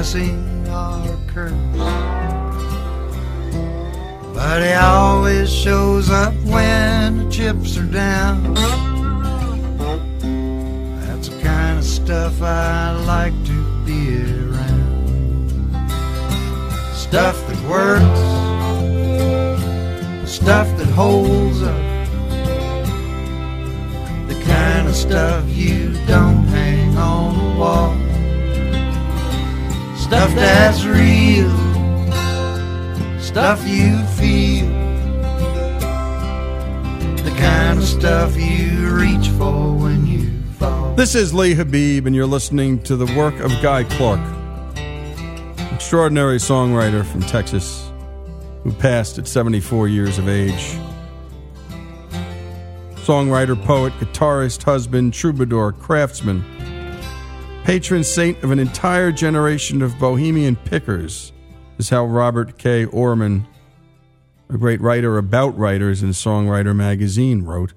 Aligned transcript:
blessing 0.00 0.64
curse. 1.26 1.52
But 4.34 4.62
he 4.62 4.72
always 4.72 5.52
shows 5.52 6.08
up 6.08 6.32
when 6.44 7.18
the 7.18 7.30
chips 7.30 7.76
are 7.76 7.84
down. 7.84 8.54
That's 11.04 11.28
the 11.28 11.38
kind 11.42 11.78
of 11.78 11.84
stuff 11.84 12.40
I 12.40 12.92
like 13.04 13.34
to 13.44 13.84
be 13.84 14.22
around. 14.40 15.50
Stuff 16.94 17.36
that 17.48 17.60
works, 17.68 18.20
stuff 20.26 20.66
that 20.78 20.88
holds 20.94 21.62
up 21.62 22.06
the 24.28 24.42
kind 24.46 24.88
of 24.88 24.94
stuff 24.94 25.44
you 25.48 25.92
don't 26.06 26.46
hang 26.46 26.96
on 26.96 27.36
the 27.36 27.60
wall. 27.60 27.99
Stuff 30.10 30.34
that's 30.34 30.84
real, 30.84 31.48
stuff 33.20 33.64
you 33.64 33.96
feel, 34.18 34.66
the 37.22 37.32
kind 37.38 37.78
of 37.78 37.84
stuff 37.84 38.36
you 38.36 38.88
reach 38.88 39.28
for 39.28 39.72
when 39.72 40.04
you 40.08 40.32
fall. 40.58 40.96
This 40.96 41.14
is 41.14 41.32
Lee 41.32 41.54
Habib, 41.54 42.08
and 42.08 42.16
you're 42.16 42.26
listening 42.26 42.82
to 42.82 42.96
the 42.96 43.06
work 43.16 43.38
of 43.38 43.52
Guy 43.62 43.84
Clark, 43.84 44.18
extraordinary 45.72 46.38
songwriter 46.38 47.06
from 47.06 47.20
Texas 47.20 47.88
who 48.64 48.72
passed 48.72 49.16
at 49.16 49.28
74 49.28 49.86
years 49.86 50.18
of 50.18 50.28
age. 50.28 50.76
Songwriter, 53.04 53.56
poet, 53.64 53.92
guitarist, 54.00 54.64
husband, 54.64 55.14
troubadour, 55.14 55.70
craftsman, 55.70 56.44
patron 57.64 58.02
saint 58.02 58.42
of 58.42 58.50
an 58.50 58.58
entire 58.58 59.12
generation 59.12 59.82
of 59.82 59.98
bohemian 59.98 60.56
pickers, 60.56 61.32
is 61.78 61.88
how 61.88 62.04
Robert 62.04 62.58
K. 62.58 62.86
Oermann, 62.86 63.46
a 64.48 64.58
great 64.58 64.80
writer 64.80 65.18
about 65.18 65.56
writers 65.56 66.02
in 66.02 66.10
Songwriter 66.10 66.74
magazine, 66.74 67.42
wrote. 67.42 67.74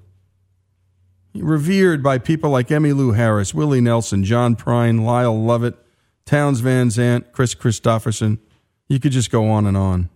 Revered 1.34 2.02
by 2.02 2.18
people 2.18 2.50
like 2.50 2.68
Emmylou 2.68 3.16
Harris, 3.16 3.54
Willie 3.54 3.80
Nelson, 3.80 4.24
John 4.24 4.56
Prine, 4.56 5.04
Lyle 5.04 5.40
Lovett, 5.40 5.76
Townes 6.26 6.60
Van 6.60 6.90
Zandt, 6.90 7.32
Kris 7.32 7.54
Kristofferson. 7.54 8.38
You 8.88 9.00
could 9.00 9.12
just 9.12 9.30
go 9.30 9.50
on 9.50 9.66
and 9.66 9.76
on. 9.76 10.08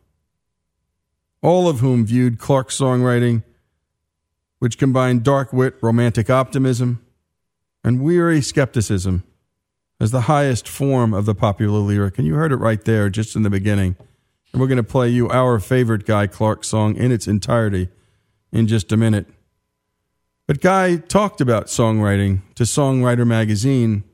All 1.43 1.69
of 1.69 1.81
whom 1.81 2.07
viewed 2.07 2.39
Clark's 2.39 2.79
songwriting, 2.79 3.43
which 4.59 4.79
combined 4.79 5.23
dark 5.23 5.53
wit, 5.53 5.75
romantic 5.81 6.31
optimism, 6.31 7.05
and 7.85 8.03
weary 8.03 8.41
skepticism, 8.41 9.25
as 10.01 10.11
the 10.11 10.23
highest 10.23 10.69
form 10.69 11.13
of 11.13 11.27
the 11.27 11.35
popular 11.35 11.81
lyric. 11.81 12.19
And 12.19 12.27
you 12.27 12.35
heard 12.35 12.53
it 12.53 12.57
right 12.57 12.83
there, 12.85 13.11
just 13.11 13.37
in 13.37 13.43
the 13.43 13.51
beginning. 13.51 13.97
And 14.53 14.61
we're 14.61 14.69
going 14.69 14.77
to 14.77 14.83
play 14.83 15.09
you 15.09 15.29
our 15.29 15.59
favorite 15.59 16.07
Guy 16.07 16.27
Clark 16.27 16.65
song 16.65 16.97
in 16.97 17.13
its 17.13 17.27
entirety 17.27 17.89
in 18.53 18.67
just 18.67 18.93
a 18.93 18.97
minute. 18.97 19.27
But 20.47 20.63
Guy 20.63 20.97
talked 20.97 21.41
about 21.41 21.67
songwriting 21.67 22.41
to 22.55 22.63
Songwriter 22.63 23.27
magazine, 23.27 24.05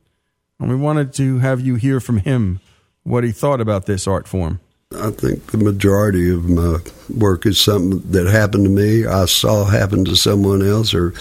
and 0.59 0.69
we 0.69 0.75
wanted 0.75 1.13
to 1.15 1.39
have 1.39 1.61
you 1.61 1.77
hear 1.77 2.01
from 2.01 2.19
him 2.19 2.61
what 3.05 3.23
he 3.23 3.31
thought 3.31 3.61
about 3.61 3.87
this 3.87 4.09
art 4.09 4.27
form. 4.27 4.59
I 4.99 5.11
think 5.11 5.51
the 5.51 5.59
majority 5.59 6.31
of 6.31 6.49
my 6.49 6.79
work 7.17 7.47
is 7.47 7.59
something 7.59 8.01
that 8.11 8.27
happened 8.27 8.65
to 8.65 8.71
me, 8.71 9.07
I 9.07 9.27
saw 9.27 9.65
happen 9.65 10.05
to 10.07 10.17
someone 10.17 10.67
else, 10.67 10.95
or 10.95 11.09
a 11.09 11.13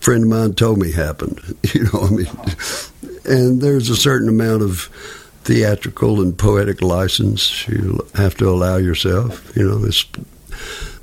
friend 0.00 0.24
of 0.24 0.28
mine 0.28 0.54
told 0.54 0.78
me 0.78 0.92
happened. 0.92 1.40
You 1.74 1.84
know, 1.84 2.00
I 2.02 2.10
mean, 2.10 2.26
and 3.26 3.60
there's 3.60 3.90
a 3.90 3.96
certain 3.96 4.28
amount 4.28 4.62
of 4.62 4.88
theatrical 5.44 6.20
and 6.20 6.36
poetic 6.36 6.82
license 6.82 7.68
you 7.68 8.00
have 8.14 8.34
to 8.36 8.48
allow 8.48 8.76
yourself. 8.76 9.56
You 9.56 9.68
know, 9.68 9.84
it's, 9.84 10.04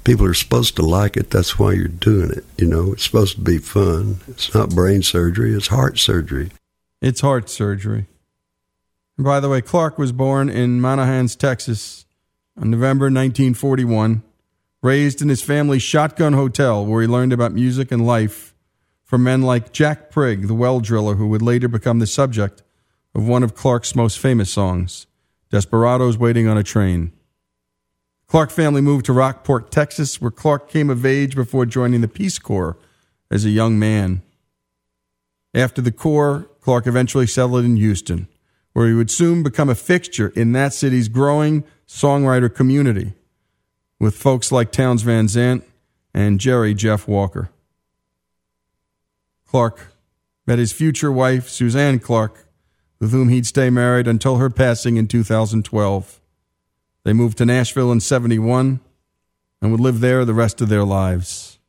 people 0.03 0.25
are 0.25 0.33
supposed 0.33 0.75
to 0.75 0.81
like 0.81 1.15
it. 1.15 1.29
That's 1.29 1.57
why 1.57 1.73
you're 1.73 1.87
doing 1.87 2.31
it. 2.31 2.45
You 2.57 2.67
know, 2.67 2.93
it's 2.93 3.03
supposed 3.03 3.35
to 3.35 3.41
be 3.41 3.57
fun. 3.57 4.19
It's 4.27 4.53
not 4.53 4.69
brain 4.69 5.01
surgery. 5.01 5.53
It's 5.53 5.67
heart 5.67 5.97
surgery. 5.97 6.51
It's 7.01 7.21
heart 7.21 7.49
surgery. 7.49 8.07
By 9.17 9.39
the 9.39 9.49
way, 9.49 9.61
Clark 9.61 9.97
was 9.97 10.11
born 10.11 10.49
in 10.49 10.81
Monahans, 10.81 11.37
Texas, 11.37 12.05
on 12.59 12.71
November 12.71 13.05
1941. 13.05 14.23
Raised 14.81 15.21
in 15.21 15.29
his 15.29 15.41
family's 15.41 15.83
shotgun 15.83 16.33
hotel, 16.33 16.85
where 16.85 17.01
he 17.01 17.07
learned 17.07 17.31
about 17.31 17.53
music 17.53 17.89
and 17.89 18.05
life 18.05 18.52
from 19.03 19.23
men 19.23 19.41
like 19.41 19.73
Jack 19.73 20.09
Prigg, 20.09 20.47
the 20.47 20.53
well 20.53 20.79
driller, 20.79 21.15
who 21.15 21.27
would 21.27 21.41
later 21.41 21.67
become 21.67 21.99
the 21.99 22.07
subject 22.07 22.63
of 23.13 23.27
one 23.27 23.43
of 23.43 23.55
Clark's 23.55 23.95
most 23.95 24.17
famous 24.19 24.51
songs, 24.51 25.07
Desperados 25.49 26.17
Waiting 26.17 26.47
on 26.47 26.57
a 26.57 26.63
Train. 26.63 27.11
Clark 28.27 28.49
family 28.49 28.81
moved 28.81 29.05
to 29.05 29.13
Rockport, 29.13 29.69
Texas, 29.71 30.19
where 30.19 30.31
Clark 30.31 30.67
came 30.69 30.89
of 30.89 31.05
age 31.05 31.35
before 31.35 31.65
joining 31.65 32.01
the 32.01 32.07
Peace 32.07 32.39
Corps 32.39 32.77
as 33.29 33.45
a 33.45 33.49
young 33.49 33.77
man. 33.77 34.23
After 35.53 35.81
the 35.81 35.91
Corps, 35.91 36.49
Clark 36.61 36.87
eventually 36.87 37.27
settled 37.27 37.65
in 37.65 37.77
Houston, 37.77 38.27
where 38.71 38.87
he 38.87 38.93
would 38.93 39.11
soon 39.11 39.43
become 39.43 39.69
a 39.69 39.75
fixture 39.75 40.29
in 40.29 40.53
that 40.53 40.73
city's 40.73 41.09
growing 41.09 41.63
songwriter 41.87 42.53
community 42.53 43.13
with 43.99 44.15
folks 44.15 44.51
like 44.51 44.71
Townes 44.71 45.03
Van 45.03 45.27
Zandt 45.27 45.63
and 46.13 46.39
Jerry 46.39 46.73
Jeff 46.73 47.07
Walker. 47.07 47.49
Clark 49.53 49.93
met 50.47 50.57
his 50.57 50.73
future 50.73 51.11
wife, 51.11 51.47
Suzanne 51.47 51.99
Clark, 51.99 52.47
with 52.99 53.11
whom 53.11 53.29
he'd 53.29 53.45
stay 53.45 53.69
married 53.69 54.07
until 54.07 54.37
her 54.37 54.49
passing 54.49 54.97
in 54.97 55.07
2012. 55.07 56.19
They 57.03 57.13
moved 57.13 57.37
to 57.37 57.45
Nashville 57.45 57.91
in 57.91 57.99
71 57.99 58.79
and 59.61 59.71
would 59.71 59.79
live 59.79 59.99
there 59.99 60.25
the 60.25 60.33
rest 60.33 60.59
of 60.59 60.69
their 60.69 60.83
lives. 60.83 61.59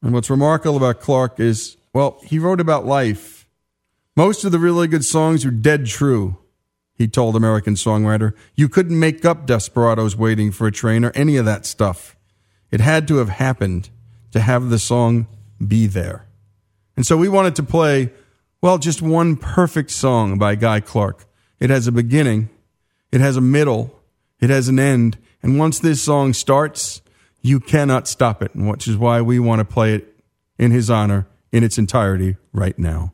And 0.00 0.14
what's 0.14 0.30
remarkable 0.30 0.78
about 0.78 1.00
Clark 1.00 1.38
is, 1.38 1.76
well, 1.92 2.18
he 2.24 2.38
wrote 2.38 2.58
about 2.58 2.86
life. 2.86 3.46
Most 4.16 4.46
of 4.46 4.52
the 4.52 4.58
really 4.58 4.88
good 4.88 5.04
songs 5.04 5.44
are 5.44 5.50
dead 5.50 5.84
true, 5.84 6.38
he 6.94 7.06
told 7.06 7.36
American 7.36 7.74
songwriter. 7.74 8.32
You 8.54 8.66
couldn't 8.66 8.98
make 8.98 9.26
up 9.26 9.44
Desperados 9.44 10.16
Waiting 10.16 10.52
for 10.52 10.66
a 10.66 10.72
Train 10.72 11.04
or 11.04 11.12
any 11.14 11.36
of 11.36 11.44
that 11.44 11.66
stuff. 11.66 12.16
It 12.70 12.80
had 12.80 13.06
to 13.08 13.16
have 13.16 13.28
happened 13.28 13.90
to 14.32 14.40
have 14.40 14.68
the 14.68 14.78
song 14.78 15.26
be 15.64 15.86
there. 15.86 16.26
And 16.96 17.06
so 17.06 17.16
we 17.16 17.28
wanted 17.28 17.56
to 17.56 17.62
play, 17.62 18.12
well, 18.60 18.78
just 18.78 19.00
one 19.00 19.36
perfect 19.36 19.90
song 19.90 20.38
by 20.38 20.54
Guy 20.56 20.80
Clark. 20.80 21.24
It 21.60 21.70
has 21.70 21.86
a 21.86 21.92
beginning, 21.92 22.50
it 23.12 23.20
has 23.20 23.36
a 23.36 23.40
middle, 23.40 24.00
it 24.40 24.50
has 24.50 24.68
an 24.68 24.78
end. 24.78 25.18
And 25.42 25.58
once 25.58 25.78
this 25.78 26.02
song 26.02 26.32
starts, 26.32 27.00
you 27.40 27.60
cannot 27.60 28.08
stop 28.08 28.42
it, 28.42 28.54
which 28.54 28.86
is 28.86 28.96
why 28.96 29.20
we 29.20 29.38
want 29.38 29.60
to 29.60 29.64
play 29.64 29.94
it 29.94 30.16
in 30.58 30.70
his 30.70 30.90
honor 30.90 31.26
in 31.50 31.64
its 31.64 31.78
entirety 31.78 32.36
right 32.52 32.78
now. 32.78 33.12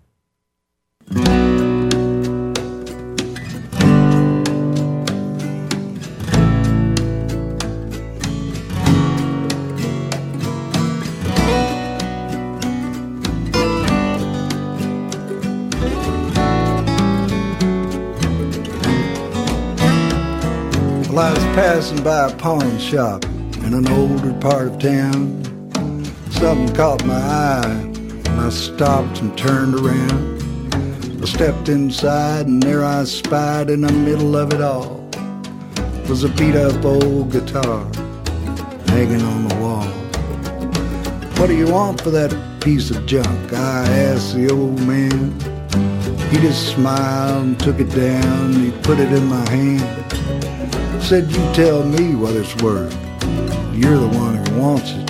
Passing 21.79 22.03
by 22.03 22.29
a 22.29 22.37
pawn 22.39 22.77
shop 22.81 23.25
in 23.63 23.73
an 23.73 23.87
older 23.93 24.35
part 24.41 24.67
of 24.67 24.81
town. 24.81 25.45
Something 26.29 26.75
caught 26.75 27.05
my 27.05 27.15
eye, 27.15 27.71
and 27.71 28.41
I 28.41 28.49
stopped 28.49 29.21
and 29.21 29.39
turned 29.39 29.77
around. 29.77 31.23
I 31.23 31.25
stepped 31.25 31.69
inside, 31.69 32.49
and 32.49 32.61
there 32.61 32.85
I 32.85 33.05
spied 33.05 33.71
in 33.71 33.83
the 33.83 33.93
middle 33.93 34.35
of 34.37 34.53
it 34.53 34.61
all 34.61 35.09
was 36.09 36.25
a 36.25 36.31
beat 36.31 36.57
up 36.57 36.85
old 36.85 37.31
guitar 37.31 37.85
hanging 38.89 39.23
on 39.23 39.47
the 39.47 39.55
wall. 39.63 39.87
What 41.39 41.47
do 41.47 41.57
you 41.57 41.71
want 41.71 42.01
for 42.01 42.11
that 42.11 42.35
piece 42.61 42.91
of 42.91 43.07
junk? 43.07 43.53
I 43.53 43.87
asked 44.11 44.35
the 44.35 44.51
old 44.51 44.81
man. 44.81 45.31
He 46.31 46.39
just 46.39 46.75
smiled 46.75 47.45
and 47.45 47.61
took 47.61 47.79
it 47.79 47.91
down. 47.91 48.53
He 48.55 48.73
put 48.83 48.99
it 48.99 49.13
in 49.13 49.27
my 49.27 49.49
hand. 49.49 50.08
Said, 51.09 51.31
You 51.33 51.41
tell 51.55 51.85
me 51.85 52.15
what 52.15 52.37
it's 52.37 52.55
worth. 52.57 52.93
You're 53.75 53.97
the 53.97 54.11
one 54.13 54.37
who 54.37 54.61
wants 54.61 54.91
it. 54.91 55.07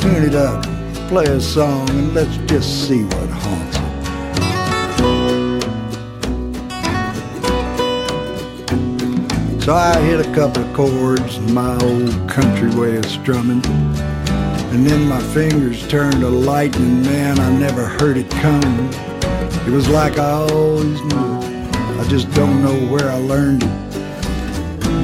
Tune 0.00 0.22
it 0.22 0.36
up, 0.36 0.62
play 1.08 1.24
a 1.24 1.40
song, 1.40 1.90
and 1.90 2.14
let's 2.14 2.36
just 2.48 2.86
see 2.86 3.02
what 3.02 3.28
haunts 3.28 3.76
it. 9.56 9.62
So 9.64 9.74
I 9.74 10.00
hit 10.02 10.24
a 10.24 10.32
couple 10.32 10.62
of 10.62 10.72
chords 10.74 11.38
in 11.38 11.52
my 11.52 11.76
old 11.78 12.30
country 12.30 12.70
way 12.80 12.98
of 12.98 13.06
strumming. 13.06 13.66
And 13.66 14.86
then 14.86 15.08
my 15.08 15.20
fingers 15.34 15.88
turned 15.88 16.20
to 16.20 16.28
lightning, 16.28 17.02
man, 17.02 17.40
I 17.40 17.50
never 17.50 17.84
heard 17.84 18.16
it 18.16 18.30
coming. 18.30 18.94
It 19.66 19.72
was 19.72 19.88
like 19.88 20.20
I 20.20 20.30
always 20.30 21.00
knew. 21.02 21.40
I 21.98 22.06
just 22.08 22.30
don't 22.34 22.62
know 22.62 22.76
where 22.92 23.10
I 23.10 23.16
learned 23.16 23.64
it. 23.64 23.87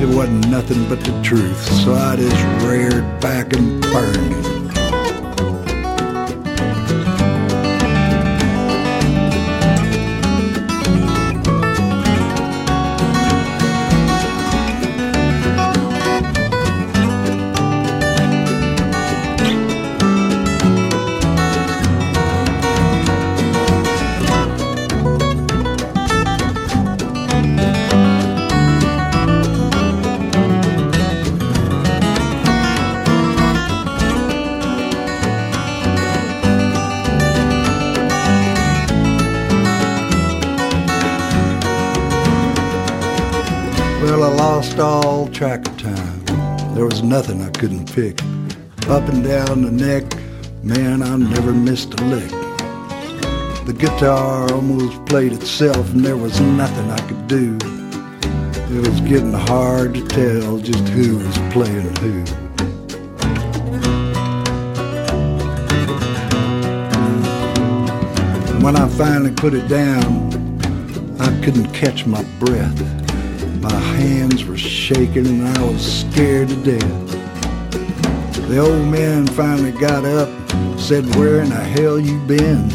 It 0.04 0.14
wasn't 0.14 0.48
nothing 0.48 0.86
but 0.86 1.00
the 1.00 1.18
truth, 1.22 1.64
so 1.82 1.94
I 1.94 2.16
just 2.16 2.62
reared 2.62 3.20
back 3.20 3.54
and 3.54 3.80
burned. 3.80 4.53
Nothing 47.34 47.46
I 47.46 47.58
couldn't 47.58 47.92
pick. 47.92 48.20
Up 48.88 49.08
and 49.08 49.25
down 49.25 49.62
the 49.62 49.70
neck, 49.70 50.04
man, 50.62 51.02
I 51.02 51.16
never 51.16 51.52
missed 51.52 51.98
a 51.98 52.04
lick. 52.04 52.31
The 53.66 53.75
guitar 53.76 54.52
almost 54.52 55.04
played 55.06 55.32
itself, 55.32 55.90
and 55.92 56.04
there 56.04 56.16
was 56.16 56.40
nothing 56.40 56.90
I 56.90 57.00
could 57.08 57.26
do. 57.26 57.58
It 58.70 58.86
was 58.88 59.00
getting 59.00 59.32
hard 59.32 59.94
to 59.94 60.06
tell 60.06 60.58
just 60.58 60.86
who 60.90 61.19
was 61.19 61.38
playing 61.52 61.96
who. 61.96 62.25
When 68.64 68.76
I 68.76 68.88
finally 68.90 69.32
put 69.32 69.54
it 69.54 69.66
down, 69.66 70.30
I 71.20 71.28
couldn't 71.44 71.72
catch 71.72 72.06
my 72.06 72.22
breath. 72.38 72.80
My 73.60 73.72
hands 73.72 74.44
were 74.44 74.56
shaking 74.56 75.26
and 75.26 75.48
I 75.48 75.62
was 75.62 76.00
scared 76.00 76.48
to 76.50 76.56
death. 76.56 77.03
The 78.54 78.60
old 78.60 78.86
man 78.86 79.26
finally 79.26 79.72
got 79.72 80.04
up, 80.04 80.28
said, 80.78 81.04
Where 81.16 81.40
in 81.40 81.48
the 81.48 81.56
hell 81.56 81.98
you 81.98 82.20
been? 82.20 82.72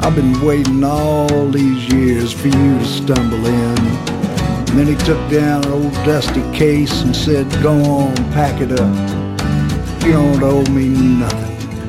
I've 0.00 0.14
been 0.14 0.38
waiting 0.44 0.84
all 0.84 1.48
these 1.48 1.90
years 1.90 2.30
for 2.30 2.48
you 2.48 2.78
to 2.78 2.84
stumble 2.84 3.46
in. 3.46 3.78
And 3.78 4.68
then 4.78 4.86
he 4.88 4.96
took 4.96 5.30
down 5.30 5.64
an 5.64 5.72
old 5.72 5.94
dusty 6.04 6.42
case 6.52 7.00
and 7.00 7.16
said, 7.16 7.50
Go 7.62 7.72
on, 7.72 8.14
pack 8.34 8.60
it 8.60 8.72
up. 8.72 10.04
You 10.04 10.12
don't 10.12 10.42
owe 10.42 10.70
me 10.70 10.88
nothing. 10.88 11.80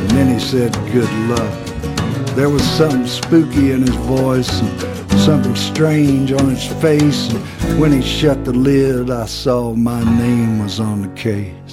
And 0.00 0.10
then 0.10 0.34
he 0.34 0.40
said, 0.40 0.72
Good 0.90 1.12
luck. 1.28 2.34
There 2.34 2.50
was 2.50 2.64
something 2.64 3.06
spooky 3.06 3.70
in 3.70 3.82
his 3.82 3.94
voice. 3.94 4.60
And 4.60 5.20
something 5.20 5.54
strange 5.54 6.32
on 6.32 6.48
his 6.48 6.66
face. 6.82 7.32
And 7.32 7.80
when 7.80 7.92
he 7.92 8.02
shut 8.02 8.44
the 8.44 8.52
lid, 8.52 9.08
I 9.08 9.26
saw 9.26 9.72
my 9.72 10.02
name 10.18 10.58
was 10.58 10.80
on 10.80 11.02
the 11.02 11.14
case. 11.14 11.69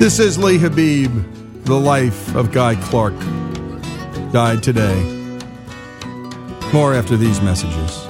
This 0.00 0.18
is 0.18 0.38
Lee 0.38 0.56
Habib, 0.56 1.12
the 1.64 1.78
life 1.78 2.34
of 2.34 2.52
Guy 2.52 2.74
Clark, 2.74 3.12
died 4.32 4.62
today. 4.62 4.98
More 6.72 6.94
after 6.94 7.18
these 7.18 7.42
messages. 7.42 8.09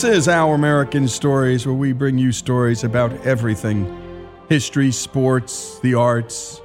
This 0.00 0.16
is 0.16 0.28
Our 0.28 0.54
American 0.54 1.06
Stories, 1.06 1.66
where 1.66 1.74
we 1.74 1.92
bring 1.92 2.16
you 2.16 2.32
stories 2.32 2.84
about 2.84 3.12
everything 3.26 4.26
history, 4.48 4.92
sports, 4.92 5.78
the 5.80 5.92
arts. 5.92 6.62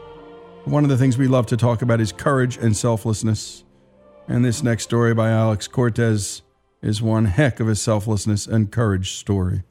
One 0.64 0.86
of 0.86 0.90
the 0.90 0.96
things 0.96 1.18
we 1.18 1.28
love 1.28 1.46
to 1.48 1.58
talk 1.58 1.82
about 1.82 2.00
is 2.00 2.14
courage 2.14 2.56
and 2.56 2.78
selflessness. 2.78 3.66
And 4.30 4.46
this 4.46 4.64
next 4.64 4.86
story 4.86 5.14
by 5.14 5.32
Alex 5.32 5.68
Cortez 5.68 6.44
is 6.82 7.02
one 7.02 7.26
heck 7.26 7.60
of 7.60 7.68
a 7.68 7.76
selflessness 7.76 8.48
and 8.48 8.72
courage 8.72 9.12
story. 9.16 9.64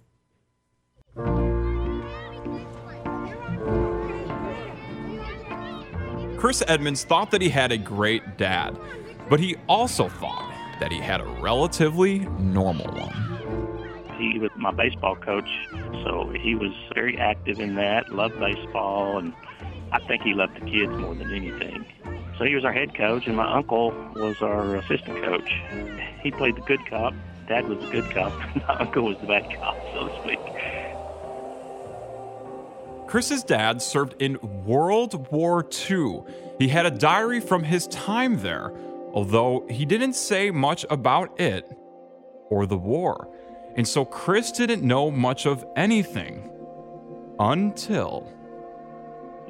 Chris 6.36 6.62
Edmonds 6.68 7.04
thought 7.04 7.30
that 7.30 7.40
he 7.40 7.48
had 7.48 7.72
a 7.72 7.78
great 7.78 8.36
dad, 8.36 8.78
but 9.30 9.40
he 9.40 9.56
also 9.70 10.10
thought 10.10 10.52
that 10.80 10.92
he 10.92 10.98
had 10.98 11.22
a 11.22 11.26
relatively 11.40 12.18
normal 12.38 12.92
one. 12.92 13.33
He 14.18 14.38
was 14.38 14.50
my 14.56 14.70
baseball 14.70 15.16
coach, 15.16 15.48
so 16.04 16.32
he 16.40 16.54
was 16.54 16.72
very 16.94 17.18
active 17.18 17.58
in 17.60 17.74
that, 17.76 18.12
loved 18.12 18.38
baseball, 18.38 19.18
and 19.18 19.32
I 19.92 19.98
think 20.00 20.22
he 20.22 20.34
loved 20.34 20.56
the 20.56 20.70
kids 20.70 20.92
more 20.92 21.14
than 21.14 21.32
anything. 21.32 21.84
So 22.38 22.44
he 22.44 22.54
was 22.54 22.64
our 22.64 22.72
head 22.72 22.94
coach, 22.94 23.26
and 23.26 23.36
my 23.36 23.52
uncle 23.52 23.90
was 24.14 24.40
our 24.40 24.76
assistant 24.76 25.22
coach. 25.24 25.50
He 26.22 26.30
played 26.30 26.56
the 26.56 26.62
good 26.62 26.84
cop. 26.86 27.14
Dad 27.48 27.68
was 27.68 27.78
the 27.78 27.90
good 27.90 28.10
cop. 28.10 28.32
my 28.68 28.76
uncle 28.78 29.04
was 29.04 29.18
the 29.18 29.26
bad 29.26 29.44
cop, 29.54 29.76
so 29.92 30.08
to 30.08 30.22
speak. 30.22 30.38
Chris's 33.06 33.44
dad 33.44 33.80
served 33.80 34.20
in 34.20 34.38
World 34.64 35.30
War 35.30 35.64
II. 35.88 36.22
He 36.58 36.68
had 36.68 36.86
a 36.86 36.90
diary 36.90 37.40
from 37.40 37.62
his 37.62 37.86
time 37.88 38.40
there, 38.40 38.72
although 39.12 39.66
he 39.70 39.84
didn't 39.84 40.14
say 40.14 40.50
much 40.50 40.84
about 40.90 41.38
it 41.38 41.64
or 42.50 42.66
the 42.66 42.76
war. 42.76 43.28
And 43.76 43.86
so 43.86 44.04
Chris 44.04 44.52
didn't 44.52 44.82
know 44.82 45.10
much 45.10 45.46
of 45.46 45.64
anything 45.76 46.48
until. 47.38 48.30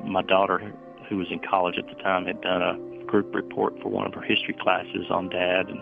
My 0.02 0.22
daughter, 0.22 0.72
who 1.08 1.18
was 1.18 1.26
in 1.30 1.40
college 1.40 1.76
at 1.78 1.86
the 1.86 2.02
time, 2.02 2.24
had 2.24 2.40
done 2.40 2.62
a 2.62 3.04
group 3.04 3.34
report 3.34 3.74
for 3.82 3.88
one 3.90 4.06
of 4.06 4.14
her 4.14 4.22
history 4.22 4.56
classes 4.60 5.06
on 5.10 5.28
dad 5.28 5.68
and 5.68 5.78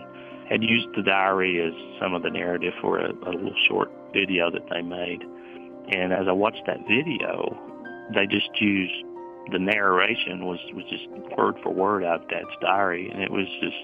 had 0.49 0.61
used 0.61 0.87
the 0.95 1.03
diary 1.03 1.61
as 1.61 1.73
some 1.99 2.13
of 2.13 2.21
the 2.21 2.29
narrative 2.29 2.73
for 2.81 2.99
a, 2.99 3.11
a 3.11 3.31
little 3.31 3.55
short 3.67 3.89
video 4.13 4.51
that 4.51 4.67
they 4.69 4.81
made. 4.81 5.21
And 5.91 6.11
as 6.11 6.27
I 6.27 6.33
watched 6.33 6.63
that 6.67 6.79
video, 6.87 7.57
they 8.13 8.27
just 8.27 8.49
used 8.59 9.05
the 9.51 9.59
narration 9.59 10.45
was 10.45 10.59
was 10.73 10.85
just 10.89 11.07
word 11.37 11.55
for 11.61 11.73
word 11.73 12.03
out 12.03 12.23
of 12.23 12.29
Dad's 12.29 12.55
diary, 12.61 13.09
and 13.09 13.21
it 13.21 13.31
was 13.31 13.47
just 13.61 13.75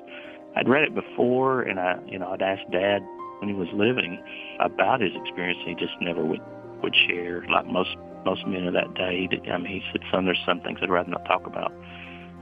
I'd 0.56 0.70
read 0.70 0.84
it 0.84 0.96
before, 0.96 1.62
and 1.64 1.80
I 1.80 2.00
you 2.08 2.20
know 2.20 2.30
I'd 2.32 2.42
asked 2.42 2.70
Dad 2.72 3.02
when 3.40 3.50
he 3.50 3.56
was 3.56 3.68
living 3.74 4.22
about 4.60 5.02
his 5.02 5.12
experience. 5.16 5.60
He 5.66 5.76
just 5.76 5.94
never 6.02 6.24
would 6.26 6.42
would 6.84 6.96
share 7.08 7.46
like 7.50 7.68
most 7.68 7.96
most 8.26 8.46
men 8.48 8.68
of 8.68 8.74
that 8.74 8.94
day. 8.96 9.28
I 9.52 9.58
mean, 9.58 9.82
he 9.82 9.84
said 9.92 10.02
some 10.12 10.26
there's 10.26 10.42
some 10.46 10.62
things 10.62 10.80
I'd 10.82 10.90
rather 10.90 11.10
not 11.10 11.26
talk 11.26 11.46
about, 11.48 11.74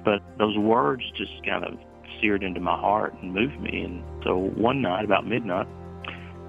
but 0.03 0.21
those 0.37 0.57
words 0.57 1.03
just 1.15 1.31
kind 1.45 1.63
of 1.63 1.77
seared 2.21 2.43
into 2.43 2.59
my 2.59 2.77
heart 2.77 3.13
and 3.21 3.33
moved 3.33 3.59
me. 3.59 3.81
And 3.81 4.03
so 4.23 4.37
one 4.37 4.81
night 4.81 5.05
about 5.05 5.27
midnight, 5.27 5.67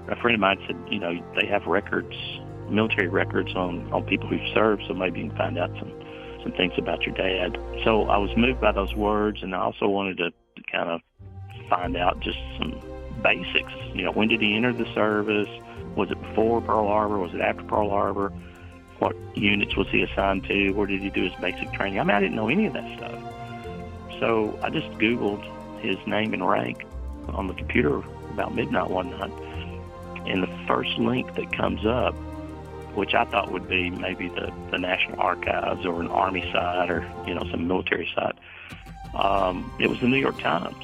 a 0.09 0.15
friend 0.21 0.35
of 0.35 0.41
mine 0.41 0.57
said, 0.65 0.75
you 0.89 0.99
know, 0.99 1.13
they 1.39 1.47
have 1.47 1.65
records, 1.65 2.15
military 2.69 3.07
records 3.07 3.53
on 3.55 3.91
on 3.93 4.03
people 4.03 4.27
who've 4.27 4.53
served, 4.53 4.83
so 4.87 4.93
maybe 4.93 5.19
you 5.19 5.29
can 5.29 5.37
find 5.37 5.57
out 5.57 5.69
some 5.79 5.91
some 6.43 6.51
things 6.53 6.73
about 6.77 7.03
your 7.03 7.15
dad. 7.15 7.57
So 7.83 8.03
I 8.03 8.17
was 8.17 8.29
moved 8.37 8.61
by 8.61 8.71
those 8.71 8.93
words, 8.95 9.39
and 9.43 9.53
I 9.53 9.59
also 9.59 9.87
wanted 9.87 10.17
to 10.17 10.31
kind 10.71 10.89
of 10.89 11.01
find 11.69 11.97
out 11.97 12.19
just 12.21 12.37
some 12.57 12.81
basics. 13.21 13.71
You 13.93 14.03
know, 14.03 14.11
when 14.11 14.27
did 14.27 14.41
he 14.41 14.55
enter 14.55 14.73
the 14.73 14.91
service? 14.93 15.49
Was 15.95 16.11
it 16.11 16.21
before 16.21 16.61
Pearl 16.61 16.87
Harbor? 16.87 17.17
Was 17.17 17.33
it 17.33 17.41
after 17.41 17.63
Pearl 17.63 17.89
Harbor? 17.89 18.31
What 18.99 19.15
units 19.35 19.75
was 19.75 19.87
he 19.89 20.01
assigned 20.01 20.43
to? 20.45 20.71
Where 20.71 20.87
did 20.87 21.01
he 21.01 21.09
do 21.09 21.23
his 21.23 21.33
basic 21.41 21.71
training? 21.73 21.99
I 21.99 22.03
mean, 22.03 22.15
I 22.15 22.19
didn't 22.19 22.35
know 22.35 22.49
any 22.49 22.65
of 22.65 22.73
that 22.73 22.97
stuff. 22.97 23.19
So 24.19 24.59
I 24.61 24.69
just 24.69 24.89
Googled 24.97 25.43
his 25.79 25.97
name 26.05 26.33
and 26.33 26.47
rank 26.47 26.85
on 27.29 27.47
the 27.47 27.53
computer 27.53 27.97
about 28.31 28.53
midnight 28.53 28.89
one 28.89 29.09
night. 29.11 29.31
And 30.27 30.43
the 30.43 30.65
first 30.67 30.97
link 30.97 31.33
that 31.35 31.51
comes 31.53 31.85
up, 31.85 32.13
which 32.93 33.13
I 33.13 33.23
thought 33.25 33.51
would 33.51 33.69
be 33.69 33.89
maybe 33.89 34.27
the, 34.27 34.51
the 34.71 34.77
National 34.77 35.19
Archives 35.21 35.85
or 35.85 36.01
an 36.01 36.07
Army 36.07 36.41
site 36.51 36.89
or, 36.89 37.09
you 37.25 37.33
know, 37.33 37.43
some 37.49 37.67
military 37.67 38.09
site, 38.13 38.35
um, 39.15 39.71
it 39.79 39.89
was 39.89 39.99
the 40.01 40.07
New 40.07 40.17
York 40.17 40.39
Times. 40.39 40.75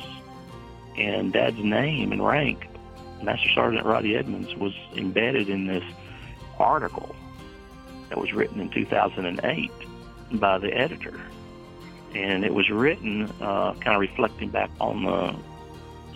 And 0.98 1.34
Dad's 1.34 1.60
name 1.60 2.12
and 2.12 2.26
rank, 2.26 2.68
Master 3.22 3.50
Sergeant 3.54 3.86
Roddy 3.86 4.16
Edmonds, 4.16 4.56
was 4.56 4.74
embedded 4.96 5.50
in 5.50 5.68
this 5.68 5.84
article 6.58 7.16
that 8.10 8.18
was 8.18 8.34
written 8.34 8.60
in 8.62 8.70
2008 8.70 9.72
by 10.34 10.58
the 10.58 10.74
editor 10.74 11.20
and 12.16 12.46
it 12.46 12.54
was 12.54 12.70
written 12.70 13.30
uh, 13.42 13.74
kind 13.74 13.96
of 13.96 14.00
reflecting 14.00 14.50
back 14.50 14.72
on 14.80 15.04
the 15.04 15.36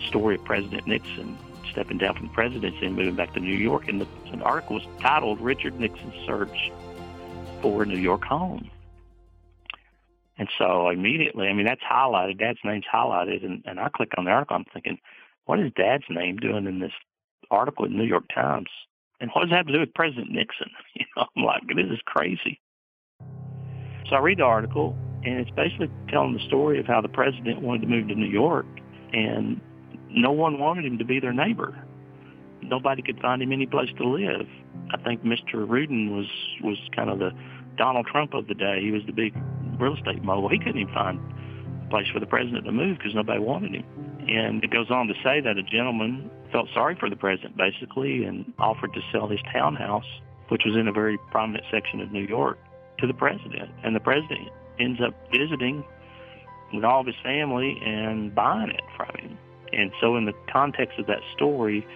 story 0.06 0.36
of 0.36 0.44
President 0.44 0.86
Nixon 0.86 1.38
stepping 1.70 1.98
down 1.98 2.14
from 2.16 2.28
the 2.28 2.32
presidency 2.32 2.86
and 2.86 2.96
moving 2.96 3.14
back 3.14 3.34
to 3.34 3.40
New 3.40 3.54
York. 3.54 3.88
And 3.88 4.00
the, 4.00 4.06
the 4.32 4.42
article 4.42 4.76
was 4.76 4.86
titled 5.00 5.40
"Richard 5.40 5.78
Nixon's 5.78 6.14
Search 6.26 6.72
for 7.60 7.82
a 7.82 7.86
New 7.86 7.98
York 7.98 8.24
Home." 8.24 8.70
And 10.40 10.48
so 10.56 10.88
immediately, 10.88 11.48
I 11.48 11.52
mean, 11.52 11.66
that's 11.66 11.82
highlighted. 11.82 12.38
Dad's 12.38 12.58
name's 12.64 12.86
highlighted, 12.90 13.44
and, 13.44 13.62
and 13.66 13.78
I 13.78 13.90
click 13.90 14.08
on 14.16 14.24
the 14.24 14.30
article. 14.30 14.56
I'm 14.56 14.64
thinking, 14.72 14.96
what 15.44 15.60
is 15.60 15.70
Dad's 15.76 16.04
name 16.08 16.38
doing 16.38 16.64
in 16.64 16.78
this 16.78 16.94
article 17.50 17.84
in 17.84 17.92
the 17.92 17.98
New 17.98 18.04
York 18.04 18.24
Times? 18.34 18.68
And 19.20 19.30
what 19.34 19.42
does 19.42 19.50
that 19.50 19.56
have 19.58 19.66
to 19.66 19.72
do 19.74 19.80
with 19.80 19.92
President 19.92 20.30
Nixon? 20.30 20.70
You 20.94 21.04
know, 21.14 21.26
I'm 21.36 21.44
like, 21.44 21.60
this 21.68 21.92
is 21.92 22.00
crazy. 22.06 22.58
So 24.08 24.16
I 24.16 24.20
read 24.20 24.38
the 24.38 24.44
article, 24.44 24.96
and 25.24 25.40
it's 25.40 25.50
basically 25.50 25.90
telling 26.08 26.32
the 26.32 26.46
story 26.46 26.80
of 26.80 26.86
how 26.86 27.02
the 27.02 27.08
president 27.08 27.60
wanted 27.60 27.82
to 27.82 27.88
move 27.88 28.08
to 28.08 28.14
New 28.14 28.24
York, 28.24 28.64
and 29.12 29.60
no 30.08 30.32
one 30.32 30.58
wanted 30.58 30.86
him 30.86 30.96
to 30.96 31.04
be 31.04 31.20
their 31.20 31.34
neighbor. 31.34 31.78
Nobody 32.62 33.02
could 33.02 33.20
find 33.20 33.42
him 33.42 33.52
any 33.52 33.66
place 33.66 33.90
to 33.98 34.08
live. 34.08 34.46
I 34.90 34.96
think 35.02 35.22
Mr. 35.22 35.68
Rudin 35.68 36.16
was 36.16 36.26
was 36.62 36.78
kind 36.96 37.10
of 37.10 37.18
the 37.18 37.32
Donald 37.76 38.06
Trump 38.06 38.32
of 38.32 38.46
the 38.46 38.54
day. 38.54 38.80
He 38.80 38.90
was 38.90 39.02
the 39.04 39.12
big 39.12 39.34
real 39.80 39.96
estate 39.96 40.22
mogul. 40.22 40.48
He 40.48 40.58
couldn't 40.58 40.80
even 40.80 40.94
find 40.94 41.18
a 41.86 41.90
place 41.90 42.06
for 42.12 42.20
the 42.20 42.26
president 42.26 42.64
to 42.64 42.72
move 42.72 42.98
because 42.98 43.14
nobody 43.14 43.40
wanted 43.40 43.74
him. 43.74 43.84
And 44.28 44.62
it 44.62 44.70
goes 44.70 44.90
on 44.90 45.08
to 45.08 45.14
say 45.24 45.40
that 45.40 45.56
a 45.56 45.62
gentleman 45.62 46.30
felt 46.52 46.68
sorry 46.74 46.96
for 46.98 47.08
the 47.08 47.16
president, 47.16 47.56
basically, 47.56 48.24
and 48.24 48.52
offered 48.58 48.92
to 48.94 49.00
sell 49.12 49.28
his 49.28 49.40
townhouse, 49.52 50.06
which 50.48 50.62
was 50.64 50.76
in 50.76 50.88
a 50.88 50.92
very 50.92 51.18
prominent 51.30 51.64
section 51.70 52.00
of 52.00 52.12
New 52.12 52.26
York, 52.26 52.58
to 52.98 53.06
the 53.06 53.14
president. 53.14 53.70
And 53.82 53.96
the 53.96 54.00
president 54.00 54.48
ends 54.78 55.00
up 55.00 55.14
visiting 55.32 55.84
with 56.72 56.84
all 56.84 57.00
of 57.00 57.06
his 57.06 57.16
family 57.22 57.80
and 57.84 58.34
buying 58.34 58.70
it 58.70 58.82
from 58.96 59.14
him. 59.18 59.38
And 59.72 59.92
so, 60.00 60.16
in 60.16 60.24
the 60.24 60.34
context 60.52 60.98
of 60.98 61.06
that 61.06 61.20
story, 61.34 61.86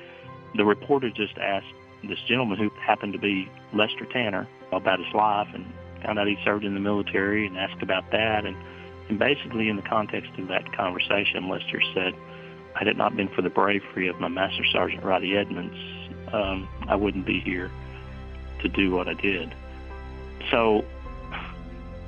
the 0.56 0.64
reporter 0.64 1.10
just 1.10 1.36
asked 1.38 1.66
this 2.08 2.18
gentleman 2.28 2.58
who 2.58 2.70
happened 2.80 3.12
to 3.12 3.18
be 3.18 3.48
Lester 3.72 4.06
Tanner 4.12 4.48
about 4.72 4.98
his 4.98 5.12
life 5.14 5.48
and 5.54 5.64
found 6.04 6.18
out 6.18 6.26
he 6.26 6.38
served 6.44 6.64
in 6.64 6.74
the 6.74 6.80
military 6.80 7.46
and 7.46 7.56
asked 7.56 7.82
about 7.82 8.10
that. 8.12 8.44
And, 8.44 8.56
and 9.08 9.18
basically, 9.18 9.68
in 9.68 9.76
the 9.76 9.82
context 9.82 10.30
of 10.38 10.48
that 10.48 10.72
conversation, 10.76 11.48
Lester 11.48 11.80
said, 11.94 12.14
had 12.74 12.88
it 12.88 12.96
not 12.96 13.16
been 13.16 13.28
for 13.28 13.42
the 13.42 13.50
bravery 13.50 14.08
of 14.08 14.18
my 14.20 14.28
Master 14.28 14.64
Sergeant 14.72 15.04
Roddy 15.04 15.36
Edmonds, 15.36 15.76
um, 16.32 16.68
I 16.88 16.96
wouldn't 16.96 17.24
be 17.24 17.40
here 17.40 17.70
to 18.62 18.68
do 18.68 18.90
what 18.90 19.08
I 19.08 19.14
did. 19.14 19.54
So 20.50 20.84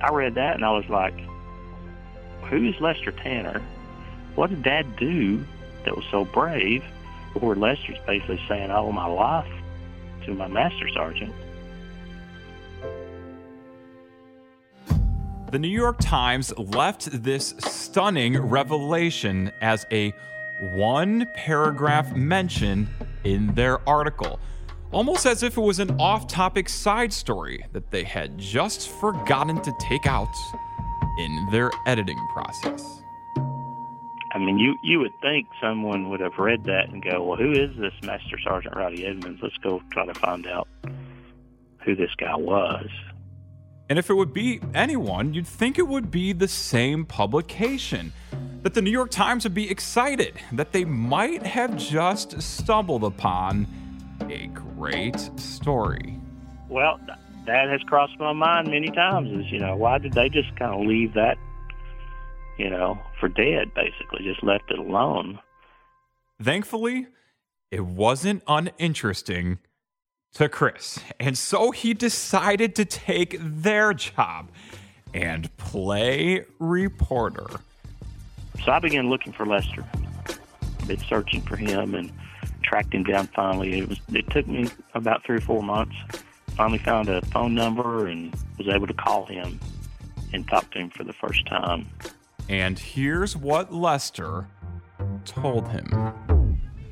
I 0.01 0.11
read 0.13 0.35
that 0.35 0.57
and 0.57 0.65
I 0.65 0.73
was 0.73 0.89
like, 0.89 1.15
who 2.51 2.69
is 2.69 2.81
Lester 2.81 3.13
Tanner? 3.13 3.63
What 4.35 4.51
did 4.51 4.63
Dad 4.63 4.97
do 4.97 5.45
that 5.85 5.97
was 5.97 6.05
so 6.11 6.25
brave? 6.25 6.85
Where 7.35 7.55
Lester's 7.55 7.99
basically 8.07 8.41
saying, 8.49 8.71
I 8.71 8.79
owe 8.79 8.93
my 8.93 9.07
life 9.07 9.53
to 10.25 10.35
my 10.35 10.49
Master 10.49 10.89
Sergeant. 10.89 11.33
The 15.51 15.59
New 15.59 15.69
York 15.69 15.99
Times 16.01 16.57
left 16.59 17.23
this 17.23 17.55
stunning 17.59 18.37
revelation 18.39 19.53
as 19.61 19.87
a 19.93 20.13
one 20.75 21.27
paragraph 21.35 22.15
mention 22.15 22.89
in 23.25 23.55
their 23.55 23.87
article 23.89 24.41
almost 24.93 25.27
as 25.27 25.43
if 25.43 25.57
it 25.57 25.61
was 25.61 25.79
an 25.79 25.91
off 26.01 26.27
topic 26.27 26.69
side 26.69 27.13
story 27.13 27.65
that 27.73 27.91
they 27.91 28.05
had 28.05 28.39
just 28.39 28.89
forgotten 28.89 29.61
to 29.63 29.73
take 29.81 30.07
out 30.07 30.35
in 31.19 31.49
their 31.51 31.71
editing 31.87 32.19
process. 32.33 33.03
I 34.33 34.39
mean, 34.39 34.59
you, 34.59 34.77
you 34.83 34.99
would 35.01 35.13
think 35.23 35.49
someone 35.61 36.11
would 36.11 36.21
have 36.21 36.39
read 36.39 36.65
that 36.65 36.91
and 36.91 37.03
go, 37.03 37.23
well, 37.23 37.37
who 37.37 37.53
is 37.53 37.77
this 37.79 37.93
Master 38.03 38.39
Sergeant 38.43 38.77
Roddy 38.77 39.07
Edmonds? 39.07 39.41
Let's 39.43 39.57
go 39.59 39.83
try 39.93 40.07
to 40.07 40.15
find 40.15 40.47
out 40.47 40.69
who 41.85 41.95
this 41.95 42.11
guy 42.19 42.35
was. 42.35 42.87
And 43.89 43.99
if 43.99 44.11
it 44.11 44.15
would 44.15 44.33
be 44.33 44.61
anyone, 44.75 45.33
you'd 45.33 45.47
think 45.47 45.79
it 45.79 45.87
would 45.87 46.11
be 46.11 46.33
the 46.33 46.49
same 46.49 47.05
publication. 47.05 48.13
That 48.63 48.75
the 48.75 48.83
New 48.83 48.91
York 48.91 49.11
Times 49.13 49.45
would 49.45 49.55
be 49.55 49.71
excited 49.71 50.35
that 50.53 50.73
they 50.73 50.85
might 50.85 51.45
have 51.45 51.77
just 51.77 52.43
stumbled 52.43 53.05
upon 53.05 53.69
a 54.29 54.49
great 54.49 55.21
story. 55.39 56.19
Well, 56.69 56.99
that 57.47 57.69
has 57.69 57.81
crossed 57.83 58.19
my 58.19 58.33
mind 58.33 58.69
many 58.69 58.89
times. 58.89 59.31
Is 59.31 59.53
you 59.53 59.61
know 59.61 59.77
why 59.77 59.99
did 59.99 60.15
they 60.15 60.29
just 60.29 60.55
kind 60.57 60.75
of 60.75 60.85
leave 60.85 61.15
that, 61.15 61.37
you 62.59 62.69
know, 62.69 62.99
for 63.21 63.29
dead? 63.29 63.73
Basically, 63.75 64.25
just 64.25 64.43
left 64.43 64.69
it 64.71 64.81
alone. 64.81 65.39
Thankfully, 66.43 67.07
it 67.71 67.87
wasn't 67.87 68.43
uninteresting 68.49 69.59
to 70.37 70.51
Chris, 70.51 70.99
and 71.19 71.39
so 71.39 71.71
he 71.71 71.95
decided 71.95 72.75
to 72.75 72.85
take 72.85 73.39
their 73.41 73.95
job 73.95 74.51
and 75.15 75.55
play 75.57 76.45
reporter. 76.59 77.47
So 78.63 78.71
I 78.73 78.79
began 78.79 79.09
looking 79.09 79.33
for 79.33 79.47
Lester. 79.47 79.83
I've 80.29 80.89
Been 80.89 80.99
searching 80.99 81.41
for 81.41 81.57
him 81.57 81.95
and 81.95 82.13
tracked 82.63 82.93
him 82.93 83.05
down 83.05 83.29
finally. 83.29 83.79
It 83.79 83.89
was 83.89 83.99
it 84.13 84.29
took 84.29 84.47
me 84.47 84.69
about 84.93 85.25
three 85.25 85.37
or 85.37 85.41
four 85.41 85.63
months. 85.63 85.97
Finally 86.49 86.79
found 86.81 87.09
a 87.09 87.23
phone 87.27 87.55
number 87.55 88.07
and 88.07 88.35
was 88.59 88.69
able 88.69 88.87
to 88.87 88.95
call 88.95 89.25
him 89.25 89.59
and 90.35 90.47
talk 90.49 90.71
to 90.73 90.79
him 90.79 90.91
for 90.91 91.05
the 91.05 91.15
first 91.15 91.47
time. 91.47 91.89
And 92.51 92.79
here's 92.79 93.39
what 93.39 93.73
Lester 93.73 94.49
told 95.25 95.69
him. 95.69 96.36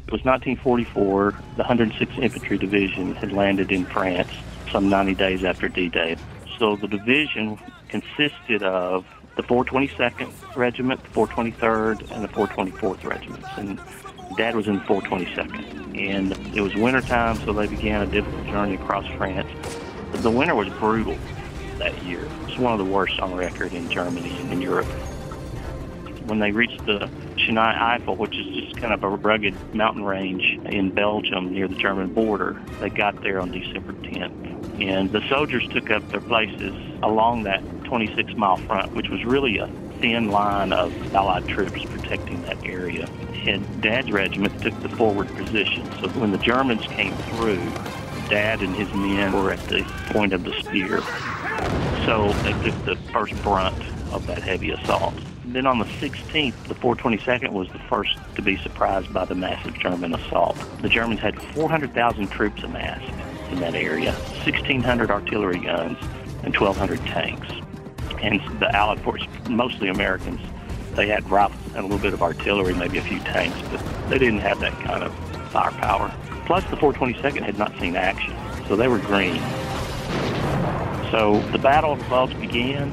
It 0.07 0.13
was 0.13 0.23
1944. 0.25 1.35
The 1.57 1.63
106th 1.63 2.19
Infantry 2.19 2.59
Division 2.59 3.15
had 3.15 3.33
landed 3.33 3.73
in 3.73 3.87
France 3.87 4.31
some 4.71 4.91
90 4.91 5.15
days 5.15 5.45
after 5.45 5.69
D-Day. 5.69 6.17
So 6.59 6.77
the 6.77 6.89
division 6.89 7.59
consisted 7.89 8.63
of 8.63 9.07
the 9.37 9.43
422nd 9.43 10.57
Regiment, 10.57 11.03
the 11.03 11.09
423rd, 11.09 12.11
and 12.11 12.23
the 12.23 12.29
424th 12.29 13.05
Regiments. 13.05 13.49
And 13.57 13.81
Dad 14.37 14.55
was 14.55 14.69
in 14.69 14.75
the 14.75 14.83
422nd, 14.83 15.97
and 15.99 16.33
it 16.55 16.61
was 16.61 16.75
wintertime, 16.75 17.37
so 17.37 17.53
they 17.53 17.67
began 17.67 18.03
a 18.03 18.07
difficult 18.07 18.47
journey 18.47 18.75
across 18.75 19.07
France. 19.17 19.49
The 20.13 20.31
winter 20.31 20.55
was 20.55 20.69
brutal 20.69 21.17
that 21.79 22.03
year. 22.05 22.25
It 22.25 22.47
was 22.47 22.59
one 22.59 22.73
of 22.73 22.79
the 22.79 22.93
worst 22.93 23.19
on 23.21 23.35
record 23.35 23.73
in 23.73 23.91
Germany 23.91 24.37
and 24.41 24.53
in 24.53 24.61
Europe. 24.61 24.87
When 26.25 26.39
they 26.39 26.53
reached 26.53 26.85
the 26.87 27.11
Schnee 27.37 27.57
Eifel, 27.57 28.17
which 28.17 28.37
is 28.37 28.47
just 28.47 28.77
kind 28.77 28.93
of 28.93 29.03
a 29.03 29.09
rugged 29.09 29.55
mountain 29.75 30.05
range 30.05 30.59
in 30.67 30.91
Belgium 30.91 31.53
near 31.53 31.69
the 31.69 31.75
German 31.75 32.13
border, 32.13 32.61
they 32.81 32.91
got 32.91 33.23
there 33.23 33.41
on 33.41 33.51
December 33.51 33.93
10th. 33.93 34.81
And 34.81 35.13
the 35.13 35.21
soldiers 35.29 35.67
took 35.69 35.91
up 35.91 36.09
their 36.11 36.21
places 36.21 36.75
along 37.03 37.45
that 37.45 37.63
26 37.85 38.35
mile 38.37 38.57
front, 38.57 38.93
which 38.95 39.09
was 39.09 39.25
really 39.25 39.59
a 39.59 39.69
thin 40.01 40.31
line 40.31 40.73
of 40.73 41.15
Allied 41.15 41.47
troops 41.47 41.85
protecting 41.85 42.43
that 42.43 42.65
area 42.65 43.09
and 43.47 43.83
Dad's 43.83 44.11
regiment 44.11 44.61
took 44.63 44.79
the 44.83 44.89
forward 44.91 45.29
position. 45.37 45.85
So 46.01 46.09
when 46.21 46.33
the 46.33 46.39
Germans 46.39 46.87
came 46.87 47.15
through, 47.15 47.63
Dad 48.29 48.63
and 48.63 48.75
his 48.75 48.93
men 48.95 49.33
were 49.33 49.53
at 49.53 49.61
the 49.69 49.83
point 50.07 50.33
of 50.33 50.45
the 50.45 50.53
spear. 50.61 51.01
So 52.07 52.33
they 52.43 52.53
took 52.63 52.85
the 52.85 52.97
first 53.13 53.41
brunt 53.43 53.77
of 54.13 54.27
that 54.27 54.43
heavy 54.43 54.71
assault. 54.71 55.15
Then 55.55 55.69
on 55.69 55.79
the 55.79 55.85
16th, 55.85 56.65
the 56.65 56.75
422nd 56.75 57.53
was 57.53 57.69
the 57.69 57.79
first 57.79 58.19
to 58.35 58.43
be 58.43 58.57
surprised 58.57 59.13
by 59.13 59.25
the 59.25 59.37
massive 59.37 59.79
German 59.79 60.13
assault. 60.13 60.57
The 60.83 60.89
Germans 60.89 61.21
had 61.21 61.41
400,000 61.53 62.27
troops 62.27 62.65
amassed 62.65 63.15
in 63.53 63.61
that 63.61 63.77
area, 63.77 64.15
1,600 64.15 65.13
artillery 65.13 65.61
guns, 65.61 65.97
and 66.43 66.57
1,200 66.57 66.99
tanks. 67.07 67.47
And 68.21 68.41
the 68.59 68.69
Allied 68.75 69.01
forces, 69.03 69.29
mostly 69.49 69.91
Americans, 69.91 70.41
they 70.97 71.07
had 71.07 71.31
rifles 71.31 71.65
and 71.77 71.79
a 71.79 71.83
little 71.83 71.99
bit 71.99 72.15
of 72.15 72.23
artillery, 72.23 72.75
maybe 72.75 72.99
a 72.99 73.03
few 73.03 73.21
tanks, 73.21 73.57
but 73.71 73.81
they 74.11 74.19
didn't 74.19 74.41
have 74.41 74.59
that 74.59 74.73
kind 74.81 75.05
of 75.05 75.15
firepower. 75.51 76.13
Plus, 76.47 76.65
the 76.65 76.77
422nd 76.77 77.43
had 77.43 77.57
not 77.59 77.73
seen 77.79 77.95
action, 77.95 78.35
so 78.67 78.75
they 78.75 78.89
were 78.89 78.99
green. 78.99 79.41
So 81.13 81.41
the 81.53 81.61
Battle 81.63 81.93
of 81.93 82.01
the 82.01 82.07
Bulge 82.07 82.41
began. 82.41 82.91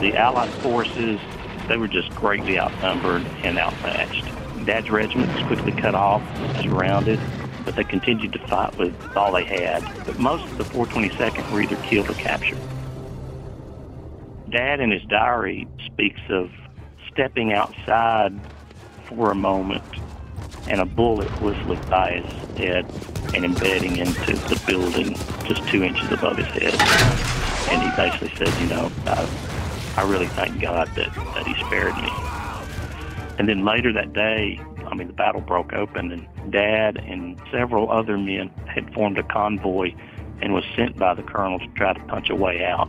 The 0.00 0.16
Allied 0.16 0.50
forces, 0.62 1.20
they 1.66 1.76
were 1.76 1.88
just 1.88 2.10
greatly 2.10 2.58
outnumbered 2.58 3.26
and 3.42 3.58
outmatched. 3.58 4.24
Dad's 4.64 4.90
regiment 4.90 5.34
was 5.34 5.42
quickly 5.44 5.72
cut 5.72 5.94
off, 5.94 6.22
surrounded, 6.62 7.18
but 7.64 7.74
they 7.74 7.84
continued 7.84 8.32
to 8.32 8.38
fight 8.46 8.76
with 8.78 8.94
all 9.16 9.32
they 9.32 9.44
had. 9.44 9.82
But 10.06 10.18
most 10.18 10.44
of 10.44 10.58
the 10.58 10.64
422nd 10.64 11.50
were 11.50 11.62
either 11.62 11.76
killed 11.76 12.08
or 12.08 12.14
captured. 12.14 12.58
Dad 14.50 14.80
in 14.80 14.90
his 14.90 15.02
diary 15.02 15.66
speaks 15.84 16.20
of 16.30 16.50
stepping 17.10 17.52
outside 17.52 18.38
for 19.04 19.30
a 19.30 19.34
moment 19.34 19.82
and 20.68 20.80
a 20.80 20.86
bullet 20.86 21.28
whistling 21.40 21.80
by 21.90 22.20
his 22.20 22.56
head 22.56 22.86
and 23.34 23.44
embedding 23.44 23.96
into 23.96 24.36
the 24.36 24.62
building 24.66 25.14
just 25.44 25.66
two 25.68 25.82
inches 25.82 26.10
above 26.12 26.36
his 26.36 26.46
head. 26.46 26.74
And 27.70 27.82
he 27.82 27.96
basically 27.96 28.32
said, 28.36 28.60
you 28.60 28.68
know, 28.68 28.90
I, 29.06 29.28
I 29.98 30.02
really 30.02 30.28
thank 30.28 30.60
God 30.60 30.86
that, 30.94 31.12
that 31.12 31.44
he 31.44 31.54
spared 31.66 31.96
me. 31.96 32.08
And 33.36 33.48
then 33.48 33.64
later 33.64 33.92
that 33.94 34.12
day, 34.12 34.60
I 34.86 34.94
mean, 34.94 35.08
the 35.08 35.12
battle 35.12 35.40
broke 35.40 35.72
open, 35.72 36.12
and 36.12 36.52
Dad 36.52 36.98
and 36.98 37.36
several 37.50 37.90
other 37.90 38.16
men 38.16 38.48
had 38.72 38.94
formed 38.94 39.18
a 39.18 39.24
convoy 39.24 39.92
and 40.40 40.54
was 40.54 40.62
sent 40.76 40.96
by 40.96 41.14
the 41.14 41.24
colonel 41.24 41.58
to 41.58 41.66
try 41.74 41.94
to 41.94 42.00
punch 42.04 42.30
a 42.30 42.36
way 42.36 42.64
out. 42.64 42.88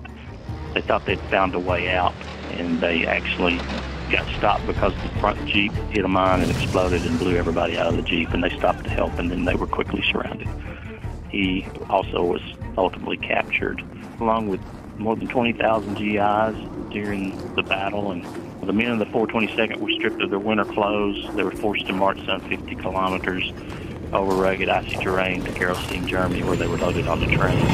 They 0.75 0.81
thought 0.81 1.07
they'd 1.07 1.19
found 1.31 1.55
a 1.55 1.59
way 1.59 1.89
out, 1.89 2.13
and 2.51 2.79
they 2.79 3.07
actually 3.07 3.57
got 4.11 4.27
stopped 4.37 4.67
because 4.67 4.93
the 5.01 5.09
front 5.19 5.43
Jeep 5.47 5.71
hit 5.89 6.05
a 6.05 6.07
mine 6.07 6.41
and 6.41 6.51
exploded 6.51 7.03
and 7.07 7.17
blew 7.17 7.37
everybody 7.37 7.75
out 7.75 7.87
of 7.87 7.95
the 7.95 8.03
Jeep, 8.03 8.29
and 8.35 8.43
they 8.43 8.55
stopped 8.55 8.83
to 8.83 8.91
help, 8.91 9.17
and 9.17 9.31
then 9.31 9.45
they 9.45 9.55
were 9.55 9.65
quickly 9.65 10.03
surrounded. 10.11 10.47
He 11.31 11.65
also 11.89 12.23
was 12.23 12.41
ultimately 12.77 13.17
captured, 13.17 13.83
along 14.19 14.49
with 14.49 14.61
more 14.99 15.15
than 15.15 15.27
20,000 15.27 15.95
GIs 15.95 16.91
during 16.91 17.55
the 17.55 17.63
battle, 17.63 18.11
and 18.11 18.23
the 18.61 18.73
men 18.73 18.91
of 18.91 18.99
the 18.99 19.05
422nd 19.05 19.77
were 19.77 19.91
stripped 19.91 20.21
of 20.21 20.29
their 20.29 20.39
winter 20.39 20.65
clothes. 20.65 21.27
They 21.35 21.43
were 21.43 21.51
forced 21.51 21.87
to 21.87 21.93
march 21.93 22.23
some 22.25 22.41
50 22.41 22.75
kilometers 22.75 23.51
over 24.11 24.35
rugged, 24.35 24.69
icy 24.69 24.97
terrain 24.97 25.43
to 25.43 25.51
Gerolstein, 25.51 26.07
Germany, 26.07 26.43
where 26.43 26.57
they 26.57 26.67
were 26.67 26.77
loaded 26.77 27.07
on 27.07 27.19
the 27.19 27.27
train. 27.27 27.65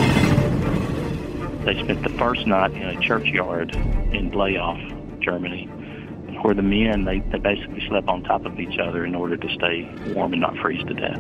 They 1.65 1.81
spent 1.83 2.03
the 2.03 2.15
first 2.17 2.45
night 2.45 2.73
in 2.73 2.83
a 2.83 3.01
churchyard 3.01 3.75
in 3.75 4.29
Bleialf, 4.29 5.19
Germany, 5.21 5.65
where 6.43 6.53
the 6.53 6.61
men, 6.61 7.05
they, 7.05 7.19
they 7.31 7.39
basically 7.39 7.85
slept 7.87 8.07
on 8.07 8.21
top 8.23 8.45
of 8.45 8.59
each 8.59 8.77
other 8.77 9.03
in 9.03 9.15
order 9.15 9.35
to 9.35 9.49
stay 9.55 9.89
warm 10.13 10.33
and 10.33 10.41
not 10.41 10.55
freeze 10.57 10.83
to 10.85 10.93
death. 10.93 11.19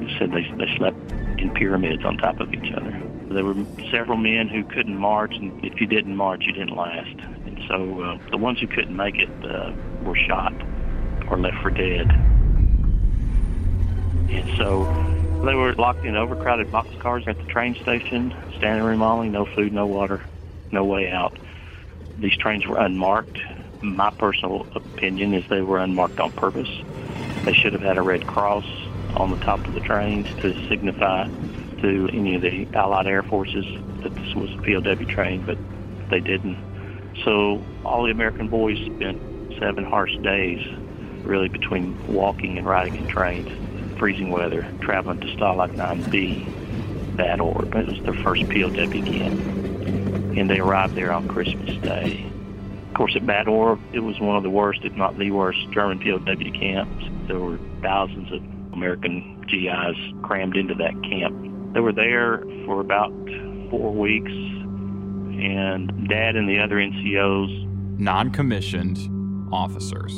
They 0.00 0.16
said 0.18 0.30
they, 0.30 0.48
they 0.56 0.76
slept 0.76 0.96
in 1.40 1.50
pyramids 1.54 2.04
on 2.04 2.16
top 2.18 2.38
of 2.38 2.52
each 2.54 2.72
other. 2.72 3.05
There 3.28 3.44
were 3.44 3.54
several 3.90 4.16
men 4.16 4.48
who 4.48 4.62
couldn't 4.64 4.96
march, 4.96 5.34
and 5.34 5.52
if 5.64 5.80
you 5.80 5.86
didn't 5.86 6.16
march, 6.16 6.44
you 6.46 6.52
didn't 6.52 6.76
last. 6.76 7.18
And 7.44 7.58
so 7.68 8.00
uh, 8.00 8.18
the 8.30 8.36
ones 8.36 8.60
who 8.60 8.68
couldn't 8.68 8.96
make 8.96 9.18
it 9.18 9.28
uh, 9.44 9.72
were 10.04 10.16
shot 10.16 10.52
or 11.28 11.38
left 11.38 11.56
for 11.60 11.70
dead. 11.70 12.08
And 14.30 14.58
so 14.58 14.84
they 15.44 15.54
were 15.54 15.74
locked 15.74 16.04
in 16.04 16.16
overcrowded 16.16 16.70
boxcars 16.70 17.26
at 17.26 17.36
the 17.36 17.44
train 17.44 17.76
station, 17.82 18.32
standing 18.58 18.84
room 18.84 19.02
only, 19.02 19.28
no 19.28 19.46
food, 19.56 19.72
no 19.72 19.86
water, 19.86 20.22
no 20.70 20.84
way 20.84 21.10
out. 21.10 21.36
These 22.18 22.36
trains 22.36 22.64
were 22.66 22.78
unmarked. 22.78 23.38
My 23.82 24.10
personal 24.10 24.66
opinion 24.74 25.34
is 25.34 25.44
they 25.50 25.62
were 25.62 25.78
unmarked 25.78 26.20
on 26.20 26.30
purpose. 26.32 26.68
They 27.44 27.52
should 27.52 27.72
have 27.72 27.82
had 27.82 27.98
a 27.98 28.02
red 28.02 28.26
cross 28.26 28.64
on 29.16 29.30
the 29.30 29.36
top 29.38 29.66
of 29.66 29.74
the 29.74 29.80
trains 29.80 30.26
to 30.42 30.54
signify 30.68 31.26
to 31.82 32.08
any 32.12 32.34
of 32.34 32.42
the 32.42 32.66
Allied 32.74 33.06
Air 33.06 33.22
Forces 33.22 33.64
that 34.02 34.14
this 34.14 34.34
was 34.34 34.50
a 34.52 34.58
POW 34.58 34.94
train, 35.12 35.44
but 35.44 35.58
they 36.10 36.20
didn't. 36.20 36.56
So 37.24 37.62
all 37.84 38.04
the 38.04 38.10
American 38.10 38.48
boys 38.48 38.78
spent 38.94 39.20
seven 39.58 39.84
harsh 39.84 40.14
days 40.18 40.60
really 41.22 41.48
between 41.48 41.96
walking 42.06 42.58
and 42.58 42.66
riding 42.66 42.96
in 42.96 43.06
trains, 43.06 43.50
freezing 43.98 44.30
weather, 44.30 44.66
traveling 44.80 45.20
to 45.20 45.26
Stalag 45.28 45.74
9B, 45.74 47.16
Bad 47.16 47.40
Orb. 47.40 47.74
It 47.74 47.86
was 47.86 48.00
their 48.02 48.14
first 48.22 48.48
POW 48.48 48.70
camp. 48.70 49.40
And 50.36 50.50
they 50.50 50.58
arrived 50.58 50.94
there 50.94 51.12
on 51.12 51.28
Christmas 51.28 51.76
Day. 51.78 52.30
Of 52.88 52.94
course, 52.94 53.16
at 53.16 53.26
Bad 53.26 53.48
Orb, 53.48 53.80
it 53.92 54.00
was 54.00 54.20
one 54.20 54.36
of 54.36 54.42
the 54.42 54.50
worst, 54.50 54.80
if 54.84 54.94
not 54.94 55.18
the 55.18 55.30
worst, 55.30 55.58
German 55.70 55.98
POW 55.98 56.18
camps. 56.58 57.06
There 57.26 57.38
were 57.38 57.58
thousands 57.82 58.30
of 58.32 58.42
American 58.72 59.40
GIs 59.42 59.96
crammed 60.22 60.56
into 60.56 60.74
that 60.74 60.92
camp. 61.02 61.55
They 61.76 61.82
were 61.82 61.92
there 61.92 62.40
for 62.64 62.80
about 62.80 63.12
four 63.68 63.92
weeks, 63.92 64.32
and 64.32 66.08
Dad 66.08 66.34
and 66.34 66.48
the 66.48 66.58
other 66.58 66.76
NCOs, 66.76 67.98
non-commissioned 67.98 68.98
officers, 69.52 70.14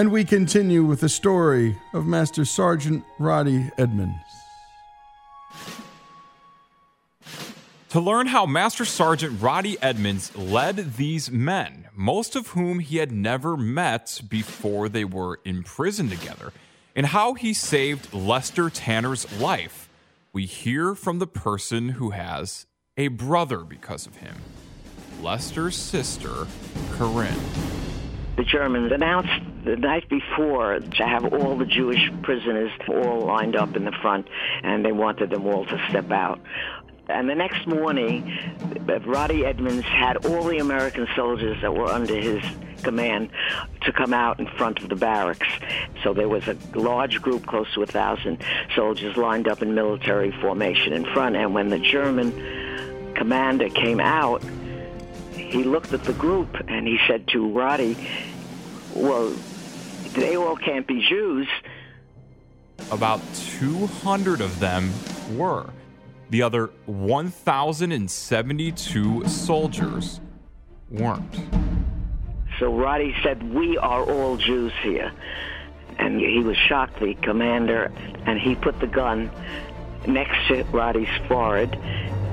And 0.04 0.12
we 0.12 0.26
continue 0.26 0.84
with 0.84 1.00
the 1.00 1.08
story 1.08 1.78
of 1.94 2.06
Master 2.06 2.44
Sergeant 2.44 3.06
Roddy 3.20 3.72
Edmonds. 3.78 4.20
To 7.92 8.02
learn 8.02 8.28
how 8.28 8.46
Master 8.46 8.84
Sergeant 8.84 9.42
Roddy 9.42 9.82
Edmonds 9.82 10.36
led 10.36 10.98
these 10.98 11.32
men, 11.32 11.86
most 11.96 12.36
of 12.36 12.48
whom 12.48 12.80
he 12.80 12.98
had 12.98 13.14
never 13.14 13.56
met 13.56 14.20
before 14.28 14.90
they 14.90 15.06
were 15.06 15.40
in 15.46 15.64
prison 15.64 16.10
together, 16.10 16.52
and 16.98 17.06
how 17.06 17.34
he 17.36 17.54
saved 17.54 18.14
Lester 18.14 18.70
Tanner's 18.70 19.40
life, 19.40 19.88
we 20.34 20.46
hear 20.46 20.96
from 20.96 21.20
the 21.20 21.28
person 21.28 21.88
who 21.88 22.10
has 22.10 22.66
a 22.98 23.08
brother 23.08 23.60
because 23.60 24.06
of 24.06 24.18
him 24.18 24.36
Lester's 25.22 25.78
sister, 25.78 26.46
Corinne. 26.92 27.40
The 28.36 28.44
Germans 28.44 28.92
announced 28.92 29.44
the 29.64 29.76
night 29.76 30.10
before 30.10 30.80
to 30.80 31.06
have 31.06 31.34
all 31.34 31.56
the 31.56 31.66
Jewish 31.66 32.12
prisoners 32.24 32.72
all 32.88 33.22
lined 33.22 33.56
up 33.56 33.76
in 33.76 33.86
the 33.86 33.92
front, 33.92 34.28
and 34.64 34.84
they 34.84 34.92
wanted 34.92 35.30
them 35.30 35.46
all 35.46 35.66
to 35.66 35.86
step 35.90 36.12
out. 36.12 36.40
And 37.10 37.30
the 37.30 37.36
next 37.36 37.68
morning, 37.68 38.32
Roddy 39.06 39.46
Edmonds 39.46 39.86
had 39.86 40.26
all 40.26 40.44
the 40.44 40.58
American 40.58 41.08
soldiers 41.16 41.62
that 41.62 41.76
were 41.76 41.88
under 41.90 42.16
his 42.16 42.42
command 42.82 43.30
to 43.82 43.92
come 43.92 44.14
out 44.14 44.40
in 44.40 44.48
front 44.48 44.82
of 44.82 44.90
the 44.90 44.96
barracks. 44.96 45.48
So 46.04 46.14
there 46.14 46.30
was 46.30 46.48
a 46.48 46.58
large 46.76 47.22
group, 47.22 47.46
close 47.46 47.72
to 47.74 47.84
a 47.84 47.86
thousand 47.86 48.44
soldiers, 48.76 49.16
lined 49.18 49.48
up 49.48 49.62
in 49.62 49.76
military 49.76 50.32
formation 50.42 50.94
in 50.94 51.06
front. 51.14 51.36
And 51.36 51.54
when 51.54 51.70
the 51.70 51.80
German 51.80 52.32
commander 53.16 53.70
came 53.70 54.00
out, 54.00 54.44
he 55.54 55.64
looked 55.64 55.94
at 55.94 56.04
the 56.04 56.14
group 56.14 56.50
and 56.68 56.88
he 56.88 56.98
said 57.08 57.28
to 57.28 57.52
Roddy, 57.52 57.96
Well, 58.96 59.30
they 60.14 60.36
all 60.36 60.56
can't 60.56 60.88
be 60.88 61.08
Jews. 61.08 61.48
About 62.92 63.22
200 63.36 64.42
of 64.42 64.60
them 64.60 64.92
were. 65.38 65.70
The 66.32 66.42
other 66.42 66.72
1,072 66.88 69.28
soldiers 69.28 70.20
weren't. 70.90 71.40
So 72.60 72.76
Roddy 72.76 73.16
said, 73.22 73.54
We 73.54 73.78
are 73.78 74.04
all 74.04 74.38
Jews 74.38 74.74
here. 74.82 75.12
And 76.00 76.20
he 76.20 76.40
was 76.40 76.58
shocked, 76.58 77.00
the 77.00 77.14
commander, 77.14 77.92
and 78.26 78.40
he 78.40 78.56
put 78.56 78.80
the 78.80 78.88
gun 78.88 79.30
next 80.08 80.48
to 80.48 80.64
Roddy's 80.72 81.08
forehead, 81.28 81.78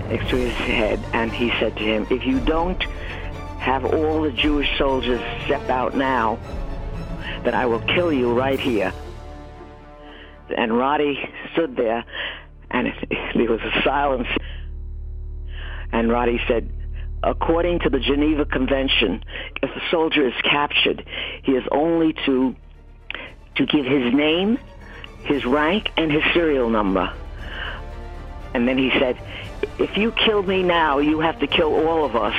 next 0.09 0.31
to 0.31 0.37
his 0.37 0.55
head, 0.55 0.99
and 1.13 1.31
he 1.31 1.51
said 1.61 1.77
to 1.77 1.83
him, 1.83 2.07
If 2.11 2.25
you 2.25 2.41
don't 2.41 2.83
have 3.61 3.85
all 3.85 4.23
the 4.23 4.33
Jewish 4.33 4.69
soldiers 4.79 5.21
step 5.45 5.69
out 5.69 5.95
now, 5.95 6.39
then 7.45 7.55
I 7.55 7.67
will 7.67 7.81
kill 7.81 8.13
you 8.13 8.33
right 8.33 8.59
here. 8.59 8.93
And 10.57 10.77
Roddy 10.77 11.19
stood 11.53 11.77
there, 11.77 12.05
and 12.71 12.87
there 13.35 13.51
was 13.51 13.61
a 13.61 13.83
silence. 13.85 14.29
And 15.93 16.11
Roddy 16.11 16.41
said, 16.49 16.71
according 17.23 17.81
to 17.81 17.91
the 17.91 18.01
Geneva 18.01 18.47
Convention, 18.47 19.23
if 19.63 19.71
a 19.71 19.91
soldier 19.91 20.27
is 20.27 20.35
captured, 20.43 21.05
he 21.43 21.53
is 21.53 21.65
only 21.71 22.15
to 22.27 22.57
to 23.57 23.67
give 23.67 23.85
his 23.85 24.15
name, 24.15 24.59
his 25.25 25.45
rank, 25.45 25.91
and 25.99 26.11
his 26.11 26.23
serial 26.33 26.71
number. 26.71 27.13
And 28.55 28.67
then 28.67 28.79
he 28.79 28.91
said, 28.99 29.19
if 29.79 29.97
you 29.97 30.13
kill 30.13 30.43
me 30.43 30.63
now, 30.63 30.99
you 30.99 31.21
have 31.21 31.39
to 31.41 31.47
kill 31.47 31.75
all 31.87 32.05
of 32.05 32.17
us 32.17 32.35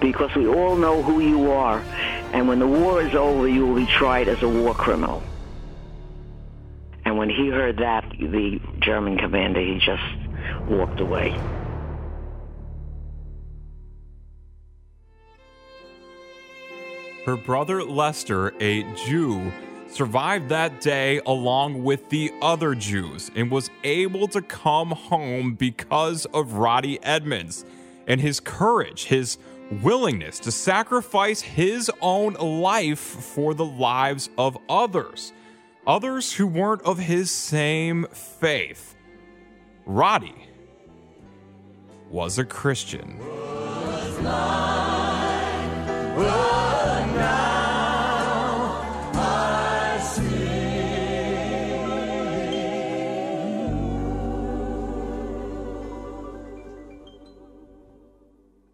because 0.00 0.34
we 0.34 0.46
all 0.46 0.76
know 0.76 1.02
who 1.02 1.20
you 1.20 1.50
are. 1.50 1.80
And 2.32 2.48
when 2.48 2.58
the 2.58 2.66
war 2.66 3.02
is 3.02 3.14
over, 3.14 3.48
you 3.48 3.66
will 3.66 3.76
be 3.76 3.86
tried 3.86 4.28
as 4.28 4.42
a 4.42 4.48
war 4.48 4.74
criminal. 4.74 5.22
And 7.04 7.18
when 7.18 7.28
he 7.28 7.48
heard 7.48 7.78
that, 7.78 8.08
the 8.18 8.60
German 8.80 9.18
commander, 9.18 9.60
he 9.60 9.78
just 9.78 10.02
walked 10.68 11.00
away. 11.00 11.30
Her 17.26 17.36
brother 17.36 17.82
Lester, 17.82 18.52
a 18.60 18.82
Jew, 18.94 19.50
survived 19.94 20.48
that 20.48 20.80
day 20.80 21.20
along 21.24 21.84
with 21.84 22.08
the 22.10 22.32
other 22.42 22.74
Jews 22.74 23.30
and 23.36 23.50
was 23.50 23.70
able 23.84 24.26
to 24.28 24.42
come 24.42 24.90
home 24.90 25.54
because 25.54 26.26
of 26.26 26.54
Roddy 26.54 27.02
Edmonds 27.02 27.64
and 28.08 28.20
his 28.20 28.40
courage, 28.40 29.04
his 29.04 29.38
willingness 29.82 30.40
to 30.40 30.50
sacrifice 30.50 31.40
his 31.40 31.90
own 32.00 32.34
life 32.34 32.98
for 32.98 33.54
the 33.54 33.64
lives 33.64 34.28
of 34.36 34.58
others, 34.68 35.32
others 35.86 36.32
who 36.32 36.46
weren't 36.46 36.82
of 36.82 36.98
his 36.98 37.30
same 37.30 38.06
faith. 38.12 38.96
Roddy 39.86 40.48
was 42.10 42.38
a 42.38 42.44
Christian. 42.44 43.18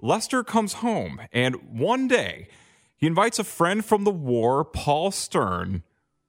Lester 0.03 0.43
comes 0.43 0.75
home, 0.75 1.21
and 1.33 1.57
one 1.79 2.09
day 2.09 2.49
he 2.97 3.07
invites 3.07 3.39
a 3.39 3.45
friend 3.45 3.85
from 3.85 4.05
the 4.05 4.11
war, 4.11 4.65
Paul 4.65 5.11
Stern, 5.11 5.83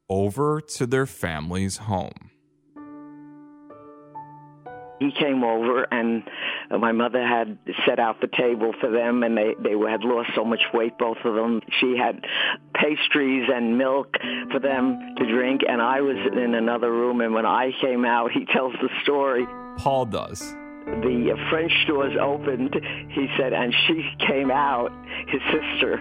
over 0.10 0.60
to 0.60 0.86
their 0.86 1.06
family's 1.06 1.78
home. 1.78 2.32
He 5.00 5.12
came 5.18 5.44
over, 5.44 5.88
and 5.92 6.24
my 6.70 6.92
mother 6.92 7.26
had 7.26 7.58
set 7.88 7.98
out 7.98 8.22
the 8.22 8.28
table 8.28 8.74
for 8.80 8.92
them, 8.92 9.24
and 9.24 9.36
they, 9.36 9.56
they 9.58 9.72
had 9.90 10.04
lost 10.04 10.30
so 10.36 10.46
much 10.46 10.62
weight, 10.74 10.98
both 11.00 11.18
of 11.24 11.34
them. 11.34 11.62
She 11.80 11.98
had 11.98 12.24
pastries 12.76 13.50
and 13.52 13.78
milk 13.78 14.16
for 14.52 14.60
them 14.60 15.16
to 15.18 15.26
drink, 15.26 15.62
and 15.68 15.82
I 15.82 16.02
was 16.02 16.18
in 16.18 16.54
another 16.54 16.92
room, 16.92 17.22
and 17.22 17.34
when 17.34 17.46
I 17.46 17.72
came 17.82 18.06
out, 18.06 18.32
he 18.32 18.46
tells 18.46 18.74
the 18.74 18.90
story. 19.02 19.48
Paul 19.78 20.06
does 20.06 20.54
the 21.02 21.36
French 21.50 21.72
doors 21.88 22.16
opened, 22.22 22.76
he 23.10 23.28
said, 23.38 23.54
and 23.54 23.74
she 23.88 24.04
came 24.28 24.52
out, 24.52 24.92
his 25.28 25.42
sister, 25.52 25.96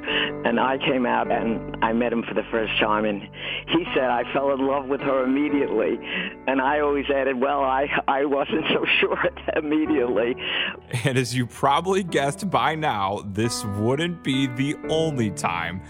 and 0.44 0.59
I 0.59 0.79
came 0.79 1.07
out 1.07 1.31
and 1.31 1.76
I 1.85 1.92
met 1.92 2.12
him 2.12 2.22
for 2.22 2.35
the 2.35 2.44
first 2.50 2.72
time. 2.79 3.05
And 3.05 3.22
he 3.68 3.85
said, 3.94 4.05
I 4.05 4.31
fell 4.33 4.53
in 4.53 4.66
love 4.66 4.87
with 4.87 5.00
her 5.00 5.24
immediately. 5.24 5.98
And 6.46 6.61
I 6.61 6.81
always 6.81 7.07
added, 7.11 7.40
well, 7.40 7.62
I, 7.62 7.88
I 8.09 8.24
wasn't 8.24 8.64
so 8.72 8.85
sure 9.00 9.18
immediately. 9.57 10.35
And 11.05 11.16
as 11.16 11.35
you 11.35 11.46
probably 11.46 12.03
guessed 12.03 12.50
by 12.50 12.74
now, 12.74 13.22
this 13.26 13.64
wouldn't 13.64 14.22
be 14.22 14.46
the 14.46 14.76
only 14.88 15.31
time 15.31 15.83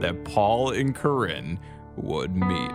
that 0.00 0.24
Paul 0.24 0.70
and 0.70 0.94
Corinne 0.94 1.58
would 1.96 2.34
meet. 2.34 2.70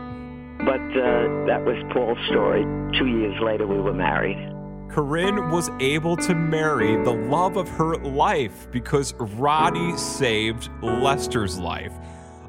But 0.59 0.81
uh, 0.93 1.45
that 1.47 1.63
was 1.65 1.77
Paul's 1.91 2.19
story. 2.27 2.63
Two 2.97 3.07
years 3.07 3.35
later, 3.41 3.65
we 3.65 3.79
were 3.79 3.93
married. 3.93 4.50
Corinne 4.91 5.49
was 5.49 5.69
able 5.79 6.17
to 6.17 6.35
marry 6.35 7.01
the 7.03 7.13
love 7.13 7.55
of 7.55 7.69
her 7.69 7.95
life 7.95 8.67
because 8.71 9.13
Roddy 9.13 9.95
saved 9.95 10.69
Lester's 10.81 11.57
life, 11.57 11.93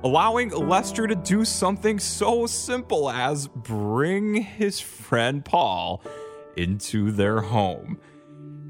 allowing 0.02 0.50
Lester 0.50 1.06
to 1.06 1.14
do 1.14 1.44
something 1.44 2.00
so 2.00 2.46
simple 2.46 3.08
as 3.08 3.46
bring 3.46 4.34
his 4.34 4.80
friend 4.80 5.44
Paul 5.44 6.02
into 6.56 7.12
their 7.12 7.40
home. 7.40 8.00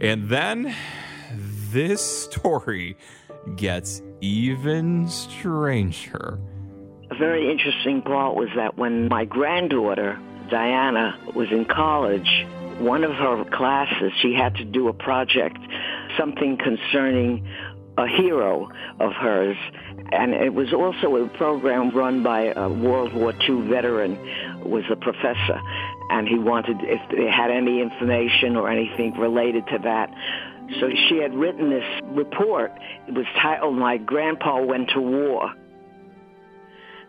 And 0.01 0.29
then 0.29 0.75
this 1.71 2.25
story 2.25 2.99
gets 3.57 4.03
even 4.21 5.09
stranger. 5.09 6.39
A 7.11 7.15
very 7.15 7.51
interesting 7.51 8.03
part 8.03 8.37
was 8.37 8.49
that 8.55 8.77
when 8.77 9.09
my 9.09 9.25
granddaughter, 9.25 10.19
Diana, 10.53 11.19
was 11.35 11.49
in 11.51 11.65
college, 11.65 12.29
one 12.79 13.05
of 13.05 13.13
her 13.13 13.43
classes, 13.57 14.13
she 14.21 14.35
had 14.35 14.55
to 14.57 14.65
do 14.65 14.89
a 14.89 14.93
project, 14.93 15.57
something 16.19 16.59
concerning 16.59 17.49
a 17.97 18.07
hero 18.07 18.69
of 19.01 19.13
hers. 19.15 19.57
And 20.13 20.35
it 20.35 20.53
was 20.53 20.75
also 20.75 21.17
a 21.17 21.27
program 21.39 21.89
run 21.97 22.23
by 22.23 22.53
a 22.55 22.69
World 22.69 23.15
War 23.15 23.33
II 23.49 23.67
veteran, 23.67 24.19
was 24.63 24.85
a 24.91 24.97
professor. 24.97 25.59
And 26.11 26.29
he 26.29 26.39
wanted, 26.39 26.77
if 26.83 27.01
they 27.11 27.31
had 27.31 27.51
any 27.51 27.81
information 27.81 28.55
or 28.55 28.69
anything 28.69 29.19
related 29.19 29.67
to 29.69 29.79
that. 29.85 30.11
So 30.81 30.91
she 31.09 31.17
had 31.17 31.35
written 31.35 31.71
this 31.71 31.85
report. 32.05 32.73
It 33.09 33.15
was 33.15 33.27
titled, 33.41 33.77
My 33.77 33.97
Grandpa 33.97 34.61
Went 34.61 34.91
to 34.91 35.01
War. 35.01 35.55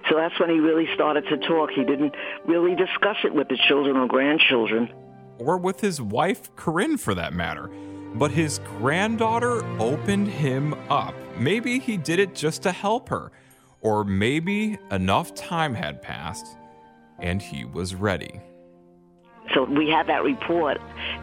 So 0.10 0.18
that's 0.18 0.38
when 0.39 0.50
he 0.50 0.60
really 0.60 0.88
started 0.94 1.26
to 1.30 1.38
talk. 1.38 1.72
He 1.72 1.84
didn't 1.84 2.13
really 2.46 2.76
discuss 2.76 3.18
it 3.24 3.34
with 3.34 3.48
the 3.48 3.58
children 3.68 3.98
or 3.98 4.08
grandchildren 4.08 4.89
or 5.38 5.58
with 5.58 5.80
his 5.80 6.02
wife, 6.02 6.56
Corinne 6.56 6.98
for 6.98 7.16
that 7.16 7.34
matter. 7.34 7.70
But 8.16 8.32
his 8.32 8.60
granddaughter 8.60 9.66
opened 9.80 10.28
him 10.28 10.74
up. 10.89 11.16
Maybe 11.38 11.80
he 11.80 11.98
did 11.98 12.20
it 12.20 12.36
just 12.36 12.62
to 12.63 12.72
help 12.72 13.10
her, 13.10 13.32
or 13.82 14.04
maybe 14.04 14.78
enough 14.92 15.34
time 15.34 15.74
had 15.74 16.02
passed 16.02 16.46
and 17.20 17.42
he 17.42 17.66
was 17.66 17.96
ready. 17.96 18.39
So 19.54 19.63
we 19.66 19.89
had 19.89 20.08
that 20.08 20.24
report, 20.24 20.80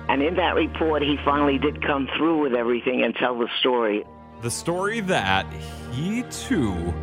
and 0.09 0.23
in 0.23 0.37
that 0.37 0.55
report, 0.55 1.03
he 1.03 1.17
finally 1.25 1.59
did 1.59 1.85
come 1.85 2.09
through 2.17 2.43
with 2.43 2.55
everything 2.55 3.03
and 3.03 3.15
tell 3.15 3.39
the 3.39 3.49
story. 3.61 4.05
The 4.43 4.51
story 4.51 5.01
that 5.01 5.47
he 5.93 6.23
too 6.25 6.95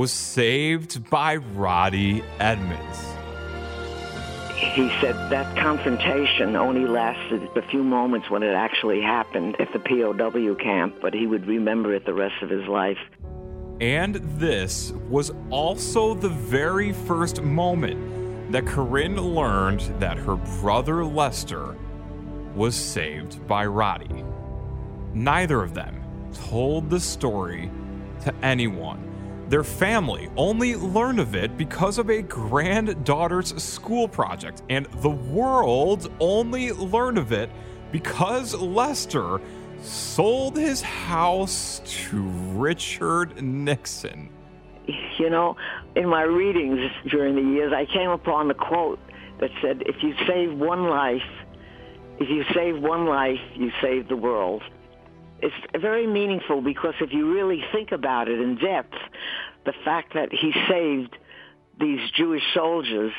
was 0.00 0.10
saved 0.10 1.10
by 1.10 1.36
Roddy 1.36 2.24
Edmonds 2.38 3.04
he 4.74 4.88
said 5.00 5.14
that 5.30 5.56
confrontation 5.56 6.56
only 6.56 6.86
lasted 6.86 7.42
a 7.56 7.62
few 7.68 7.82
moments 7.82 8.30
when 8.30 8.42
it 8.42 8.54
actually 8.54 9.02
happened 9.02 9.56
at 9.60 9.70
the 9.72 9.78
POW 9.78 10.54
camp, 10.54 10.96
but 11.02 11.12
he 11.12 11.26
would 11.26 11.46
remember 11.46 11.92
it 11.94 12.06
the 12.06 12.14
rest 12.14 12.40
of 12.40 12.48
his 12.48 12.66
life. 12.68 12.98
And 13.80 14.16
this 14.38 14.92
was 15.08 15.32
also 15.50 16.14
the 16.14 16.28
very 16.28 16.92
first 16.92 17.42
moment 17.42 18.52
that 18.52 18.64
Corinne 18.66 19.20
learned 19.20 19.80
that 19.98 20.16
her 20.16 20.36
brother 20.36 21.04
Lester 21.04 21.76
was 22.54 22.74
saved 22.76 23.46
by 23.46 23.66
Roddy. 23.66 24.24
Neither 25.12 25.62
of 25.62 25.74
them 25.74 26.02
told 26.32 26.88
the 26.88 27.00
story 27.00 27.70
to 28.22 28.34
anyone 28.42 29.09
their 29.50 29.64
family 29.64 30.30
only 30.36 30.76
learned 30.76 31.18
of 31.18 31.34
it 31.34 31.58
because 31.58 31.98
of 31.98 32.08
a 32.08 32.22
granddaughter's 32.22 33.60
school 33.60 34.06
project, 34.06 34.62
and 34.70 34.86
the 35.02 35.10
world 35.10 36.10
only 36.20 36.70
learned 36.70 37.18
of 37.18 37.32
it 37.32 37.50
because 37.90 38.54
Lester 38.54 39.40
sold 39.82 40.56
his 40.56 40.80
house 40.80 41.82
to 41.84 42.22
Richard 42.54 43.42
Nixon. 43.42 44.30
You 45.18 45.28
know, 45.28 45.56
in 45.96 46.08
my 46.08 46.22
readings 46.22 46.78
during 47.08 47.34
the 47.34 47.42
years, 47.42 47.72
I 47.72 47.86
came 47.86 48.10
upon 48.10 48.46
the 48.46 48.54
quote 48.54 49.00
that 49.40 49.50
said, 49.60 49.82
if 49.84 50.00
you 50.00 50.14
save 50.28 50.56
one 50.56 50.88
life, 50.88 51.22
if 52.20 52.28
you 52.28 52.44
save 52.54 52.80
one 52.80 53.06
life, 53.06 53.40
you 53.56 53.72
save 53.80 54.06
the 54.06 54.16
world. 54.16 54.62
It's 55.42 55.54
very 55.80 56.06
meaningful 56.06 56.60
because 56.60 56.94
if 57.00 57.12
you 57.12 57.32
really 57.32 57.62
think 57.72 57.92
about 57.92 58.28
it 58.28 58.40
in 58.40 58.56
depth, 58.56 58.94
the 59.64 59.72
fact 59.84 60.14
that 60.14 60.30
he 60.32 60.52
saved 60.68 61.16
these 61.78 62.00
Jewish 62.10 62.42
soldiers, 62.54 63.12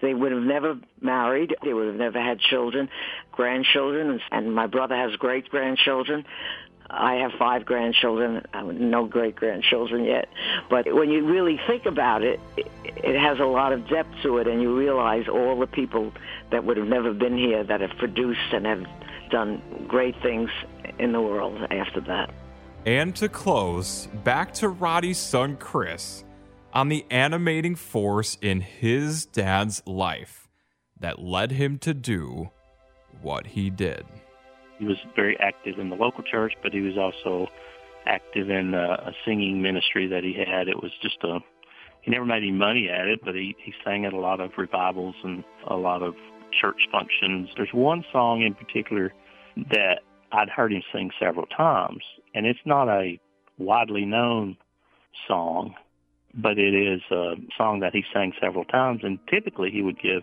they 0.00 0.14
would 0.14 0.32
have 0.32 0.42
never 0.42 0.78
married, 1.00 1.54
they 1.62 1.72
would 1.72 1.86
have 1.86 1.96
never 1.96 2.20
had 2.20 2.40
children, 2.40 2.88
grandchildren, 3.32 4.20
and 4.30 4.54
my 4.54 4.66
brother 4.66 4.96
has 4.96 5.14
great 5.16 5.48
grandchildren. 5.48 6.24
I 6.90 7.16
have 7.16 7.32
five 7.38 7.66
grandchildren, 7.66 8.42
uh, 8.54 8.62
no 8.62 9.04
great 9.04 9.36
grandchildren 9.36 10.04
yet. 10.04 10.28
But 10.70 10.92
when 10.92 11.10
you 11.10 11.26
really 11.26 11.60
think 11.66 11.84
about 11.84 12.22
it, 12.22 12.40
it 12.56 13.20
has 13.20 13.38
a 13.40 13.44
lot 13.44 13.72
of 13.72 13.88
depth 13.88 14.22
to 14.22 14.38
it, 14.38 14.48
and 14.48 14.62
you 14.62 14.76
realize 14.76 15.28
all 15.28 15.58
the 15.58 15.66
people 15.66 16.12
that 16.50 16.64
would 16.64 16.78
have 16.78 16.86
never 16.88 17.12
been 17.12 17.36
here 17.36 17.62
that 17.62 17.82
have 17.82 17.96
produced 17.98 18.52
and 18.52 18.64
have 18.64 18.84
done 19.30 19.62
great 19.86 20.14
things 20.22 20.48
in 20.98 21.12
the 21.12 21.20
world 21.20 21.60
after 21.70 22.00
that. 22.02 22.30
And 22.86 23.14
to 23.16 23.28
close, 23.28 24.08
back 24.24 24.52
to 24.54 24.68
Roddy's 24.68 25.18
son 25.18 25.56
Chris 25.56 26.24
on 26.72 26.88
the 26.88 27.04
animating 27.10 27.74
force 27.74 28.38
in 28.40 28.60
his 28.60 29.26
dad's 29.26 29.82
life 29.86 30.48
that 31.00 31.18
led 31.18 31.52
him 31.52 31.78
to 31.78 31.94
do 31.94 32.50
what 33.20 33.48
he 33.48 33.70
did. 33.70 34.04
He 34.78 34.84
was 34.84 34.96
very 35.16 35.38
active 35.40 35.78
in 35.78 35.90
the 35.90 35.96
local 35.96 36.22
church, 36.22 36.52
but 36.62 36.72
he 36.72 36.80
was 36.80 36.96
also 36.96 37.48
active 38.06 38.48
in 38.48 38.74
a, 38.74 39.08
a 39.08 39.12
singing 39.24 39.60
ministry 39.60 40.06
that 40.06 40.22
he 40.22 40.32
had. 40.32 40.68
It 40.68 40.82
was 40.82 40.92
just 41.02 41.22
a 41.24 41.38
he 42.02 42.12
never 42.12 42.24
made 42.24 42.38
any 42.38 42.52
money 42.52 42.88
at 42.88 43.06
it, 43.06 43.20
but 43.24 43.34
he, 43.34 43.56
he 43.62 43.74
sang 43.84 44.06
at 44.06 44.12
a 44.12 44.18
lot 44.18 44.40
of 44.40 44.52
revivals 44.56 45.14
and 45.24 45.44
a 45.66 45.76
lot 45.76 46.02
of 46.02 46.14
church 46.58 46.80
functions. 46.90 47.50
There's 47.56 47.72
one 47.72 48.04
song 48.12 48.42
in 48.42 48.54
particular 48.54 49.12
that 49.70 50.00
I'd 50.32 50.48
heard 50.48 50.72
him 50.72 50.82
sing 50.92 51.10
several 51.18 51.46
times, 51.46 52.02
and 52.34 52.46
it's 52.46 52.60
not 52.64 52.88
a 52.88 53.18
widely 53.58 54.04
known 54.04 54.56
song, 55.26 55.74
but 56.34 56.58
it 56.58 56.74
is 56.74 57.00
a 57.10 57.34
song 57.56 57.80
that 57.80 57.94
he 57.94 58.04
sang 58.12 58.32
several 58.40 58.64
times, 58.64 59.00
and 59.02 59.18
typically 59.28 59.70
he 59.70 59.82
would 59.82 60.00
give 60.00 60.22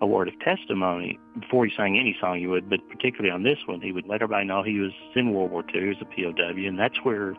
a 0.00 0.06
word 0.06 0.28
of 0.28 0.38
testimony 0.40 1.18
before 1.38 1.64
he 1.64 1.72
sang 1.76 1.98
any 1.98 2.16
song 2.20 2.38
he 2.38 2.46
would, 2.46 2.68
but 2.68 2.80
particularly 2.88 3.30
on 3.30 3.44
this 3.44 3.58
one, 3.66 3.80
he 3.80 3.92
would 3.92 4.06
let 4.06 4.20
everybody 4.20 4.44
know 4.46 4.62
he 4.62 4.80
was 4.80 4.90
in 5.14 5.32
World 5.32 5.52
War 5.52 5.64
II 5.74 5.90
as 5.90 5.96
a 6.00 6.04
POW, 6.04 6.66
and 6.66 6.78
that's 6.78 6.98
where 7.04 7.34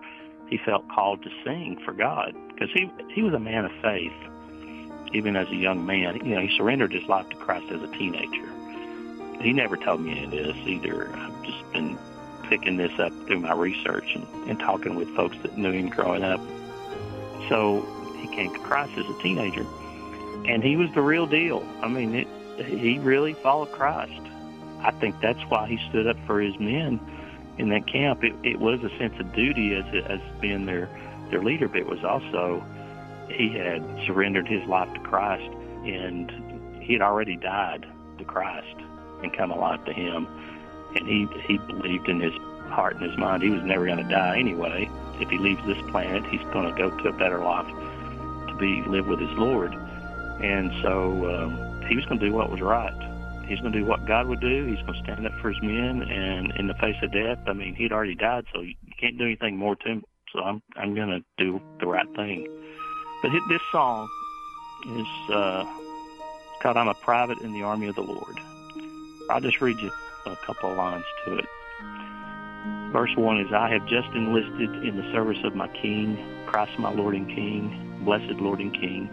he 0.49 0.57
felt 0.65 0.87
called 0.89 1.21
to 1.23 1.29
sing 1.43 1.79
for 1.83 1.93
God 1.93 2.33
because 2.49 2.69
he 2.73 2.89
he 3.13 3.21
was 3.21 3.33
a 3.33 3.39
man 3.39 3.65
of 3.65 3.71
faith, 3.81 4.13
even 5.13 5.35
as 5.35 5.47
a 5.49 5.55
young 5.55 5.85
man. 5.85 6.15
You 6.25 6.35
know, 6.35 6.41
he 6.41 6.55
surrendered 6.57 6.93
his 6.93 7.03
life 7.03 7.27
to 7.29 7.35
Christ 7.35 7.65
as 7.71 7.81
a 7.81 7.91
teenager. 7.97 8.49
He 9.41 9.53
never 9.53 9.77
told 9.77 10.01
me 10.01 10.17
any 10.19 10.39
of 10.39 10.45
this 10.47 10.67
either. 10.67 11.09
I've 11.13 11.43
just 11.43 11.71
been 11.73 11.97
picking 12.43 12.77
this 12.77 12.97
up 12.99 13.11
through 13.25 13.39
my 13.39 13.53
research 13.53 14.15
and, 14.15 14.27
and 14.47 14.59
talking 14.59 14.95
with 14.95 15.09
folks 15.15 15.37
that 15.43 15.57
knew 15.57 15.71
him 15.71 15.89
growing 15.89 16.23
up. 16.23 16.39
So 17.49 17.81
he 18.19 18.27
came 18.27 18.53
to 18.53 18.59
Christ 18.59 18.93
as 18.97 19.05
a 19.05 19.21
teenager, 19.21 19.65
and 20.45 20.63
he 20.63 20.75
was 20.75 20.89
the 20.93 21.01
real 21.01 21.25
deal. 21.25 21.65
I 21.81 21.87
mean, 21.87 22.15
it, 22.15 22.27
he 22.65 22.99
really 22.99 23.33
followed 23.33 23.71
Christ. 23.71 24.21
I 24.79 24.91
think 24.91 25.19
that's 25.21 25.41
why 25.49 25.67
he 25.67 25.79
stood 25.89 26.07
up 26.07 26.17
for 26.25 26.39
his 26.39 26.57
men 26.59 26.99
in 27.57 27.69
that 27.69 27.87
camp. 27.87 28.23
It, 28.23 28.35
it 28.43 28.59
was 28.59 28.83
a 28.83 28.89
sense 28.97 29.19
of 29.19 29.33
duty 29.33 29.75
as 29.75 29.85
as 30.05 30.19
being 30.41 30.65
their 30.65 30.89
their 31.29 31.41
leader, 31.41 31.67
but 31.67 31.77
it 31.77 31.87
was 31.87 32.03
also 32.03 32.63
he 33.29 33.49
had 33.49 33.83
surrendered 34.05 34.47
his 34.47 34.63
life 34.67 34.93
to 34.93 34.99
Christ, 34.99 35.49
and 35.85 36.81
he 36.81 36.93
had 36.93 37.01
already 37.01 37.37
died 37.37 37.85
to 38.17 38.23
Christ 38.25 38.82
and 39.23 39.35
come 39.35 39.51
alive 39.51 39.83
to 39.85 39.93
Him. 39.93 40.27
And 40.95 41.07
he 41.07 41.27
he 41.47 41.57
believed 41.57 42.07
in 42.07 42.19
his 42.19 42.33
heart 42.69 42.95
and 42.95 43.09
his 43.09 43.17
mind 43.17 43.41
he 43.41 43.49
was 43.49 43.63
never 43.63 43.85
going 43.85 43.97
to 43.97 44.03
die 44.03 44.37
anyway. 44.37 44.89
If 45.19 45.29
he 45.29 45.37
leaves 45.37 45.65
this 45.65 45.81
planet, 45.89 46.23
he's 46.27 46.41
going 46.51 46.71
to 46.71 46.77
go 46.77 46.89
to 46.89 47.09
a 47.09 47.13
better 47.13 47.39
life 47.39 47.67
to 48.47 48.55
be 48.59 48.83
live 48.83 49.07
with 49.07 49.19
his 49.19 49.31
Lord. 49.31 49.73
And 49.73 50.71
so. 50.83 51.35
Um, 51.35 51.73
he 51.87 51.95
was 51.95 52.05
going 52.05 52.19
to 52.19 52.25
do 52.25 52.33
what 52.33 52.49
was 52.49 52.61
right. 52.61 52.93
He's 53.47 53.59
going 53.59 53.73
to 53.73 53.79
do 53.79 53.85
what 53.85 54.05
God 54.05 54.27
would 54.27 54.39
do. 54.39 54.65
He's 54.65 54.81
going 54.85 54.93
to 54.93 55.03
stand 55.03 55.27
up 55.27 55.33
for 55.41 55.51
his 55.51 55.61
men, 55.61 56.01
and 56.01 56.53
in 56.57 56.67
the 56.67 56.73
face 56.75 56.95
of 57.03 57.11
death, 57.11 57.39
I 57.45 57.53
mean, 57.53 57.75
he'd 57.75 57.91
already 57.91 58.15
died, 58.15 58.45
so 58.53 58.61
you 58.61 58.75
can't 58.99 59.17
do 59.17 59.25
anything 59.25 59.57
more 59.57 59.75
to 59.75 59.87
him. 59.87 60.03
So 60.31 60.39
I'm 60.39 60.61
I'm 60.75 60.95
going 60.95 61.09
to 61.09 61.23
do 61.37 61.61
the 61.79 61.87
right 61.87 62.07
thing. 62.15 62.47
But 63.21 63.31
this 63.49 63.61
song 63.71 64.09
is 64.87 65.29
uh, 65.29 65.65
called 66.61 66.77
"I'm 66.77 66.87
a 66.87 66.95
Private 66.95 67.39
in 67.39 67.53
the 67.53 67.63
Army 67.63 67.87
of 67.87 67.95
the 67.95 68.01
Lord." 68.01 68.39
I'll 69.29 69.41
just 69.41 69.61
read 69.61 69.79
you 69.79 69.91
a 70.25 70.35
couple 70.45 70.71
of 70.71 70.77
lines 70.77 71.05
to 71.25 71.37
it. 71.37 71.45
Verse 72.91 73.15
one 73.15 73.39
is, 73.39 73.51
"I 73.51 73.69
have 73.69 73.85
just 73.87 74.07
enlisted 74.09 74.83
in 74.83 74.97
the 74.97 75.11
service 75.11 75.43
of 75.43 75.55
my 75.55 75.67
King, 75.69 76.17
Christ, 76.45 76.77
my 76.77 76.91
Lord 76.91 77.15
and 77.15 77.27
King, 77.27 77.99
blessed 78.03 78.39
Lord 78.39 78.59
and 78.59 78.73
King." 78.73 79.09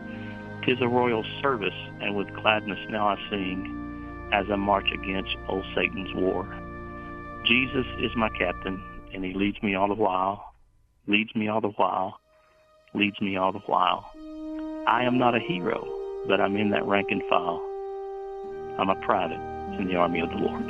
Tis 0.62 0.80
a 0.80 0.88
royal 0.88 1.24
service, 1.40 1.74
and 2.00 2.14
with 2.14 2.32
gladness 2.34 2.78
now 2.90 3.08
I 3.08 3.16
sing, 3.30 4.28
as 4.32 4.50
I 4.50 4.56
march 4.56 4.90
against 4.92 5.34
old 5.48 5.64
Satan's 5.74 6.12
war. 6.14 6.46
Jesus 7.44 7.86
is 7.98 8.14
my 8.14 8.28
captain, 8.30 8.82
and 9.14 9.24
he 9.24 9.32
leads 9.32 9.62
me 9.62 9.74
all 9.74 9.88
the 9.88 9.94
while, 9.94 10.52
leads 11.06 11.34
me 11.34 11.48
all 11.48 11.62
the 11.62 11.70
while, 11.70 12.20
leads 12.92 13.18
me 13.20 13.36
all 13.36 13.52
the 13.52 13.60
while. 13.60 14.12
I 14.86 15.04
am 15.04 15.16
not 15.16 15.34
a 15.34 15.40
hero, 15.40 15.86
but 16.26 16.40
I'm 16.40 16.56
in 16.56 16.70
that 16.70 16.84
rank 16.84 17.10
and 17.10 17.22
file. 17.24 17.62
I'm 18.78 18.90
a 18.90 18.96
private 18.96 19.59
in 19.80 19.88
the 19.88 19.96
army 19.96 20.20
of 20.20 20.30
the 20.30 20.36
Lord. 20.36 20.64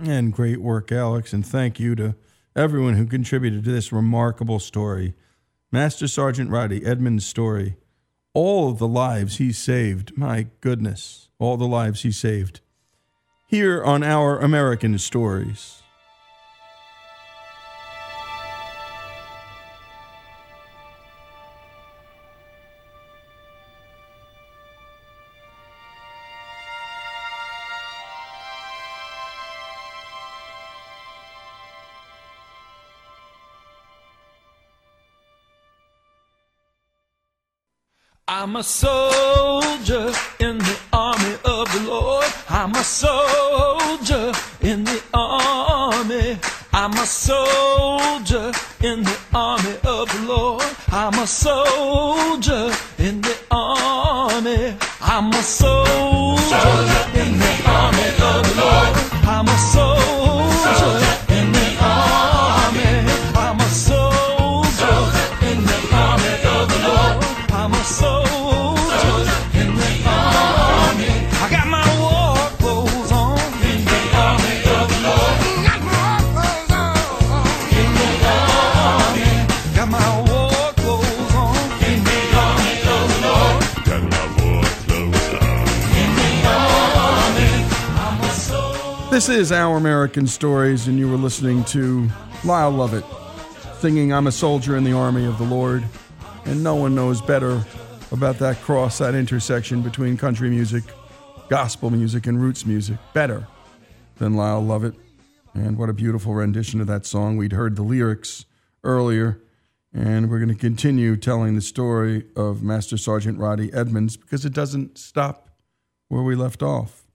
And 0.00 0.32
great 0.32 0.60
work, 0.60 0.92
Alex, 0.92 1.32
and 1.32 1.44
thank 1.44 1.80
you 1.80 1.96
to 1.96 2.14
everyone 2.54 2.94
who 2.94 3.06
contributed 3.06 3.64
to 3.64 3.72
this 3.72 3.92
remarkable 3.92 4.60
story. 4.60 5.14
Master 5.72 6.06
Sergeant 6.06 6.50
Roddy 6.50 6.84
Edmonds' 6.84 7.26
story, 7.26 7.76
all 8.32 8.72
the 8.72 8.88
lives 8.88 9.38
he 9.38 9.52
saved. 9.52 10.16
My 10.16 10.46
goodness, 10.60 11.28
all 11.38 11.56
the 11.56 11.66
lives 11.66 12.02
he 12.02 12.12
saved. 12.12 12.60
Here 13.48 13.82
on 13.82 14.02
Our 14.02 14.38
American 14.38 14.98
Stories. 14.98 15.82
I'm 38.48 38.56
a 38.56 38.62
soldier 38.62 40.10
in 40.40 40.56
the 40.56 40.78
army 40.90 41.34
of 41.44 41.70
the 41.70 41.84
Lord. 41.86 42.24
I'm 42.48 42.74
a 42.74 42.82
soldier 42.82 44.32
in 44.62 44.84
the 44.84 45.02
army. 45.12 46.38
I'm 46.72 46.94
a 46.94 47.04
soldier 47.04 48.50
in 48.82 49.02
the 49.02 49.18
army 49.34 49.76
of 49.84 50.08
the 50.08 50.24
Lord. 50.26 50.64
I'm 50.88 51.12
a 51.18 51.26
soldier 51.26 52.72
in 52.96 53.20
the 53.20 53.36
army. 53.50 54.74
I'm 55.02 55.30
a 55.30 55.42
soldier 55.42 56.70
in 57.20 57.38
the 57.38 57.52
army 57.66 58.08
of 58.30 58.48
the 58.48 58.54
Lord. 58.62 58.96
I'm 59.28 59.46
a 59.46 59.58
soldier. 59.58 61.17
This 89.18 89.28
is 89.28 89.50
Our 89.50 89.76
American 89.76 90.28
Stories, 90.28 90.86
and 90.86 90.96
you 90.96 91.10
were 91.10 91.16
listening 91.16 91.64
to 91.64 92.08
Lyle 92.44 92.70
Lovett 92.70 93.04
singing 93.80 94.12
I'm 94.12 94.28
a 94.28 94.30
Soldier 94.32 94.76
in 94.76 94.84
the 94.84 94.92
Army 94.92 95.26
of 95.26 95.38
the 95.38 95.44
Lord. 95.44 95.82
And 96.44 96.62
no 96.62 96.76
one 96.76 96.94
knows 96.94 97.20
better 97.20 97.64
about 98.12 98.38
that 98.38 98.60
cross, 98.60 98.98
that 98.98 99.16
intersection 99.16 99.82
between 99.82 100.16
country 100.16 100.48
music 100.50 100.84
gospel 101.48 101.90
music 101.90 102.28
and 102.28 102.40
roots 102.40 102.64
music 102.64 102.96
better 103.12 103.48
than 104.18 104.36
Lyle 104.36 104.64
Lovett. 104.64 104.94
And 105.52 105.76
what 105.76 105.90
a 105.90 105.94
beautiful 105.94 106.34
rendition 106.34 106.80
of 106.80 106.86
that 106.86 107.04
song. 107.04 107.36
We'd 107.36 107.50
heard 107.50 107.74
the 107.74 107.82
lyrics 107.82 108.44
earlier, 108.84 109.42
and 109.92 110.30
we're 110.30 110.38
going 110.38 110.48
to 110.48 110.54
continue 110.54 111.16
telling 111.16 111.56
the 111.56 111.60
story 111.60 112.24
of 112.36 112.62
Master 112.62 112.96
Sergeant 112.96 113.40
Roddy 113.40 113.72
Edmonds 113.72 114.16
because 114.16 114.44
it 114.44 114.52
doesn't 114.52 114.96
stop 114.96 115.50
where 116.06 116.22
we 116.22 116.36
left 116.36 116.62
off. 116.62 117.07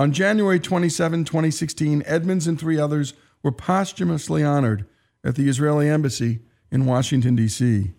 On 0.00 0.12
January 0.12 0.58
27, 0.58 1.26
2016, 1.26 2.02
Edmonds 2.06 2.46
and 2.46 2.58
three 2.58 2.80
others 2.80 3.12
were 3.42 3.52
posthumously 3.52 4.42
honored 4.42 4.86
at 5.22 5.34
the 5.34 5.46
Israeli 5.46 5.90
Embassy 5.90 6.38
in 6.70 6.86
Washington, 6.86 7.36
D.C. 7.36 7.90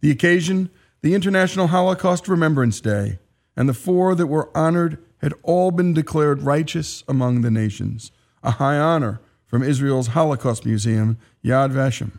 The 0.00 0.10
occasion, 0.10 0.68
the 1.00 1.14
International 1.14 1.68
Holocaust 1.68 2.26
Remembrance 2.26 2.80
Day, 2.80 3.20
and 3.56 3.68
the 3.68 3.72
four 3.72 4.16
that 4.16 4.26
were 4.26 4.50
honored 4.52 4.98
had 5.18 5.32
all 5.44 5.70
been 5.70 5.94
declared 5.94 6.42
righteous 6.42 7.04
among 7.06 7.42
the 7.42 7.52
nations, 7.52 8.10
a 8.42 8.50
high 8.50 8.76
honor 8.76 9.20
from 9.46 9.62
Israel's 9.62 10.08
Holocaust 10.08 10.66
Museum, 10.66 11.18
Yad 11.44 11.70
Vashem, 11.70 12.18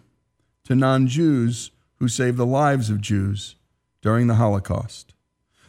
to 0.63 0.75
non 0.75 1.07
Jews 1.07 1.71
who 1.95 2.07
saved 2.07 2.37
the 2.37 2.45
lives 2.45 2.89
of 2.89 3.01
Jews 3.01 3.57
during 4.01 4.27
the 4.27 4.35
Holocaust. 4.35 5.13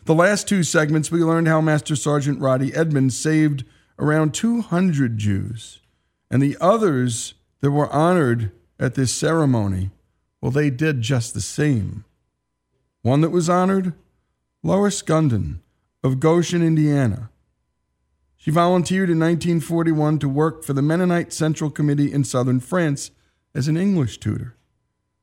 The 0.07 0.14
last 0.14 0.47
two 0.47 0.62
segments, 0.62 1.11
we 1.11 1.25
learned 1.25 1.49
how 1.49 1.61
Master 1.61 1.97
Sergeant 1.97 2.40
Roddy 2.40 2.73
Edmonds 2.73 3.19
saved 3.19 3.64
around 3.99 4.35
200 4.35 5.19
Jews, 5.19 5.81
and 6.31 6.40
the 6.40 6.57
others 6.61 7.35
that 7.61 7.73
were 7.73 7.92
honored 7.92 8.53
at 8.79 8.95
this 8.95 9.12
ceremony, 9.12 9.90
well, 10.40 10.53
they 10.53 10.71
did 10.71 11.01
just 11.01 11.35
the 11.35 11.40
same. 11.40 12.05
One 13.03 13.21
that 13.23 13.31
was 13.31 13.51
honored, 13.51 13.95
Lois 14.62 15.03
Gunden 15.03 15.59
of 16.05 16.21
Goshen, 16.21 16.62
Indiana. 16.62 17.29
She 18.37 18.53
volunteered 18.53 19.11
in 19.11 19.19
1941 19.19 20.21
to 20.21 20.29
work 20.29 20.62
for 20.62 20.73
the 20.73 20.83
Mennonite 20.83 21.33
Central 21.33 21.69
Committee 21.69 22.12
in 22.12 22.23
southern 22.23 22.61
France 22.61 23.11
as 23.57 23.66
an 23.66 23.77
English 23.77 24.19
tutor. 24.19 24.55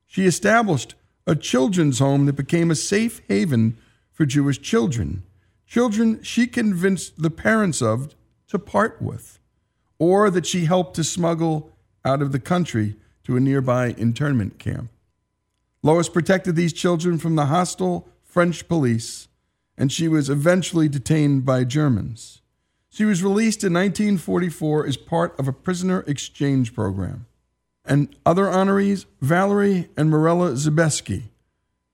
She 0.06 0.26
established 0.26 0.96
a 1.26 1.38
children's 1.38 2.00
home 2.00 2.26
that 2.26 2.34
became 2.34 2.70
a 2.70 2.76
safe 2.76 3.22
haven 3.30 3.78
for 4.14 4.26
Jewish 4.26 4.62
children, 4.62 5.24
children 5.66 6.22
she 6.24 6.48
convinced 6.48 7.22
the 7.22 7.32
parents 7.32 7.82
of 7.82 8.16
to 8.48 8.60
part 8.60 9.02
with, 9.02 9.40
or 10.00 10.30
that 10.30 10.46
she 10.46 10.66
helped 10.66 10.96
to 10.96 11.04
smuggle 11.04 11.72
out 12.06 12.22
of 12.22 12.32
the 12.32 12.40
country 12.40 12.96
to 13.24 13.36
a 13.36 13.40
nearby 13.40 13.96
internment 13.98 14.60
camp. 14.60 14.90
Lois 15.82 16.08
protected 16.08 16.56
these 16.56 16.72
children 16.72 17.18
from 17.18 17.36
the 17.36 17.48
hostile 17.48 18.08
French 18.24 18.68
police, 18.68 19.28
and 19.78 19.92
she 19.92 20.08
was 20.08 20.30
eventually 20.30 20.88
detained 20.88 21.46
by 21.46 21.64
Germans. 21.64 22.42
She 22.90 23.06
was 23.06 23.24
released 23.24 23.64
in 23.64 23.74
1944 23.74 24.86
as 24.86 24.98
part 24.98 25.38
of 25.40 25.48
a 25.48 25.54
prisoner 25.54 26.04
exchange 26.06 26.76
program. 26.76 27.26
And 27.84 28.16
other 28.26 28.46
honorees, 28.46 29.06
Valerie 29.20 29.90
and 29.98 30.10
Morella 30.10 30.52
Zabeski. 30.52 31.24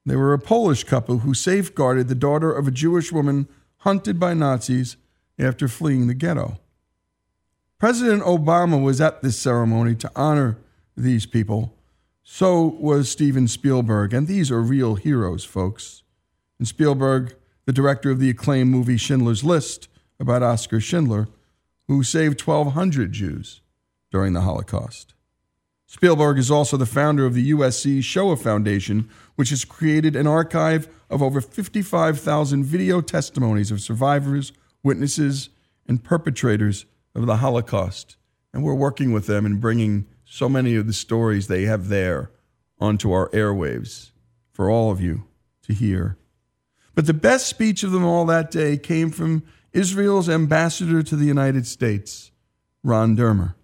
They 0.09 0.15
were 0.15 0.33
a 0.33 0.39
Polish 0.39 0.85
couple 0.85 1.19
who 1.19 1.35
safeguarded 1.35 2.07
the 2.07 2.15
daughter 2.15 2.51
of 2.51 2.67
a 2.67 2.71
Jewish 2.71 3.11
woman 3.11 3.47
hunted 3.81 4.19
by 4.19 4.33
Nazis 4.33 4.97
after 5.37 5.67
fleeing 5.67 6.07
the 6.07 6.15
ghetto. 6.15 6.57
President 7.77 8.23
Obama 8.23 8.83
was 8.83 8.99
at 8.99 9.21
this 9.21 9.37
ceremony 9.37 9.93
to 9.93 10.11
honor 10.15 10.57
these 10.97 11.27
people. 11.27 11.75
So 12.23 12.75
was 12.79 13.11
Steven 13.11 13.47
Spielberg, 13.47 14.11
and 14.11 14.25
these 14.25 14.49
are 14.49 14.63
real 14.63 14.95
heroes, 14.95 15.45
folks. 15.45 16.01
And 16.57 16.67
Spielberg, 16.67 17.35
the 17.65 17.71
director 17.71 18.09
of 18.09 18.19
the 18.19 18.31
acclaimed 18.31 18.71
movie 18.71 18.97
Schindler's 18.97 19.43
List 19.43 19.89
about 20.19 20.41
Oskar 20.41 20.79
Schindler, 20.79 21.27
who 21.87 22.01
saved 22.01 22.41
1,200 22.41 23.11
Jews 23.11 23.61
during 24.09 24.33
the 24.33 24.41
Holocaust. 24.41 25.13
Spielberg 25.91 26.37
is 26.37 26.51
also 26.51 26.77
the 26.77 26.85
founder 26.85 27.25
of 27.25 27.33
the 27.33 27.51
USC 27.51 28.03
Shoah 28.03 28.37
Foundation, 28.37 29.09
which 29.39 29.51
has 29.51 29.63
created 29.63 30.17
an 30.17 30.27
archive 30.27 30.89
of 31.09 31.23
over 31.23 31.39
55,000 31.39 32.65
video 32.65 32.99
testimonies 32.99 33.71
of 33.71 33.79
survivors, 33.79 34.51
witnesses, 34.83 35.47
and 35.87 36.03
perpetrators 36.03 36.85
of 37.15 37.25
the 37.25 37.37
Holocaust. 37.37 38.17
And 38.53 38.65
we're 38.65 38.73
working 38.73 39.13
with 39.13 39.27
them 39.27 39.45
and 39.45 39.61
bringing 39.61 40.07
so 40.25 40.49
many 40.49 40.75
of 40.75 40.87
the 40.87 40.91
stories 40.91 41.47
they 41.47 41.63
have 41.63 41.87
there 41.87 42.31
onto 42.81 43.13
our 43.13 43.29
airwaves 43.29 44.11
for 44.51 44.69
all 44.69 44.91
of 44.91 44.99
you 44.99 45.23
to 45.61 45.73
hear. 45.73 46.17
But 46.93 47.05
the 47.05 47.13
best 47.13 47.47
speech 47.47 47.81
of 47.83 47.93
them 47.93 48.03
all 48.03 48.25
that 48.25 48.51
day 48.51 48.75
came 48.75 49.09
from 49.09 49.43
Israel's 49.71 50.27
ambassador 50.27 51.01
to 51.01 51.15
the 51.15 51.23
United 51.23 51.65
States, 51.65 52.31
Ron 52.83 53.15
Dermer. 53.15 53.55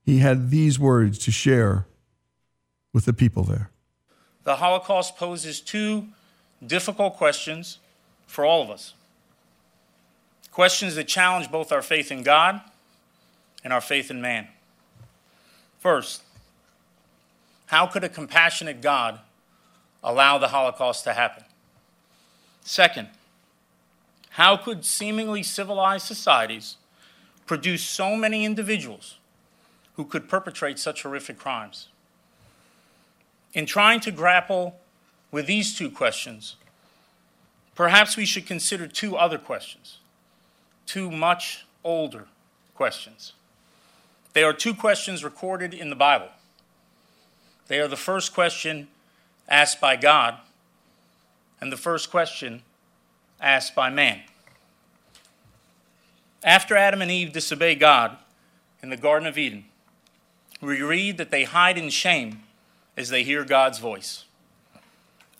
He 0.00 0.20
had 0.20 0.48
these 0.48 0.78
words 0.78 1.18
to 1.18 1.30
share 1.30 1.86
with 2.94 3.04
the 3.04 3.12
people 3.12 3.44
there. 3.44 3.70
The 4.46 4.54
Holocaust 4.54 5.16
poses 5.16 5.60
two 5.60 6.06
difficult 6.64 7.16
questions 7.16 7.78
for 8.28 8.44
all 8.44 8.62
of 8.62 8.70
us. 8.70 8.94
Questions 10.52 10.94
that 10.94 11.08
challenge 11.08 11.50
both 11.50 11.72
our 11.72 11.82
faith 11.82 12.12
in 12.12 12.22
God 12.22 12.60
and 13.64 13.72
our 13.72 13.80
faith 13.80 14.08
in 14.08 14.20
man. 14.20 14.46
First, 15.80 16.22
how 17.66 17.88
could 17.88 18.04
a 18.04 18.08
compassionate 18.08 18.80
God 18.80 19.18
allow 20.04 20.38
the 20.38 20.48
Holocaust 20.48 21.02
to 21.04 21.12
happen? 21.12 21.42
Second, 22.60 23.08
how 24.30 24.56
could 24.56 24.84
seemingly 24.84 25.42
civilized 25.42 26.06
societies 26.06 26.76
produce 27.46 27.82
so 27.82 28.14
many 28.14 28.44
individuals 28.44 29.16
who 29.94 30.04
could 30.04 30.28
perpetrate 30.28 30.78
such 30.78 31.02
horrific 31.02 31.36
crimes? 31.36 31.88
In 33.56 33.64
trying 33.64 34.00
to 34.00 34.10
grapple 34.10 34.78
with 35.30 35.46
these 35.46 35.74
two 35.74 35.90
questions, 35.90 36.56
perhaps 37.74 38.14
we 38.14 38.26
should 38.26 38.44
consider 38.44 38.86
two 38.86 39.16
other 39.16 39.38
questions, 39.38 39.96
two 40.84 41.10
much 41.10 41.64
older 41.82 42.26
questions. 42.74 43.32
They 44.34 44.44
are 44.44 44.52
two 44.52 44.74
questions 44.74 45.24
recorded 45.24 45.72
in 45.72 45.88
the 45.88 45.96
Bible. 45.96 46.28
They 47.68 47.80
are 47.80 47.88
the 47.88 47.96
first 47.96 48.34
question 48.34 48.88
asked 49.48 49.80
by 49.80 49.96
God 49.96 50.36
and 51.58 51.72
the 51.72 51.78
first 51.78 52.10
question 52.10 52.60
asked 53.40 53.74
by 53.74 53.88
man. 53.88 54.20
After 56.44 56.76
Adam 56.76 57.00
and 57.00 57.10
Eve 57.10 57.32
disobey 57.32 57.74
God 57.74 58.18
in 58.82 58.90
the 58.90 58.98
Garden 58.98 59.26
of 59.26 59.38
Eden, 59.38 59.64
we 60.60 60.82
read 60.82 61.16
that 61.16 61.30
they 61.30 61.44
hide 61.44 61.78
in 61.78 61.88
shame 61.88 62.42
as 62.96 63.08
they 63.08 63.22
hear 63.22 63.44
God's 63.44 63.78
voice. 63.78 64.24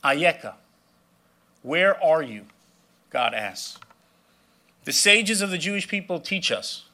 Ayeka, 0.04 0.54
where 1.62 2.02
are 2.02 2.22
you? 2.22 2.46
God 3.10 3.34
asks. 3.34 3.78
The 4.84 4.92
sages 4.92 5.40
of 5.42 5.50
the 5.50 5.58
Jewish 5.58 5.88
people 5.88 6.20
teach 6.20 6.52
us 6.52 6.84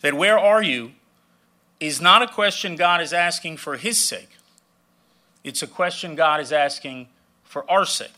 that 0.00 0.14
where 0.14 0.38
are 0.38 0.62
you 0.62 0.92
is 1.78 2.00
not 2.00 2.22
a 2.22 2.26
question 2.26 2.76
God 2.76 3.00
is 3.00 3.12
asking 3.12 3.56
for 3.56 3.76
his 3.76 3.98
sake. 3.98 4.30
It's 5.42 5.62
a 5.62 5.66
question 5.66 6.14
God 6.14 6.40
is 6.40 6.52
asking 6.52 7.08
for 7.44 7.70
our 7.70 7.84
sake. 7.84 8.12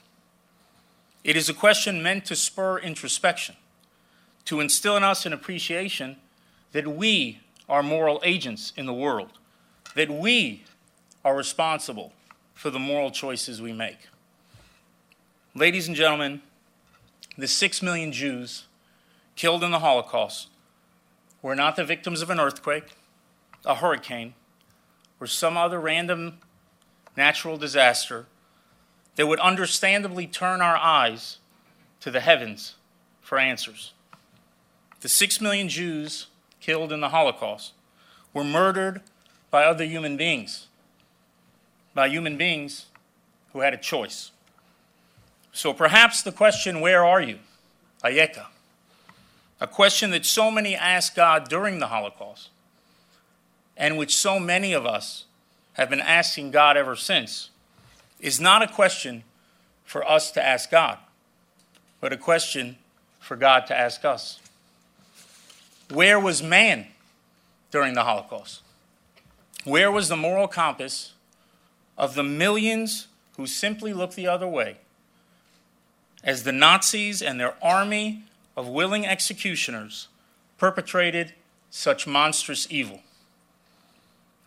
It 1.24 1.36
is 1.36 1.48
a 1.48 1.54
question 1.54 2.02
meant 2.02 2.24
to 2.26 2.36
spur 2.36 2.78
introspection, 2.78 3.54
to 4.44 4.60
instill 4.60 4.96
in 4.96 5.04
us 5.04 5.24
an 5.24 5.32
appreciation 5.32 6.16
that 6.72 6.86
we 6.86 7.40
are 7.68 7.82
moral 7.82 8.20
agents 8.24 8.72
in 8.76 8.86
the 8.86 8.92
world, 8.92 9.30
that 9.94 10.10
we 10.10 10.64
are 11.24 11.36
responsible 11.36 12.12
for 12.54 12.70
the 12.70 12.78
moral 12.78 13.10
choices 13.10 13.62
we 13.62 13.72
make. 13.72 14.08
Ladies 15.54 15.86
and 15.86 15.96
gentlemen, 15.96 16.42
the 17.36 17.48
six 17.48 17.82
million 17.82 18.12
Jews 18.12 18.64
killed 19.36 19.62
in 19.62 19.70
the 19.70 19.78
Holocaust 19.78 20.48
were 21.40 21.54
not 21.54 21.76
the 21.76 21.84
victims 21.84 22.22
of 22.22 22.30
an 22.30 22.40
earthquake 22.40 22.96
a 23.64 23.76
hurricane, 23.76 24.34
or 25.20 25.26
some 25.26 25.56
other 25.56 25.80
random 25.80 26.38
natural 27.16 27.56
disaster 27.56 28.26
that 29.16 29.26
would 29.26 29.40
understandably 29.40 30.26
turn 30.26 30.60
our 30.60 30.76
eyes 30.76 31.38
to 32.00 32.10
the 32.10 32.20
heavens 32.20 32.74
for 33.20 33.38
answers. 33.38 33.92
The 35.00 35.08
six 35.08 35.40
million 35.40 35.68
Jews 35.68 36.26
killed 36.60 36.92
in 36.92 37.00
the 37.00 37.10
Holocaust 37.10 37.72
were 38.32 38.44
murdered 38.44 39.02
by 39.50 39.64
other 39.64 39.84
human 39.84 40.16
beings, 40.16 40.68
by 41.94 42.08
human 42.08 42.36
beings 42.36 42.86
who 43.52 43.60
had 43.60 43.74
a 43.74 43.78
choice. 43.78 44.30
So 45.52 45.72
perhaps 45.72 46.22
the 46.22 46.32
question, 46.32 46.80
Where 46.80 47.04
are 47.04 47.20
you? 47.20 47.38
Ayeka. 48.02 48.46
A 49.60 49.66
question 49.66 50.10
that 50.10 50.24
so 50.24 50.50
many 50.50 50.74
asked 50.74 51.14
God 51.14 51.48
during 51.48 51.78
the 51.78 51.86
Holocaust 51.88 52.48
and 53.76 53.96
which 53.96 54.16
so 54.16 54.38
many 54.38 54.72
of 54.72 54.86
us 54.86 55.24
have 55.74 55.88
been 55.88 56.00
asking 56.00 56.50
God 56.50 56.76
ever 56.76 56.96
since, 56.96 57.50
is 58.20 58.40
not 58.40 58.62
a 58.62 58.68
question 58.68 59.24
for 59.84 60.08
us 60.08 60.30
to 60.32 60.44
ask 60.44 60.70
God, 60.70 60.98
but 62.00 62.12
a 62.12 62.16
question 62.16 62.76
for 63.18 63.36
God 63.36 63.66
to 63.66 63.76
ask 63.76 64.04
us. 64.04 64.38
Where 65.90 66.20
was 66.20 66.42
man 66.42 66.86
during 67.70 67.94
the 67.94 68.04
Holocaust? 68.04 68.62
Where 69.64 69.90
was 69.90 70.08
the 70.08 70.16
moral 70.16 70.48
compass 70.48 71.12
of 71.96 72.14
the 72.14 72.22
millions 72.22 73.08
who 73.36 73.46
simply 73.46 73.92
looked 73.92 74.16
the 74.16 74.26
other 74.26 74.46
way 74.46 74.76
as 76.24 76.44
the 76.44 76.52
Nazis 76.52 77.20
and 77.20 77.40
their 77.40 77.54
army 77.62 78.24
of 78.56 78.68
willing 78.68 79.06
executioners 79.06 80.08
perpetrated 80.58 81.34
such 81.70 82.06
monstrous 82.06 82.66
evil? 82.70 83.00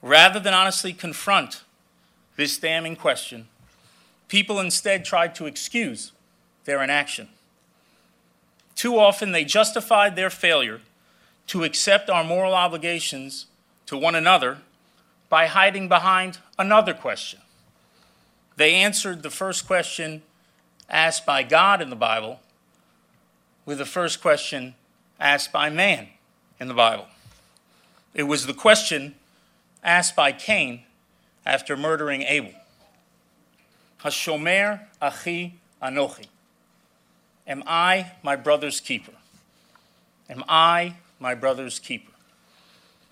Rather 0.01 0.39
than 0.39 0.53
honestly 0.53 0.93
confront 0.93 1.63
this 2.35 2.57
damning 2.57 2.95
question, 2.95 3.47
people 4.27 4.59
instead 4.59 5.03
tried 5.03 5.33
to 5.35 5.45
excuse 5.45 6.11
their 6.65 6.83
inaction. 6.83 7.29
Too 8.75 8.99
often 8.99 9.31
they 9.31 9.45
justified 9.45 10.15
their 10.15 10.29
failure 10.29 10.81
to 11.47 11.63
accept 11.63 12.09
our 12.09 12.23
moral 12.23 12.53
obligations 12.53 13.45
to 13.85 13.97
one 13.97 14.15
another 14.15 14.59
by 15.29 15.47
hiding 15.47 15.87
behind 15.87 16.39
another 16.57 16.93
question. 16.93 17.39
They 18.57 18.75
answered 18.75 19.23
the 19.23 19.29
first 19.29 19.67
question 19.67 20.21
asked 20.89 21.25
by 21.25 21.43
God 21.43 21.81
in 21.81 21.89
the 21.89 21.95
Bible 21.95 22.39
with 23.65 23.77
the 23.79 23.85
first 23.85 24.21
question 24.21 24.75
asked 25.19 25.51
by 25.51 25.69
man 25.69 26.07
in 26.59 26.67
the 26.67 26.73
Bible. 26.73 27.07
It 28.13 28.23
was 28.23 28.45
the 28.45 28.53
question 28.53 29.15
asked 29.83 30.15
by 30.15 30.31
Cain 30.31 30.83
after 31.45 31.75
murdering 31.75 32.23
Abel. 32.23 32.53
Hashomer 34.03 34.81
achi 35.01 35.55
anochi. 35.81 36.27
Am 37.47 37.63
I 37.67 38.11
my 38.23 38.35
brother's 38.35 38.79
keeper? 38.79 39.11
Am 40.29 40.43
I 40.47 40.95
my 41.19 41.35
brother's 41.35 41.79
keeper? 41.79 42.11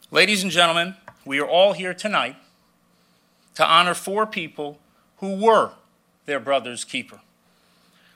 Ladies 0.09 0.43
and 0.43 0.51
gentlemen, 0.51 0.95
we 1.25 1.39
are 1.39 1.47
all 1.47 1.73
here 1.73 1.93
tonight 1.93 2.35
to 3.55 3.65
honor 3.65 3.93
four 3.93 4.25
people 4.25 4.79
who 5.17 5.35
were 5.35 5.71
their 6.25 6.39
brother's 6.39 6.83
keeper. 6.83 7.21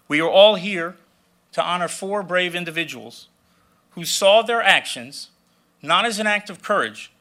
We 0.08 0.22
are 0.22 0.30
all 0.30 0.56
here 0.56 0.96
to 1.54 1.64
honor 1.64 1.88
four 1.88 2.24
brave 2.24 2.56
individuals 2.56 3.28
who 3.92 4.06
saw 4.06 4.42
their 4.42 4.62
actions 4.62 5.30
not 5.82 6.06
as 6.06 6.20
an 6.20 6.28
act 6.28 6.50
of 6.50 6.62
courage, 6.62 7.12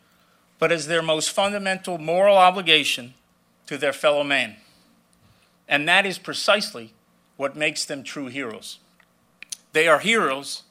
but 0.59 0.73
as 0.73 0.87
their 0.87 1.03
most 1.03 1.31
fundamental 1.31 1.99
moral 1.99 2.37
obligation 2.37 3.15
to 3.67 3.77
their 3.77 3.93
fellow 3.93 4.25
man. 4.25 4.57
And 5.69 5.89
that 5.89 6.07
is 6.07 6.19
precisely 6.19 6.93
what 7.37 7.57
makes 7.57 7.85
them 7.85 8.03
true 8.03 8.29
heroes. 8.29 8.79
They 9.73 9.89
are 9.89 9.99
heroes 9.99 10.63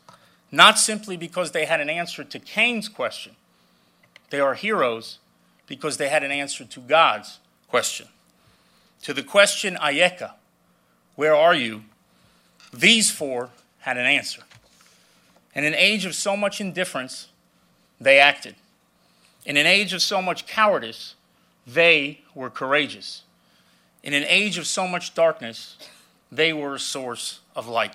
not 0.51 0.79
simply 0.79 1.17
because 1.17 1.51
they 1.51 1.65
had 1.65 1.81
an 1.81 1.89
answer 1.89 2.23
to 2.23 2.39
Cain's 2.39 2.87
question, 2.87 3.35
they 4.29 4.39
are 4.39 4.53
heroes 4.53 5.19
because 5.67 5.97
they 5.97 6.09
had 6.09 6.23
an 6.23 6.31
answer 6.31 6.65
to 6.65 6.79
God's 6.79 7.39
question. 7.67 8.07
To 9.03 9.13
the 9.13 9.23
question, 9.23 9.75
Ayeka, 9.75 10.31
where 11.15 11.35
are 11.35 11.53
you? 11.53 11.83
These 12.73 13.11
four 13.11 13.49
had 13.79 13.97
an 13.97 14.05
answer. 14.05 14.41
In 15.53 15.63
an 15.63 15.75
age 15.75 16.05
of 16.05 16.15
so 16.15 16.35
much 16.35 16.59
indifference, 16.59 17.27
they 17.99 18.19
acted. 18.19 18.55
In 19.45 19.57
an 19.57 19.65
age 19.65 19.93
of 19.93 20.01
so 20.01 20.21
much 20.21 20.47
cowardice, 20.47 21.15
they 21.65 22.21
were 22.33 22.49
courageous. 22.49 23.23
In 24.03 24.13
an 24.13 24.25
age 24.27 24.57
of 24.57 24.67
so 24.67 24.87
much 24.87 25.13
darkness, 25.13 25.77
they 26.31 26.51
were 26.51 26.75
a 26.75 26.79
source 26.79 27.39
of 27.55 27.67
light. 27.67 27.93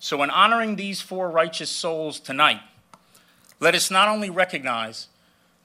So, 0.00 0.22
in 0.22 0.30
honoring 0.30 0.76
these 0.76 1.00
four 1.00 1.30
righteous 1.30 1.70
souls 1.70 2.20
tonight, 2.20 2.60
let 3.60 3.74
us 3.74 3.90
not 3.90 4.08
only 4.08 4.30
recognize 4.30 5.08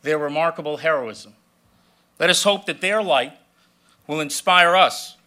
their 0.04 0.18
remarkable 0.18 0.78
heroism, 0.78 1.34
let 2.20 2.30
us 2.30 2.44
hope 2.44 2.66
that 2.68 2.82
their 2.82 3.02
light 3.02 3.34
will 4.06 4.20
inspire 4.20 4.76
us 4.76 5.18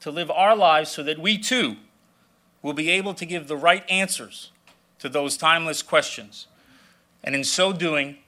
to 0.00 0.10
live 0.10 0.30
our 0.30 0.54
lives 0.54 0.90
so 0.90 1.02
that 1.02 1.18
we 1.18 1.36
too 1.36 1.76
will 2.62 2.72
be 2.72 2.90
able 2.90 3.14
to 3.14 3.26
give 3.26 3.48
the 3.48 3.56
right 3.56 3.84
answers 3.90 4.52
to 4.98 5.08
those 5.08 5.36
timeless 5.36 5.82
questions, 5.82 6.46
and 7.24 7.34
in 7.34 7.42
so 7.42 7.72
doing, 7.72 8.18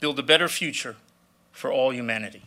build 0.00 0.18
a 0.18 0.22
better 0.22 0.48
future 0.48 0.96
for 1.52 1.70
all 1.70 1.92
humanity. 1.92 2.42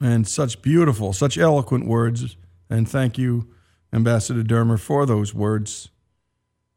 And 0.00 0.26
such 0.26 0.62
beautiful, 0.62 1.12
such 1.12 1.36
eloquent 1.36 1.86
words. 1.86 2.36
And 2.70 2.88
thank 2.88 3.18
you, 3.18 3.48
Ambassador 3.92 4.42
Dermer, 4.42 4.78
for 4.78 5.04
those 5.04 5.34
words. 5.34 5.90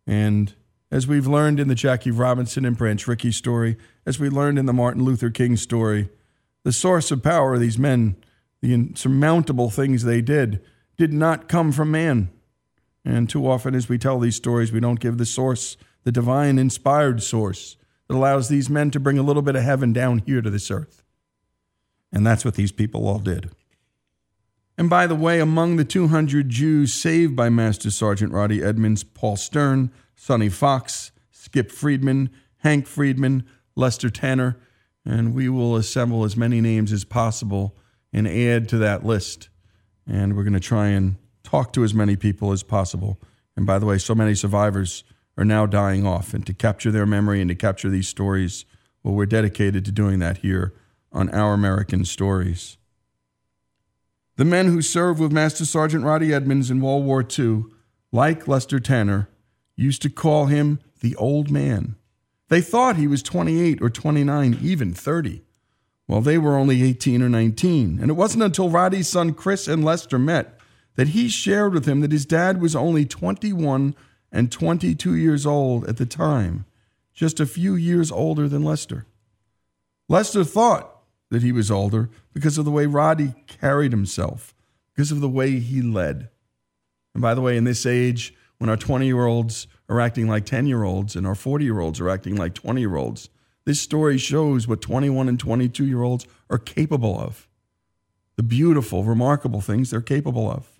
And 0.07 0.53
as 0.89 1.07
we've 1.07 1.27
learned 1.27 1.59
in 1.59 1.67
the 1.67 1.75
Jackie 1.75 2.11
Robinson 2.11 2.65
and 2.65 2.75
Branch 2.75 3.05
Rickey 3.07 3.31
story, 3.31 3.77
as 4.05 4.19
we 4.19 4.29
learned 4.29 4.59
in 4.59 4.65
the 4.65 4.73
Martin 4.73 5.03
Luther 5.03 5.29
King 5.29 5.57
story, 5.57 6.09
the 6.63 6.73
source 6.73 7.11
of 7.11 7.23
power 7.23 7.55
of 7.55 7.59
these 7.59 7.77
men, 7.77 8.15
the 8.61 8.73
insurmountable 8.73 9.69
things 9.69 10.03
they 10.03 10.21
did, 10.21 10.61
did 10.97 11.13
not 11.13 11.47
come 11.47 11.71
from 11.71 11.91
man. 11.91 12.29
And 13.03 13.29
too 13.29 13.49
often, 13.49 13.73
as 13.73 13.89
we 13.89 13.97
tell 13.97 14.19
these 14.19 14.35
stories, 14.35 14.71
we 14.71 14.79
don't 14.79 14.99
give 14.99 15.17
the 15.17 15.25
source, 15.25 15.77
the 16.03 16.11
divine 16.11 16.59
inspired 16.59 17.23
source 17.23 17.77
that 18.07 18.15
allows 18.15 18.49
these 18.49 18.69
men 18.69 18.91
to 18.91 18.99
bring 18.99 19.17
a 19.17 19.23
little 19.23 19.41
bit 19.41 19.55
of 19.55 19.63
heaven 19.63 19.93
down 19.93 20.19
here 20.25 20.41
to 20.41 20.49
this 20.49 20.69
earth. 20.69 21.03
And 22.11 22.25
that's 22.25 22.45
what 22.45 22.55
these 22.55 22.71
people 22.71 23.07
all 23.07 23.19
did. 23.19 23.49
And 24.77 24.89
by 24.89 25.07
the 25.07 25.15
way, 25.15 25.39
among 25.39 25.77
the 25.77 25.85
200 25.85 26.49
Jews 26.49 26.93
saved 26.93 27.35
by 27.35 27.49
Master 27.49 27.91
Sergeant 27.91 28.33
Roddy 28.33 28.63
Edmonds, 28.63 29.03
Paul 29.03 29.37
Stern, 29.37 29.91
Sonny 30.15 30.49
Fox, 30.49 31.11
Skip 31.31 31.71
Friedman, 31.71 32.29
Hank 32.57 32.87
Friedman, 32.87 33.45
Lester 33.76 34.09
Tanner, 34.09 34.57
and 35.05 35.34
we 35.34 35.49
will 35.49 35.76
assemble 35.76 36.24
as 36.24 36.38
many 36.38 36.61
names 36.61 36.91
as 36.91 37.03
possible 37.03 37.76
and 38.13 38.28
add 38.28 38.67
to 38.69 38.78
that 38.78 39.05
list. 39.05 39.49
And 40.07 40.36
we're 40.36 40.43
going 40.43 40.53
to 40.53 40.59
try 40.59 40.88
and 40.88 41.15
talk 41.43 41.74
to 41.74 41.84
as 41.84 41.93
many 41.93 42.15
people 42.15 42.51
as 42.51 42.63
possible. 42.63 43.19
And 43.55 43.65
by 43.65 43.80
the 43.80 43.86
way, 43.86 43.97
so 43.97 44.15
many 44.15 44.36
survivors 44.36 45.03
are 45.38 45.45
now 45.45 45.65
dying 45.65 46.05
off. 46.05 46.34
And 46.34 46.45
to 46.45 46.53
capture 46.53 46.91
their 46.91 47.05
memory 47.05 47.41
and 47.41 47.49
to 47.49 47.55
capture 47.55 47.89
these 47.89 48.07
stories, 48.07 48.65
well, 49.03 49.13
we're 49.13 49.26
dedicated 49.26 49.86
to 49.86 49.91
doing 49.91 50.19
that 50.19 50.39
here 50.39 50.74
on 51.11 51.30
Our 51.30 51.53
American 51.53 52.05
Stories. 52.05 52.78
The 54.38 54.45
men 54.45 54.67
who 54.67 54.82
served 54.82 55.19
with 55.19 55.32
Master 55.32 55.65
Sergeant 55.65 56.03
Roddy 56.03 56.34
Edmonds 56.34 56.72
in 56.72 56.82
World 56.82 57.05
War 57.05 57.26
II, 57.28 57.65
like 58.11 58.47
Lester 58.47 58.80
Tanner, 58.80 59.30
used 59.76 60.01
to 60.03 60.09
call 60.09 60.45
him 60.45 60.80
the 61.01 61.15
old 61.15 61.51
man. 61.51 61.95
They 62.51 62.59
thought 62.59 62.97
he 62.97 63.07
was 63.07 63.23
28 63.23 63.81
or 63.81 63.89
29, 63.89 64.59
even 64.61 64.93
30. 64.93 65.41
Well, 66.05 66.19
they 66.19 66.37
were 66.37 66.57
only 66.57 66.83
18 66.83 67.21
or 67.21 67.29
19. 67.29 67.97
And 68.01 68.11
it 68.11 68.15
wasn't 68.15 68.43
until 68.43 68.69
Roddy's 68.69 69.07
son 69.07 69.33
Chris 69.33 69.69
and 69.69 69.85
Lester 69.85 70.19
met 70.19 70.59
that 70.95 71.07
he 71.07 71.29
shared 71.29 71.73
with 71.73 71.85
him 71.85 72.01
that 72.01 72.11
his 72.11 72.25
dad 72.25 72.59
was 72.59 72.75
only 72.75 73.05
21 73.05 73.95
and 74.33 74.51
22 74.51 75.15
years 75.15 75.45
old 75.45 75.87
at 75.87 75.95
the 75.95 76.05
time, 76.05 76.65
just 77.13 77.39
a 77.39 77.45
few 77.45 77.73
years 77.75 78.11
older 78.11 78.49
than 78.49 78.65
Lester. 78.65 79.05
Lester 80.09 80.43
thought 80.43 80.93
that 81.29 81.43
he 81.43 81.53
was 81.53 81.71
older 81.71 82.09
because 82.33 82.57
of 82.57 82.65
the 82.65 82.71
way 82.71 82.85
Roddy 82.85 83.33
carried 83.47 83.93
himself, 83.93 84.53
because 84.93 85.09
of 85.09 85.21
the 85.21 85.29
way 85.29 85.59
he 85.59 85.81
led. 85.81 86.27
And 87.13 87.21
by 87.21 87.33
the 87.33 87.41
way, 87.41 87.55
in 87.55 87.63
this 87.63 87.85
age, 87.85 88.33
when 88.57 88.69
our 88.69 88.75
20 88.75 89.05
year 89.05 89.25
olds 89.25 89.67
are 89.91 89.99
acting 89.99 90.29
like 90.29 90.45
10 90.45 90.67
year 90.67 90.83
olds 90.83 91.17
and 91.17 91.27
our 91.27 91.35
40 91.35 91.65
year 91.65 91.79
olds 91.79 91.99
are 91.99 92.09
acting 92.09 92.37
like 92.37 92.53
20 92.53 92.79
year 92.79 92.95
olds, 92.95 93.29
this 93.65 93.81
story 93.81 94.17
shows 94.17 94.65
what 94.65 94.81
21 94.81 95.27
and 95.27 95.37
22 95.37 95.85
year 95.85 96.01
olds 96.01 96.25
are 96.49 96.57
capable 96.57 97.19
of. 97.19 97.49
The 98.37 98.43
beautiful, 98.43 99.03
remarkable 99.03 99.59
things 99.59 99.89
they're 99.89 100.01
capable 100.01 100.49
of. 100.49 100.79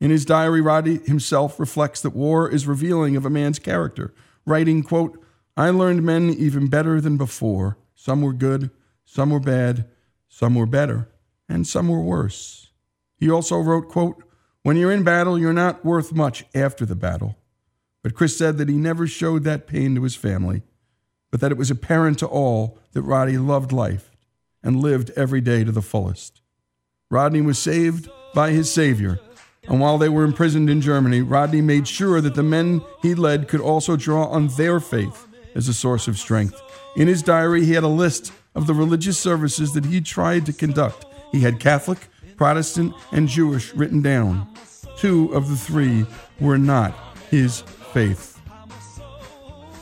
In 0.00 0.10
his 0.10 0.24
diary, 0.24 0.60
Roddy 0.60 0.98
himself 0.98 1.60
reflects 1.60 2.00
that 2.00 2.16
war 2.16 2.50
is 2.50 2.66
revealing 2.66 3.14
of 3.14 3.24
a 3.24 3.30
man's 3.30 3.60
character, 3.60 4.12
writing, 4.44 4.82
quote, 4.82 5.24
I 5.56 5.70
learned 5.70 6.02
men 6.02 6.30
even 6.30 6.66
better 6.66 7.00
than 7.00 7.16
before. 7.16 7.78
Some 7.94 8.22
were 8.22 8.32
good, 8.32 8.70
some 9.04 9.30
were 9.30 9.38
bad, 9.38 9.88
some 10.28 10.56
were 10.56 10.66
better, 10.66 11.08
and 11.48 11.64
some 11.64 11.88
were 11.88 12.00
worse. 12.00 12.70
He 13.16 13.30
also 13.30 13.60
wrote, 13.60 13.88
quote, 13.88 14.24
When 14.64 14.76
you're 14.76 14.90
in 14.90 15.04
battle, 15.04 15.38
you're 15.38 15.52
not 15.52 15.84
worth 15.84 16.12
much 16.12 16.44
after 16.52 16.84
the 16.84 16.96
battle. 16.96 17.36
But 18.02 18.14
Chris 18.14 18.36
said 18.36 18.58
that 18.58 18.68
he 18.68 18.76
never 18.76 19.06
showed 19.06 19.44
that 19.44 19.66
pain 19.66 19.94
to 19.94 20.02
his 20.02 20.16
family, 20.16 20.62
but 21.30 21.40
that 21.40 21.52
it 21.52 21.58
was 21.58 21.70
apparent 21.70 22.18
to 22.18 22.26
all 22.26 22.78
that 22.92 23.02
Roddy 23.02 23.38
loved 23.38 23.72
life 23.72 24.16
and 24.62 24.80
lived 24.80 25.10
every 25.16 25.40
day 25.40 25.64
to 25.64 25.72
the 25.72 25.82
fullest. 25.82 26.40
Rodney 27.10 27.40
was 27.40 27.58
saved 27.58 28.08
by 28.34 28.50
his 28.50 28.72
Savior 28.72 29.18
and 29.68 29.80
while 29.80 29.96
they 29.96 30.08
were 30.08 30.24
imprisoned 30.24 30.68
in 30.68 30.80
Germany, 30.80 31.22
Rodney 31.22 31.60
made 31.60 31.86
sure 31.86 32.20
that 32.20 32.34
the 32.34 32.42
men 32.42 32.82
he 33.00 33.14
led 33.14 33.46
could 33.46 33.60
also 33.60 33.96
draw 33.96 34.26
on 34.26 34.48
their 34.48 34.80
faith 34.80 35.28
as 35.54 35.68
a 35.68 35.74
source 35.74 36.08
of 36.08 36.18
strength. 36.18 36.60
In 36.96 37.06
his 37.06 37.22
diary, 37.22 37.64
he 37.64 37.72
had 37.72 37.84
a 37.84 37.88
list 37.88 38.32
of 38.54 38.66
the 38.66 38.74
religious 38.74 39.18
services 39.18 39.72
that 39.72 39.84
he 39.84 40.00
tried 40.00 40.46
to 40.46 40.52
conduct. 40.52 41.06
He 41.30 41.40
had 41.40 41.60
Catholic, 41.60 42.08
Protestant, 42.36 42.94
and 43.12 43.28
Jewish 43.28 43.72
written 43.74 44.02
down. 44.02 44.52
Two 44.98 45.32
of 45.32 45.48
the 45.48 45.56
three 45.56 46.06
were 46.40 46.58
not 46.58 46.94
his 47.30 47.62
faith. 47.92 48.40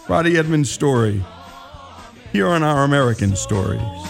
Roddy 0.08 0.36
Edmonds' 0.36 0.70
story 0.70 1.22
here 2.32 2.48
on 2.48 2.62
Our 2.64 2.82
American 2.82 3.36
Stories. 3.36 4.09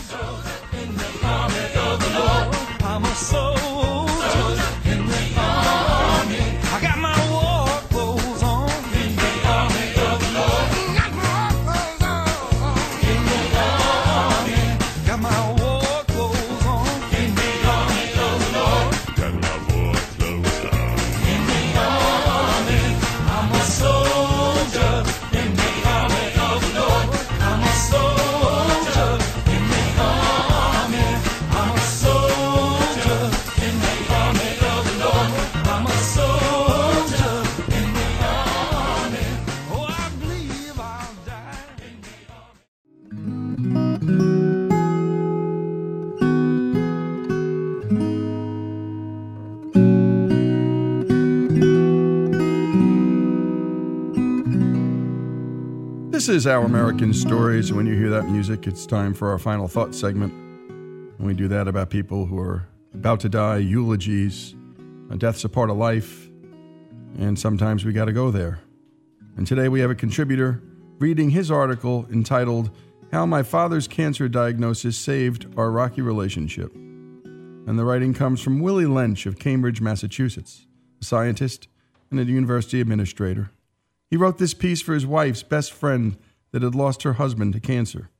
Is 56.30 56.46
Our 56.46 56.64
American 56.64 57.12
Stories. 57.12 57.72
When 57.72 57.86
you 57.86 57.96
hear 57.96 58.08
that 58.10 58.28
music, 58.28 58.68
it's 58.68 58.86
time 58.86 59.14
for 59.14 59.30
our 59.30 59.38
final 59.38 59.66
thought 59.66 59.96
segment. 59.96 60.32
And 60.32 61.26
we 61.26 61.34
do 61.34 61.48
that 61.48 61.66
about 61.66 61.90
people 61.90 62.24
who 62.24 62.38
are 62.38 62.68
about 62.94 63.18
to 63.20 63.28
die, 63.28 63.56
eulogies. 63.56 64.54
A 65.10 65.16
death's 65.16 65.42
a 65.42 65.48
part 65.48 65.70
of 65.70 65.76
life, 65.76 66.30
and 67.18 67.36
sometimes 67.36 67.84
we 67.84 67.92
got 67.92 68.04
to 68.04 68.12
go 68.12 68.30
there. 68.30 68.60
And 69.36 69.44
today 69.44 69.68
we 69.68 69.80
have 69.80 69.90
a 69.90 69.94
contributor 69.96 70.62
reading 71.00 71.30
his 71.30 71.50
article 71.50 72.06
entitled 72.12 72.70
How 73.10 73.26
My 73.26 73.42
Father's 73.42 73.88
Cancer 73.88 74.28
Diagnosis 74.28 74.96
Saved 74.96 75.52
Our 75.56 75.72
Rocky 75.72 76.00
Relationship. 76.00 76.72
And 76.72 77.76
the 77.76 77.84
writing 77.84 78.14
comes 78.14 78.40
from 78.40 78.60
Willie 78.60 78.86
Lynch 78.86 79.26
of 79.26 79.40
Cambridge, 79.40 79.80
Massachusetts, 79.80 80.68
a 81.00 81.04
scientist 81.04 81.66
and 82.08 82.20
a 82.20 82.24
university 82.24 82.80
administrator. 82.80 83.50
He 84.10 84.16
wrote 84.16 84.38
this 84.38 84.54
piece 84.54 84.82
for 84.82 84.92
his 84.92 85.06
wife's 85.06 85.44
best 85.44 85.72
friend 85.72 86.18
that 86.50 86.62
had 86.62 86.74
lost 86.74 87.04
her 87.04 87.14
husband 87.14 87.52
to 87.52 87.60
cancer. 87.60 88.10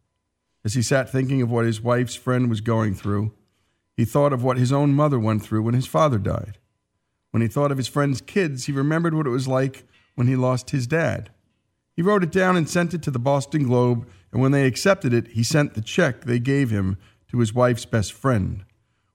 As 0.65 0.75
he 0.75 0.83
sat 0.83 1.11
thinking 1.11 1.43
of 1.43 1.51
what 1.51 1.65
his 1.65 1.81
wife's 1.81 2.15
friend 2.15 2.49
was 2.49 2.61
going 2.61 2.95
through, 2.95 3.33
he 3.97 4.05
thought 4.05 4.33
of 4.33 4.45
what 4.45 4.57
his 4.57 4.73
own 4.73 4.95
mother 4.95 5.19
went 5.19 5.43
through 5.43 5.63
when 5.63 5.75
his 5.75 5.89
father 5.89 6.19
died. 6.19 6.59
When 7.33 7.43
he 7.43 7.49
thought 7.49 7.73
of 7.73 7.77
his 7.77 7.89
friend's 7.89 8.21
kids, 8.21 8.67
he 8.67 8.73
remembered 8.73 9.15
what 9.15 9.27
it 9.27 9.31
was 9.31 9.49
like 9.49 9.85
when 10.15 10.29
he 10.29 10.37
lost 10.37 10.71
his 10.71 10.87
dad. 10.87 11.31
He 11.97 12.03
wrote 12.03 12.23
it 12.23 12.31
down 12.31 12.57
and 12.57 12.69
sent 12.69 12.95
it 12.95 13.03
to 13.03 13.11
the 13.11 13.19
Boston 13.19 13.65
Globe, 13.65 14.09
and 14.33 14.41
when 14.41 14.53
they 14.53 14.67
accepted 14.67 15.13
it, 15.13 15.29
he 15.29 15.43
sent 15.43 15.75
the 15.75 15.83
check 15.83 16.23
they 16.23 16.39
gave 16.39 16.71
him 16.71 16.99
to 17.29 17.39
his 17.39 17.53
wife's 17.53 17.85
best 17.85 18.13
friend. 18.13 18.65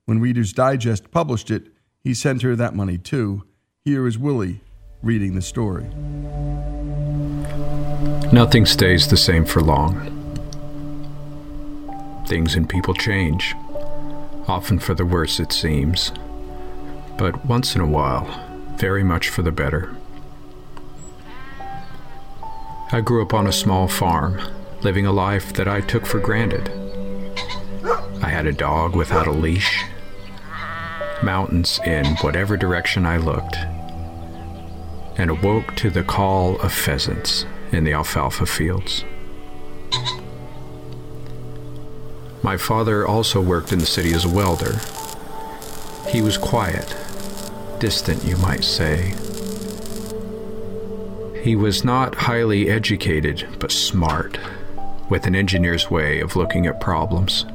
When 0.06 0.20
Reader's 0.20 0.54
Digest 0.54 1.10
published 1.10 1.50
it, 1.50 1.68
he 2.04 2.14
sent 2.14 2.42
her 2.42 2.56
that 2.56 2.76
money 2.76 2.98
too. 2.98 3.44
Here 3.84 4.06
is 4.06 4.18
Willie 4.18 4.62
reading 5.06 5.36
the 5.36 5.42
story. 5.42 5.86
Nothing 8.34 8.66
stays 8.66 9.08
the 9.08 9.16
same 9.16 9.46
for 9.46 9.62
long. 9.62 10.12
Things 12.26 12.56
and 12.56 12.68
people 12.68 12.96
change, 12.96 13.54
often 14.48 14.80
for 14.80 14.96
the 14.96 15.06
worse, 15.06 15.40
it 15.40 15.54
seems, 15.54 16.12
but 17.20 17.46
once 17.46 17.76
in 17.76 17.82
a 17.82 17.86
while, 17.86 18.28
very 18.78 19.04
much 19.04 19.30
for 19.30 19.44
the 19.44 19.52
better. 19.52 19.96
I 22.92 23.02
grew 23.02 23.22
up 23.22 23.32
on 23.32 23.46
a 23.46 23.52
small 23.52 23.88
farm, 23.88 24.42
living 24.82 25.06
a 25.06 25.12
life 25.12 25.54
that 25.54 25.68
I 25.68 25.82
took 25.82 26.08
for 26.08 26.20
granted. 26.20 26.72
I 28.24 28.30
had 28.30 28.48
a 28.48 28.52
dog 28.52 28.96
without 28.96 29.28
a 29.28 29.32
leash, 29.32 29.84
mountains 31.22 31.80
in 31.86 32.08
whatever 32.18 32.58
direction 32.58 33.06
I 33.06 33.18
looked, 33.18 33.56
and 35.18 35.30
awoke 35.30 35.76
to 35.76 35.90
the 35.90 36.04
call 36.04 36.60
of 36.62 36.74
pheasants 36.74 37.46
in 37.72 37.84
the 37.84 37.94
alfalfa 37.94 38.46
fields. 38.46 39.04
My 42.44 42.58
father 42.58 43.08
also 43.08 43.42
worked 43.42 43.72
in 43.72 43.80
the 43.80 43.86
city 43.86 44.14
as 44.14 44.26
a 44.26 44.30
welder. 44.30 44.80
He 46.10 46.22
was 46.22 46.38
quiet, 46.38 46.96
distant, 47.80 48.24
you 48.24 48.38
might 48.38 48.64
say. 48.64 49.16
He 51.42 51.56
was 51.56 51.84
not 51.84 52.16
highly 52.16 52.70
educated, 52.70 53.48
but 53.60 53.72
smart, 53.72 54.38
with 55.10 55.26
an 55.26 55.36
engineer's 55.36 55.90
way 55.90 56.20
of 56.20 56.36
looking 56.36 56.68
at 56.68 56.82
problems. 56.82 57.46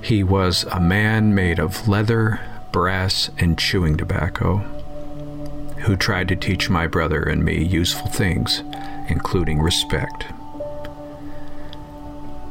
He 0.00 0.22
was 0.22 0.64
a 0.64 0.80
man 0.80 1.34
made 1.34 1.58
of 1.58 1.88
leather, 1.88 2.40
brass, 2.72 3.30
and 3.38 3.58
chewing 3.58 3.96
tobacco 3.96 4.64
who 5.80 5.96
tried 5.96 6.28
to 6.28 6.36
teach 6.36 6.68
my 6.68 6.86
brother 6.86 7.22
and 7.22 7.44
me 7.44 7.64
useful 7.64 8.08
things, 8.08 8.62
including 9.08 9.60
respect. 9.60 10.26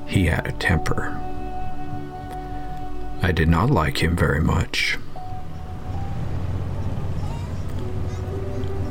He 0.05 0.25
had 0.25 0.47
a 0.47 0.51
temper. 0.53 1.19
I 3.21 3.31
did 3.31 3.49
not 3.49 3.69
like 3.69 4.01
him 4.01 4.15
very 4.15 4.39
much. 4.39 4.97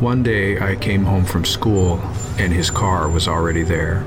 One 0.01 0.23
day 0.23 0.61
I 0.61 0.77
came 0.77 1.05
home 1.05 1.25
from 1.25 1.45
school 1.45 2.01
and 2.39 2.53
his 2.53 2.71
car 2.71 3.09
was 3.09 3.27
already 3.27 3.63
there. 3.63 4.05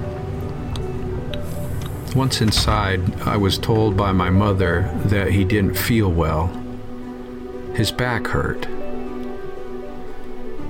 Once 2.16 2.42
inside, 2.42 3.22
I 3.22 3.38
was 3.38 3.58
told 3.58 3.98
by 3.98 4.12
my 4.12 4.30
mother 4.30 4.92
that 5.06 5.32
he 5.32 5.44
didn't 5.44 5.76
feel 5.76 6.12
well. 6.12 6.48
His 7.74 7.92
back 7.92 8.28
hurt. 8.28 8.68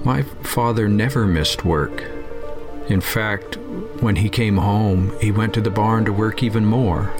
My 0.03 0.23
father 0.23 0.87
never 0.87 1.25
missed 1.25 1.65
work. 1.65 2.03
In 2.87 3.01
fact, 3.01 3.57
when 3.99 4.15
he 4.15 4.29
came 4.29 4.57
home, 4.57 5.13
he 5.19 5.31
went 5.31 5.53
to 5.53 5.61
the 5.61 5.69
barn 5.69 6.05
to 6.05 6.13
work 6.13 6.41
even 6.41 6.65
more. 6.65 7.13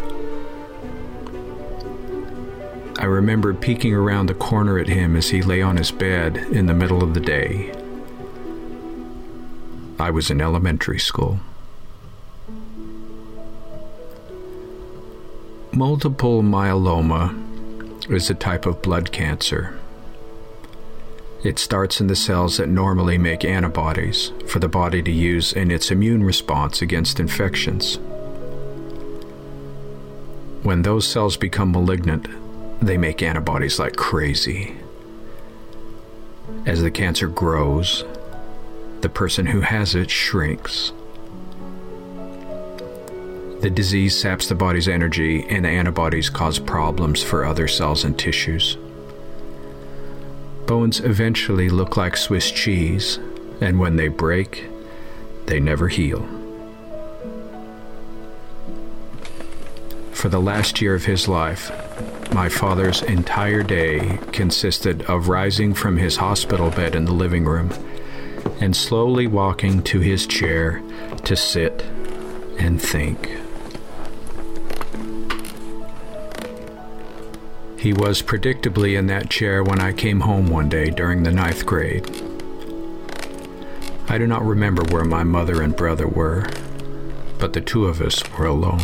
I 2.97 3.05
remember 3.05 3.53
peeking 3.53 3.93
around 3.93 4.25
the 4.25 4.33
corner 4.33 4.79
at 4.79 4.87
him 4.87 5.15
as 5.15 5.29
he 5.29 5.41
lay 5.41 5.61
on 5.61 5.77
his 5.77 5.91
bed 5.91 6.37
in 6.37 6.65
the 6.65 6.73
middle 6.73 7.03
of 7.03 7.13
the 7.13 7.19
day. 7.19 7.71
I 9.99 10.09
was 10.09 10.31
in 10.31 10.41
elementary 10.41 10.99
school. 10.99 11.39
Multiple 15.71 16.41
myeloma 16.41 17.35
is 18.11 18.29
a 18.29 18.35
type 18.35 18.65
of 18.65 18.81
blood 18.81 19.11
cancer. 19.11 19.79
It 21.41 21.57
starts 21.57 22.01
in 22.01 22.07
the 22.07 22.17
cells 22.17 22.57
that 22.57 22.67
normally 22.67 23.17
make 23.17 23.45
antibodies 23.45 24.33
for 24.45 24.59
the 24.59 24.67
body 24.67 25.01
to 25.01 25.11
use 25.11 25.53
in 25.53 25.71
its 25.71 25.89
immune 25.89 26.23
response 26.23 26.81
against 26.81 27.19
infections. 27.19 27.97
When 30.63 30.81
those 30.81 31.07
cells 31.07 31.37
become 31.37 31.71
malignant, 31.71 32.27
they 32.81 32.97
make 32.97 33.23
antibodies 33.23 33.79
like 33.79 33.95
crazy. 33.95 34.75
As 36.65 36.81
the 36.81 36.91
cancer 36.91 37.27
grows, 37.27 38.03
the 38.99 39.09
person 39.09 39.45
who 39.45 39.61
has 39.61 39.95
it 39.95 40.09
shrinks. 40.11 40.91
The 43.61 43.69
disease 43.69 44.19
saps 44.19 44.47
the 44.47 44.55
body's 44.55 44.89
energy, 44.89 45.45
and 45.49 45.63
the 45.63 45.69
antibodies 45.69 46.29
cause 46.29 46.59
problems 46.59 47.23
for 47.23 47.45
other 47.45 47.67
cells 47.67 48.03
and 48.03 48.19
tissues. 48.19 48.77
Bones 50.69 50.99
eventually 50.99 51.67
look 51.67 51.97
like 51.97 52.15
Swiss 52.15 52.51
cheese, 52.51 53.17
and 53.59 53.79
when 53.79 53.95
they 53.95 54.07
break, 54.07 54.67
they 55.47 55.59
never 55.59 55.87
heal. 55.87 56.21
For 60.11 60.29
the 60.29 60.39
last 60.39 60.79
year 60.79 60.93
of 60.93 61.05
his 61.05 61.27
life, 61.27 61.71
my 62.35 62.49
father's 62.49 63.01
entire 63.01 63.63
day 63.63 64.19
consisted 64.31 65.01
of 65.09 65.27
rising 65.27 65.73
from 65.73 65.97
his 65.97 66.17
hospital 66.17 66.69
bed 66.69 66.93
in 66.93 67.05
the 67.05 67.13
living 67.13 67.45
room 67.45 67.71
and 68.61 68.75
slowly 68.75 69.25
walking 69.25 69.81
to 69.85 70.01
his 70.01 70.27
chair 70.27 70.83
to 71.23 71.35
sit 71.35 71.81
and 72.59 72.79
think. 72.79 73.39
He 77.79 77.93
was 77.93 78.21
predictably 78.21 78.97
in 78.99 79.07
that 79.07 79.29
chair 79.29 79.63
when 79.63 79.79
I 79.79 79.93
came 79.93 80.19
home 80.19 80.47
one 80.47 80.67
day 80.67 80.89
during 80.89 81.23
the 81.23 81.31
ninth 81.31 81.65
grade. 81.65 82.05
I 84.09 84.17
do 84.17 84.27
not 84.27 84.43
remember 84.43 84.83
where 84.83 85.05
my 85.05 85.23
mother 85.23 85.61
and 85.61 85.73
brother 85.73 86.05
were, 86.05 86.49
but 87.37 87.53
the 87.53 87.61
two 87.61 87.85
of 87.85 88.01
us 88.01 88.21
were 88.37 88.47
alone. 88.47 88.81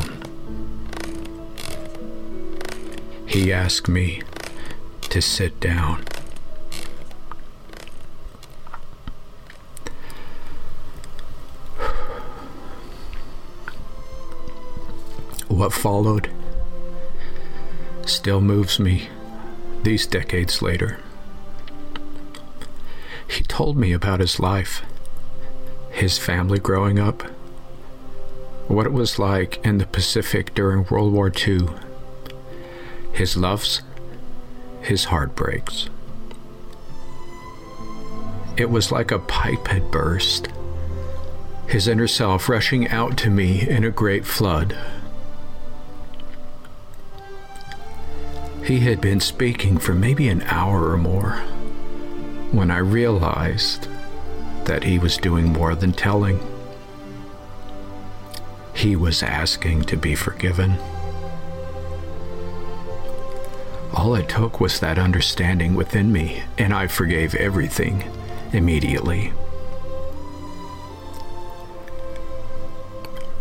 He 3.25 3.51
asked 3.51 3.89
me 3.89 4.21
to 5.09 5.21
sit 5.21 5.59
down. 5.59 6.05
What 15.49 15.73
followed 15.73 16.31
still 18.06 18.41
moves 18.41 18.80
me 18.80 19.10
these 19.84 20.08
decades 20.08 20.62
later. 20.62 20.99
He 23.28 23.43
told 23.43 23.78
me 23.78 23.91
about 23.91 24.20
his 24.20 24.39
life, 24.39 24.84
his 25.91 26.18
family 26.18 26.60
growing 26.60 26.99
up, 26.99 27.24
what 28.68 28.86
it 28.86 28.93
was 28.93 29.20
like 29.20 29.64
in 29.66 29.78
the 29.78 29.86
Pacific 29.86 30.53
during 30.53 30.86
World 30.89 31.14
War 31.14 31.32
II, 31.36 31.68
his 33.12 33.38
loves, 33.38 33.82
his 34.82 35.06
heartbreaks. 35.06 35.89
It 38.58 38.70
was 38.70 38.91
like 38.91 39.12
a 39.12 39.20
pipe 39.20 39.68
had 39.68 39.91
burst, 39.91 40.47
his 41.68 41.88
inner 41.88 42.08
self 42.08 42.47
rushing 42.47 42.88
out 42.88 43.18
to 43.18 43.30
me 43.30 43.68
in 43.68 43.84
a 43.84 43.91
great 43.91 44.26
flood. 44.26 44.78
He 48.66 48.80
had 48.80 48.99
been 48.99 49.20
speaking 49.20 49.78
for 49.78 49.93
maybe 49.93 50.28
an 50.28 50.41
hour 50.43 50.89
or 50.89 50.97
more 50.97 51.34
when 52.51 52.72
I 52.72 52.80
realized 52.80 53.88
that 54.63 54.84
he 54.84 54.97
was 54.97 55.18
doing 55.18 55.53
more 55.53 55.76
than 55.76 55.93
telling. 55.93 56.39
He 58.74 58.95
was 58.95 59.22
asking 59.22 59.84
to 59.84 59.97
be 59.97 60.16
forgiven. 60.16 60.80
All 63.93 64.16
it 64.16 64.30
took 64.30 64.59
was 64.59 64.80
that 64.80 64.97
understanding 64.97 65.76
within 65.76 66.11
me, 66.11 66.41
and 66.57 66.74
I 66.74 66.88
forgave 66.88 67.36
everything 67.36 68.03
immediately. 68.51 69.28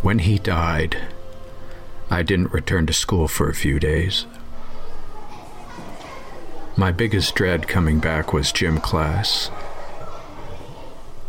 When 0.03 0.19
he 0.19 0.39
died, 0.39 0.99
I 2.11 2.23
didn't 2.23 2.53
return 2.53 2.87
to 2.89 2.93
school 2.93 3.27
for 3.27 3.49
a 3.49 3.55
few 3.55 3.81
days. 3.81 4.27
My 6.77 6.91
biggest 6.91 7.37
dread 7.37 7.69
coming 7.69 8.01
back 8.01 8.33
was 8.33 8.51
gym 8.51 8.79
class. 8.79 9.49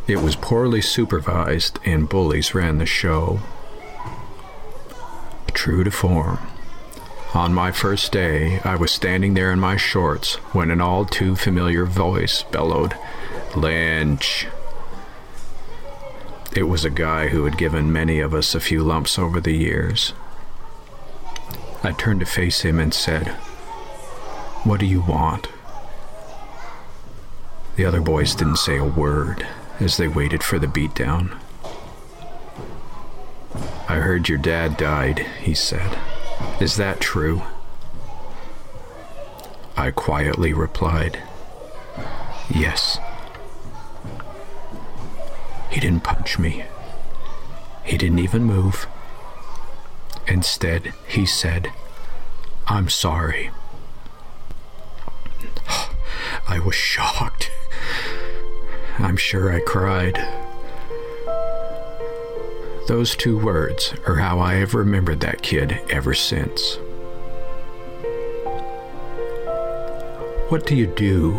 It 0.07 0.17
was 0.17 0.35
poorly 0.35 0.81
supervised, 0.81 1.79
and 1.85 2.09
bullies 2.09 2.55
ran 2.55 2.79
the 2.79 2.87
show. 2.87 3.39
True 5.53 5.83
to 5.83 5.91
form. 5.91 6.39
On 7.35 7.53
my 7.53 7.71
first 7.71 8.11
day, 8.11 8.59
I 8.63 8.75
was 8.75 8.91
standing 8.91 9.35
there 9.35 9.51
in 9.51 9.59
my 9.59 9.77
shorts 9.77 10.35
when 10.53 10.71
an 10.71 10.81
all 10.81 11.05
too 11.05 11.35
familiar 11.35 11.85
voice 11.85 12.43
bellowed, 12.43 12.95
Lynch. 13.55 14.47
It 16.55 16.63
was 16.63 16.85
a 16.85 16.89
guy 16.89 17.27
who 17.27 17.45
had 17.45 17.57
given 17.57 17.91
many 17.91 18.19
of 18.19 18.33
us 18.33 18.55
a 18.55 18.59
few 18.59 18.83
lumps 18.83 19.19
over 19.19 19.39
the 19.39 19.55
years. 19.55 20.13
I 21.83 21.91
turned 21.91 22.21
to 22.21 22.25
face 22.25 22.61
him 22.61 22.79
and 22.79 22.93
said, 22.93 23.35
what 24.65 24.79
do 24.79 24.85
you 24.87 25.01
want? 25.01 25.47
The 27.75 27.85
other 27.85 28.01
boys 28.01 28.33
didn't 28.33 28.57
say 28.57 28.77
a 28.77 28.83
word 28.83 29.45
as 29.79 29.97
they 29.97 30.07
waited 30.07 30.43
for 30.43 30.57
the 30.57 30.67
beatdown. 30.67 31.37
I 33.87 33.95
heard 33.95 34.27
your 34.27 34.39
dad 34.39 34.75
died, 34.75 35.19
he 35.41 35.53
said. 35.53 35.99
Is 36.59 36.77
that 36.77 36.99
true? 36.99 37.43
I 39.77 39.91
quietly 39.91 40.51
replied, 40.51 41.21
Yes. 42.49 42.97
He 45.69 45.79
didn't 45.79 46.03
punch 46.03 46.39
me. 46.39 46.63
He 47.83 47.97
didn't 47.97 48.19
even 48.19 48.43
move. 48.43 48.87
Instead, 50.27 50.93
he 51.07 51.25
said, 51.25 51.71
I'm 52.67 52.89
sorry. 52.89 53.51
I 56.47 56.59
was 56.59 56.75
shocked. 56.75 57.51
I'm 58.99 59.17
sure 59.17 59.51
I 59.51 59.59
cried. 59.59 60.15
Those 62.87 63.15
two 63.15 63.37
words 63.37 63.93
are 64.07 64.15
how 64.15 64.39
I 64.39 64.55
have 64.55 64.73
remembered 64.73 65.19
that 65.21 65.41
kid 65.41 65.79
ever 65.89 66.13
since. 66.13 66.77
What 70.49 70.67
do 70.67 70.75
you 70.75 70.85
do 70.85 71.31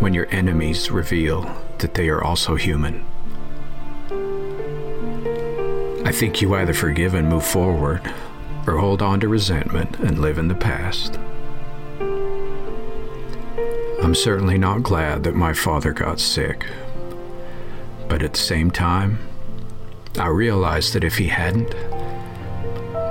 when 0.00 0.12
your 0.12 0.26
enemies 0.30 0.90
reveal 0.90 1.42
that 1.78 1.94
they 1.94 2.08
are 2.08 2.22
also 2.22 2.56
human? 2.56 3.06
I 6.04 6.12
think 6.12 6.42
you 6.42 6.54
either 6.54 6.74
forgive 6.74 7.14
and 7.14 7.28
move 7.28 7.46
forward, 7.46 8.02
or 8.66 8.78
hold 8.78 9.02
on 9.02 9.20
to 9.20 9.28
resentment 9.28 9.98
and 10.00 10.18
live 10.18 10.38
in 10.38 10.48
the 10.48 10.54
past. 10.54 11.18
I'm 14.06 14.14
certainly 14.14 14.56
not 14.56 14.84
glad 14.84 15.24
that 15.24 15.34
my 15.34 15.52
father 15.52 15.92
got 15.92 16.20
sick. 16.20 16.64
But 18.06 18.22
at 18.22 18.34
the 18.34 18.38
same 18.38 18.70
time, 18.70 19.18
I 20.16 20.28
realized 20.28 20.92
that 20.92 21.02
if 21.02 21.18
he 21.18 21.26
hadn't, 21.26 21.74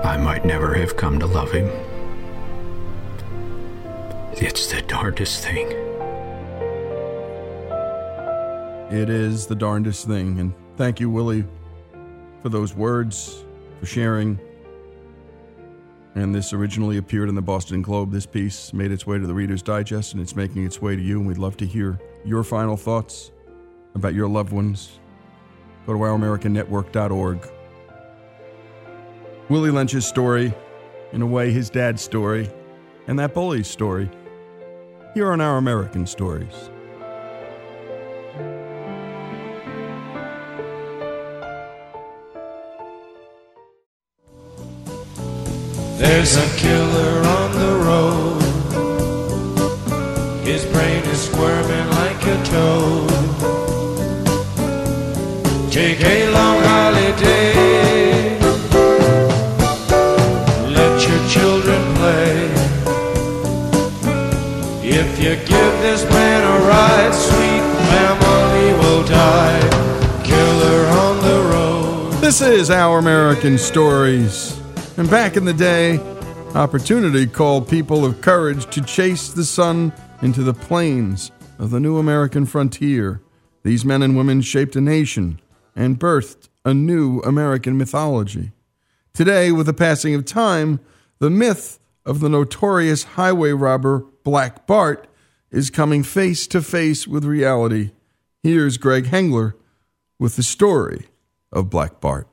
I 0.05 0.15
might 0.15 0.45
never 0.45 0.73
have 0.75 0.95
come 0.95 1.19
to 1.19 1.25
love 1.25 1.51
him. 1.51 1.69
It's 4.37 4.71
the 4.71 4.83
darndest 4.83 5.43
thing. 5.43 5.67
It 8.89 9.09
is 9.09 9.47
the 9.47 9.55
darndest 9.55 10.07
thing. 10.07 10.39
And 10.39 10.53
thank 10.77 11.01
you, 11.01 11.09
Willie, 11.09 11.43
for 12.41 12.47
those 12.47 12.73
words, 12.73 13.43
for 13.81 13.85
sharing. 13.85 14.39
And 16.15 16.33
this 16.33 16.53
originally 16.53 16.97
appeared 16.97 17.27
in 17.27 17.35
the 17.35 17.41
Boston 17.41 17.81
Globe. 17.81 18.11
This 18.11 18.25
piece 18.25 18.71
made 18.73 18.91
its 18.91 19.05
way 19.05 19.19
to 19.19 19.27
the 19.27 19.33
Reader's 19.33 19.61
Digest, 19.61 20.13
and 20.13 20.21
it's 20.21 20.35
making 20.35 20.65
its 20.65 20.81
way 20.81 20.95
to 20.95 21.01
you. 21.01 21.19
And 21.19 21.27
we'd 21.27 21.37
love 21.37 21.57
to 21.57 21.65
hear 21.65 21.99
your 22.23 22.43
final 22.43 22.77
thoughts 22.77 23.31
about 23.95 24.13
your 24.13 24.29
loved 24.29 24.53
ones. 24.53 24.99
Go 25.85 25.93
to 25.93 25.99
ouramericannetwork.org. 25.99 27.49
Willie 29.49 29.71
Lynch's 29.71 30.07
story, 30.07 30.53
in 31.11 31.21
a 31.21 31.25
way, 31.25 31.51
his 31.51 31.69
dad's 31.69 32.01
story, 32.01 32.49
and 33.07 33.19
that 33.19 33.33
bully's 33.33 33.67
story. 33.67 34.09
Here 35.13 35.31
on 35.31 35.41
Our 35.41 35.57
American 35.57 36.07
Stories. 36.07 36.71
There's 45.97 46.35
a 46.35 46.45
killer 46.57 47.23
on 47.23 47.51
the 47.53 47.73
road. 47.87 48.41
His 50.45 50.65
brain 50.65 51.01
is 51.05 51.21
squirming 51.23 51.89
like 51.91 52.21
a 52.27 52.43
toad. 52.43 53.09
Take 55.71 56.01
a 56.01 56.29
long 56.31 56.61
holiday. 56.63 58.37
Let 60.67 61.07
your 61.07 61.21
children 61.29 61.81
play. 61.95 62.51
If 64.83 65.17
you 65.17 65.35
give 65.47 65.73
this 65.81 66.03
man 66.09 66.43
a 66.43 66.59
ride, 66.67 67.13
sweet 67.15 67.63
family 67.87 68.73
will 68.81 69.03
die. 69.05 69.61
Killer 70.25 70.87
on 70.87 71.21
the 71.21 71.39
road. 71.53 72.11
This 72.19 72.41
is 72.41 72.69
Our 72.69 72.99
American 72.99 73.57
Stories. 73.57 74.64
And 74.97 75.09
back 75.09 75.35
in 75.35 75.43
the 75.43 75.53
day, 75.53 75.97
opportunity 76.55 77.27
called 77.27 77.67
people 77.67 78.05
of 78.05 78.21
courage 78.21 78.65
to 78.73 78.81
chase 78.81 79.33
the 79.33 79.43
sun 79.43 79.91
into 80.21 80.41
the 80.41 80.53
plains 80.53 81.31
of 81.59 81.69
the 81.69 81.81
new 81.81 81.97
American 81.97 82.45
frontier. 82.45 83.21
These 83.63 83.83
men 83.83 84.01
and 84.01 84.15
women 84.15 84.41
shaped 84.41 84.77
a 84.77 84.81
nation 84.81 85.41
and 85.75 85.99
birthed 85.99 86.47
a 86.63 86.73
new 86.73 87.19
American 87.19 87.77
mythology. 87.77 88.53
Today, 89.13 89.51
with 89.51 89.65
the 89.65 89.73
passing 89.73 90.15
of 90.15 90.23
time, 90.23 90.79
the 91.19 91.29
myth 91.29 91.77
of 92.05 92.21
the 92.21 92.29
notorious 92.29 93.03
highway 93.03 93.51
robber 93.51 94.05
Black 94.23 94.65
Bart 94.65 95.07
is 95.51 95.69
coming 95.69 96.03
face 96.03 96.47
to 96.47 96.61
face 96.61 97.05
with 97.05 97.25
reality. 97.25 97.91
Here's 98.41 98.77
Greg 98.77 99.07
Hengler 99.07 99.55
with 100.19 100.37
the 100.37 100.43
story 100.43 101.07
of 101.51 101.69
Black 101.69 101.99
Bart. 101.99 102.29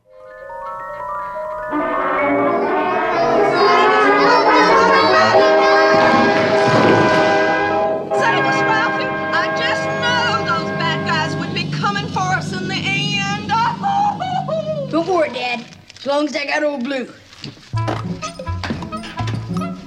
As 16.23 16.33
long 16.33 16.45
as 16.45 16.51
got 16.51 16.63
old 16.63 16.85
blue. 16.85 17.13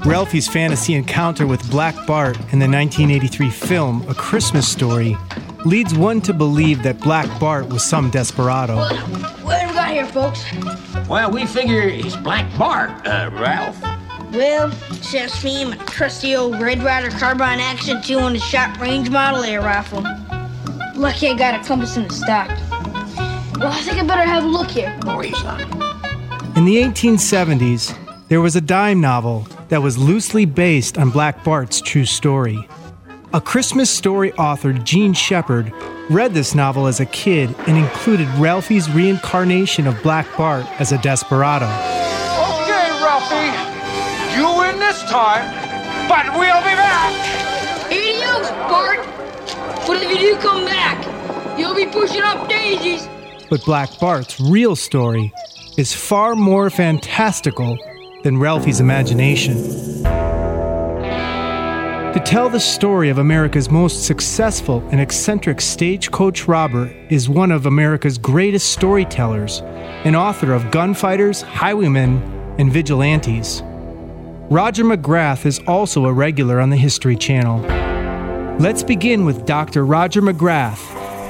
Ralphie's 0.06 0.50
fantasy 0.50 0.94
encounter 0.94 1.48
with 1.48 1.70
Black 1.72 1.96
Bart 2.06 2.36
in 2.52 2.60
the 2.60 2.68
1983 2.68 3.50
film 3.50 4.06
A 4.10 4.14
Christmas 4.14 4.68
Story 4.68 5.16
leads 5.64 5.96
one 5.96 6.20
to 6.22 6.34
believe 6.34 6.84
that 6.84 7.00
Black 7.00 7.40
Bart 7.40 7.70
was 7.70 7.86
some 7.86 8.10
desperado. 8.10 8.76
What 8.76 9.60
have 9.62 9.70
we 9.70 9.76
got 9.76 9.92
here, 9.92 10.06
folks? 10.08 10.44
Well, 11.08 11.32
we 11.32 11.46
figure 11.46 11.88
he's 11.88 12.18
Black 12.18 12.46
Bart, 12.58 12.90
uh, 13.08 13.30
Ralph. 13.32 13.82
Well, 14.34 14.74
it's 14.90 15.14
just 15.14 15.42
me 15.42 15.62
and 15.62 15.72
my 15.72 15.78
trusty 15.86 16.36
old 16.36 16.60
Red 16.60 16.84
Ryder 16.84 17.12
Carbine 17.12 17.62
Action 17.62 18.02
two 18.02 18.20
on 18.20 18.34
200 18.34 18.42
shot 18.42 18.78
range 18.82 19.10
model 19.10 19.42
air 19.46 19.62
rifle. 19.62 20.04
Lucky 20.96 21.30
I 21.30 21.38
got 21.38 21.62
a 21.62 21.66
compass 21.66 21.96
in 21.96 22.10
the 22.10 22.14
stock. 22.14 22.50
Well, 23.58 23.72
I 23.72 23.82
think 23.84 24.00
I 24.00 24.04
better 24.04 24.24
have 24.24 24.44
a 24.44 24.48
look 24.48 24.70
here. 24.70 24.98
Boy, 25.02 25.32
son. 25.32 25.85
In 26.56 26.64
the 26.64 26.78
1870s, 26.78 27.94
there 28.30 28.40
was 28.40 28.56
a 28.56 28.62
dime 28.62 29.02
novel 29.02 29.46
that 29.68 29.82
was 29.82 29.98
loosely 29.98 30.46
based 30.46 30.98
on 30.98 31.10
Black 31.10 31.44
Bart's 31.44 31.82
true 31.82 32.06
story. 32.06 32.66
A 33.34 33.42
Christmas 33.42 33.90
Story 33.90 34.32
author, 34.34 34.72
Jean 34.72 35.12
Shepherd, 35.12 35.74
read 36.10 36.34
this 36.34 36.56
novel 36.56 36.88
as 36.88 37.02
a 37.02 37.06
kid 37.08 37.54
and 37.68 37.78
included 37.78 38.30
Ralphie's 38.36 38.90
reincarnation 38.90 39.86
of 39.86 40.02
Black 40.02 40.26
Bart 40.38 40.66
as 40.80 40.94
a 40.94 40.98
desperado. 41.00 41.66
Okay, 41.66 42.90
Ralphie. 43.04 44.40
You 44.40 44.58
win 44.58 44.80
this 44.80 45.04
time, 45.12 45.44
but 46.08 46.26
we'll 46.40 46.62
be 46.62 46.76
back. 46.80 47.12
Adios, 47.88 48.50
Bart. 48.72 49.06
But 49.86 50.02
if 50.02 50.10
you 50.10 50.20
do 50.20 50.38
come 50.38 50.64
back, 50.64 51.06
you'll 51.60 51.76
be 51.76 51.86
pushing 51.86 52.22
up 52.22 52.48
daisies. 52.48 53.10
But 53.50 53.66
Black 53.66 54.00
Bart's 54.00 54.40
real 54.40 54.78
story 54.78 55.34
is 55.78 55.94
far 55.94 56.36
more 56.36 56.70
fantastical 56.70 57.78
than 58.24 58.38
Ralphie's 58.38 58.80
imagination. 58.80 59.56
To 62.14 62.22
tell 62.24 62.48
the 62.50 62.62
story 62.62 63.10
of 63.10 63.18
America's 63.18 63.70
most 63.70 64.06
successful 64.06 64.82
and 64.92 65.02
eccentric 65.02 65.60
stagecoach 65.60 66.48
robber 66.48 66.88
is 67.10 67.28
one 67.28 67.52
of 67.52 67.66
America's 67.66 68.18
greatest 68.18 68.72
storytellers, 68.72 69.60
an 70.06 70.16
author 70.16 70.54
of 70.54 70.72
Gunfighters, 70.72 71.42
Highwaymen, 71.42 72.22
and 72.58 72.72
Vigilantes. 72.72 73.62
Roger 74.50 74.86
McGrath 74.86 75.46
is 75.46 75.60
also 75.68 76.06
a 76.06 76.14
regular 76.14 76.62
on 76.62 76.70
the 76.70 76.78
History 76.78 77.18
Channel. 77.18 77.60
Let's 78.60 78.84
begin 78.84 79.26
with 79.26 79.46
Dr. 79.46 79.86
Roger 79.86 80.22
McGrath 80.22 80.80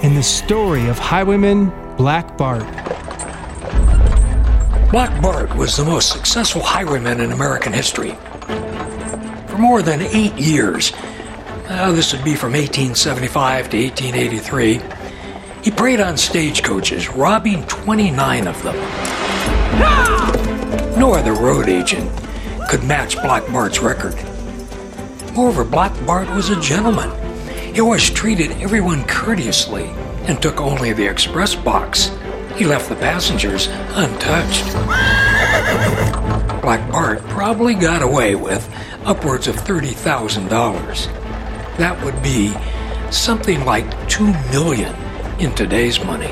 and 0.04 0.16
the 0.16 0.22
story 0.22 0.88
of 0.88 1.00
Highwayman 1.00 1.96
Black 1.98 2.38
Bart. 2.38 2.95
Black 4.96 5.22
Bart 5.22 5.54
was 5.58 5.76
the 5.76 5.84
most 5.84 6.10
successful 6.10 6.62
highwayman 6.62 7.20
in 7.20 7.34
American 7.34 7.74
history. 7.74 8.12
For 9.48 9.58
more 9.58 9.82
than 9.82 10.02
eight 10.02 10.34
years, 10.36 10.94
uh, 11.68 11.92
this 11.92 12.14
would 12.14 12.24
be 12.24 12.34
from 12.34 12.54
1875 12.54 13.72
to 13.72 13.78
1883, 13.78 14.80
he 15.64 15.70
preyed 15.70 16.00
on 16.00 16.16
stagecoaches, 16.16 17.10
robbing 17.10 17.68
29 17.68 18.48
of 18.48 18.64
them. 18.64 18.76
No 20.98 21.14
other 21.14 21.34
road 21.34 21.68
agent 21.68 22.10
could 22.70 22.86
match 22.86 23.16
Black 23.16 23.46
Bart's 23.52 23.80
record. 23.80 24.16
Moreover, 25.34 25.66
Black 25.66 25.92
Bart 26.06 26.30
was 26.30 26.52
a 26.52 26.62
gentleman. 26.62 27.12
He 27.74 27.82
always 27.82 28.10
treated 28.10 28.52
everyone 28.62 29.06
courteously 29.08 29.88
and 30.30 30.42
took 30.42 30.62
only 30.62 30.94
the 30.94 31.06
express 31.06 31.54
box. 31.54 32.12
He 32.58 32.66
left 32.66 32.88
the 32.88 32.96
passengers 32.96 33.68
untouched. 33.92 34.72
Black 36.62 36.90
Bart 36.92 37.20
probably 37.28 37.76
got 37.76 38.02
away 38.02 38.36
with 38.36 38.70
upwards 39.04 39.48
of 39.48 39.56
$30,000. 39.56 40.48
That 41.78 42.02
would 42.04 42.22
be 42.24 42.54
something 43.12 43.66
like 43.66 44.08
2 44.08 44.26
million 44.52 44.96
in 45.38 45.54
today's 45.54 46.02
money. 46.04 46.32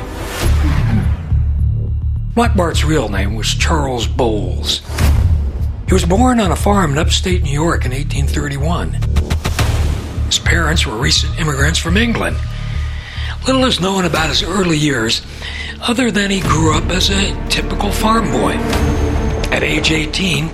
Black 2.33 2.55
Bart's 2.55 2.85
real 2.85 3.09
name 3.09 3.35
was 3.35 3.53
Charles 3.53 4.07
Bowles. 4.07 4.81
He 5.87 5.93
was 5.93 6.05
born 6.05 6.39
on 6.39 6.51
a 6.51 6.55
farm 6.55 6.93
in 6.93 6.97
upstate 6.97 7.43
New 7.43 7.51
York 7.51 7.85
in 7.85 7.91
1831. 7.91 8.93
His 10.25 10.39
parents 10.39 10.87
were 10.87 10.97
recent 10.97 11.37
immigrants 11.37 11.79
from 11.79 11.97
England. 11.97 12.37
Little 13.45 13.65
is 13.65 13.81
known 13.81 14.05
about 14.05 14.29
his 14.29 14.41
early 14.41 14.77
years, 14.77 15.21
other 15.81 16.11
than 16.11 16.31
he 16.31 16.39
grew 16.39 16.77
up 16.77 16.85
as 16.85 17.09
a 17.09 17.35
typical 17.49 17.91
farm 17.91 18.31
boy. 18.31 18.53
At 19.51 19.63
age 19.63 19.91
18, 19.91 20.49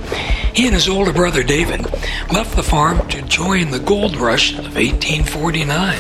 he 0.56 0.66
and 0.66 0.74
his 0.74 0.90
older 0.90 1.14
brother 1.14 1.44
David 1.44 1.86
left 2.34 2.56
the 2.56 2.64
farm 2.64 3.08
to 3.10 3.22
join 3.22 3.70
the 3.70 3.78
gold 3.78 4.16
rush 4.16 4.54
of 4.54 4.76
1849. 4.76 6.00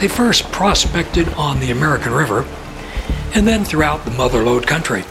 They 0.00 0.08
first 0.08 0.50
prospected 0.50 1.28
on 1.34 1.60
the 1.60 1.70
American 1.70 2.12
River 2.12 2.44
and 3.34 3.46
then 3.46 3.64
throughout 3.64 4.04
the 4.04 4.10
mother 4.10 4.42
lode 4.42 4.66
country. 4.66 5.04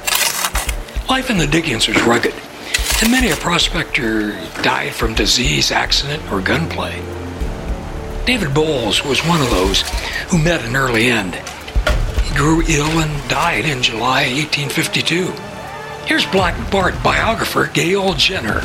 Life 1.09 1.29
in 1.29 1.37
the 1.37 1.47
diggings 1.47 1.87
was 1.87 2.03
rugged, 2.03 2.33
and 3.01 3.09
many 3.09 3.29
a 3.29 3.37
prospector 3.37 4.31
died 4.61 4.93
from 4.93 5.13
disease, 5.13 5.71
accident, 5.71 6.29
or 6.29 6.41
gunplay. 6.41 7.01
David 8.25 8.53
Bowles 8.53 9.03
was 9.03 9.19
one 9.25 9.41
of 9.41 9.49
those 9.49 9.81
who 10.29 10.37
met 10.37 10.63
an 10.63 10.77
early 10.77 11.07
end. 11.07 11.35
He 12.21 12.33
grew 12.37 12.63
ill 12.69 12.87
and 12.87 13.29
died 13.29 13.65
in 13.65 13.83
July 13.83 14.23
1852. 14.33 15.29
Here's 16.05 16.25
Black 16.27 16.55
Bart 16.71 16.95
biographer 17.03 17.67
Gail 17.73 18.13
Jenner. 18.13 18.61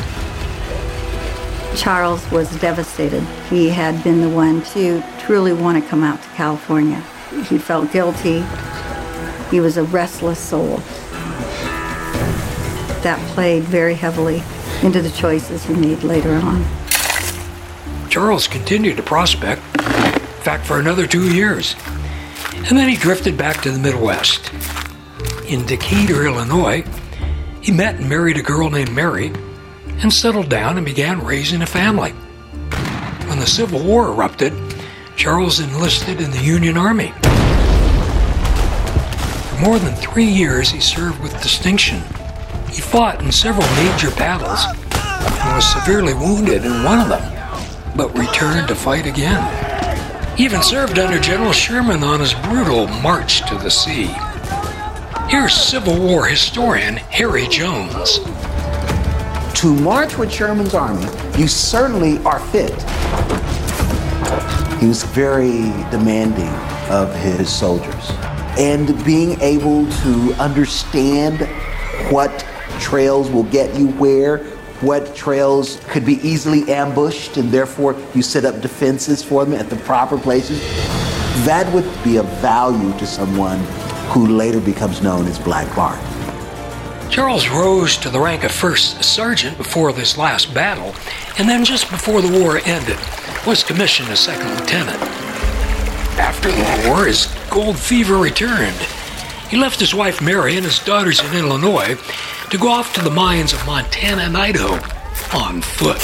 Charles 1.75 2.25
was 2.31 2.49
devastated. 2.61 3.21
He 3.49 3.67
had 3.67 4.01
been 4.01 4.21
the 4.21 4.29
one 4.29 4.63
to 4.73 5.03
truly 5.19 5.51
want 5.51 5.83
to 5.83 5.89
come 5.89 6.03
out 6.03 6.21
to 6.21 6.29
California. 6.29 7.01
He 7.49 7.57
felt 7.57 7.91
guilty. 7.91 8.45
He 9.51 9.59
was 9.59 9.75
a 9.75 9.83
restless 9.83 10.39
soul. 10.39 10.77
That 13.03 13.19
played 13.33 13.63
very 13.63 13.95
heavily 13.95 14.41
into 14.83 15.01
the 15.01 15.11
choices 15.11 15.65
he 15.65 15.73
made 15.73 16.03
later 16.03 16.31
on. 16.31 16.65
Charles 18.09 18.47
continued 18.47 18.97
to 18.97 19.03
prospect, 19.03 19.61
in 19.75 20.43
fact, 20.43 20.65
for 20.65 20.79
another 20.79 21.05
two 21.05 21.31
years. 21.31 21.75
And 22.55 22.75
then 22.75 22.89
he 22.89 22.95
drifted 22.95 23.37
back 23.37 23.61
to 23.61 23.71
the 23.71 23.77
Midwest. 23.77 24.51
In 25.47 25.63
Decatur, 25.67 26.25
Illinois, 26.25 26.83
he 27.61 27.71
met 27.71 27.95
and 27.95 28.09
married 28.09 28.37
a 28.37 28.41
girl 28.41 28.71
named 28.71 28.91
Mary 28.91 29.31
and 30.01 30.11
settled 30.11 30.49
down 30.49 30.77
and 30.77 30.85
began 30.85 31.23
raising 31.23 31.61
a 31.61 31.67
family. 31.67 32.09
When 33.27 33.39
the 33.39 33.45
Civil 33.45 33.83
War 33.83 34.07
erupted, 34.07 34.53
Charles 35.15 35.59
enlisted 35.59 36.19
in 36.19 36.31
the 36.31 36.41
Union 36.41 36.77
Army. 36.77 37.13
For 39.49 39.61
more 39.61 39.77
than 39.77 39.95
three 39.95 40.25
years, 40.25 40.71
he 40.71 40.79
served 40.79 41.21
with 41.21 41.39
distinction. 41.43 42.01
He 42.71 42.81
fought 42.81 43.21
in 43.21 43.31
several 43.31 43.67
major 43.75 44.09
battles 44.15 44.65
and 44.65 45.55
was 45.55 45.71
severely 45.71 46.15
wounded 46.15 46.65
in 46.65 46.83
one 46.83 47.01
of 47.01 47.09
them 47.09 47.38
but 47.99 48.17
returned 48.17 48.65
to 48.65 48.73
fight 48.73 49.05
again. 49.05 50.37
He 50.37 50.45
even 50.45 50.63
served 50.63 50.97
under 50.97 51.19
General 51.19 51.51
Sherman 51.51 52.01
on 52.01 52.21
his 52.21 52.33
brutal 52.33 52.87
march 52.87 53.45
to 53.49 53.55
the 53.55 53.69
sea. 53.69 54.09
Here's 55.27 55.53
Civil 55.53 55.99
War 55.99 56.25
historian 56.25 56.95
Harry 56.95 57.45
Jones. 57.49 58.19
To 59.59 59.75
march 59.81 60.17
with 60.17 60.31
Sherman's 60.31 60.73
army, 60.73 61.05
you 61.37 61.49
certainly 61.49 62.19
are 62.19 62.39
fit. 62.39 62.71
He 64.79 64.87
was 64.87 65.03
very 65.03 65.63
demanding 65.91 66.47
of 66.89 67.13
his 67.15 67.53
soldiers. 67.53 68.11
And 68.57 69.03
being 69.03 69.37
able 69.41 69.85
to 70.03 70.33
understand 70.39 71.41
what 72.13 72.45
trails 72.79 73.29
will 73.29 73.43
get 73.43 73.77
you 73.77 73.89
where, 73.89 74.37
what 74.81 75.15
trails 75.15 75.79
could 75.89 76.05
be 76.05 76.15
easily 76.27 76.71
ambushed 76.71 77.37
and 77.37 77.51
therefore 77.51 77.95
you 78.15 78.21
set 78.21 78.45
up 78.45 78.61
defenses 78.61 79.21
for 79.21 79.43
them 79.43 79.53
at 79.53 79.69
the 79.69 79.75
proper 79.77 80.17
places. 80.17 80.59
That 81.45 81.71
would 81.73 81.85
be 82.03 82.17
of 82.17 82.25
value 82.39 82.97
to 82.97 83.05
someone 83.05 83.59
who 84.09 84.27
later 84.27 84.59
becomes 84.59 85.01
known 85.01 85.25
as 85.27 85.37
Black 85.37 85.73
Bart. 85.75 85.99
Charles 87.09 87.49
rose 87.49 87.97
to 87.97 88.09
the 88.09 88.19
rank 88.19 88.43
of 88.43 88.51
first 88.51 89.03
sergeant 89.03 89.57
before 89.57 89.91
this 89.91 90.17
last 90.17 90.53
battle, 90.53 90.93
and 91.37 91.49
then 91.49 91.65
just 91.65 91.89
before 91.89 92.21
the 92.21 92.39
war 92.39 92.59
ended, 92.65 92.97
was 93.47 93.63
commissioned 93.63 94.09
as 94.09 94.19
second 94.19 94.49
lieutenant. 94.59 95.01
After 96.19 96.51
the 96.51 96.87
war, 96.87 97.05
his 97.05 97.27
gold 97.49 97.79
fever 97.79 98.17
returned. 98.17 98.77
He 99.49 99.57
left 99.57 99.79
his 99.79 99.95
wife 99.95 100.21
Mary 100.21 100.57
and 100.57 100.65
his 100.65 100.79
daughters 100.79 101.19
in 101.19 101.35
Illinois 101.35 101.97
to 102.51 102.57
go 102.57 102.67
off 102.67 102.93
to 102.93 103.01
the 103.01 103.09
mines 103.09 103.51
of 103.51 103.65
Montana 103.65 104.21
and 104.21 104.37
Idaho 104.37 104.73
on 105.35 105.61
foot. 105.61 105.97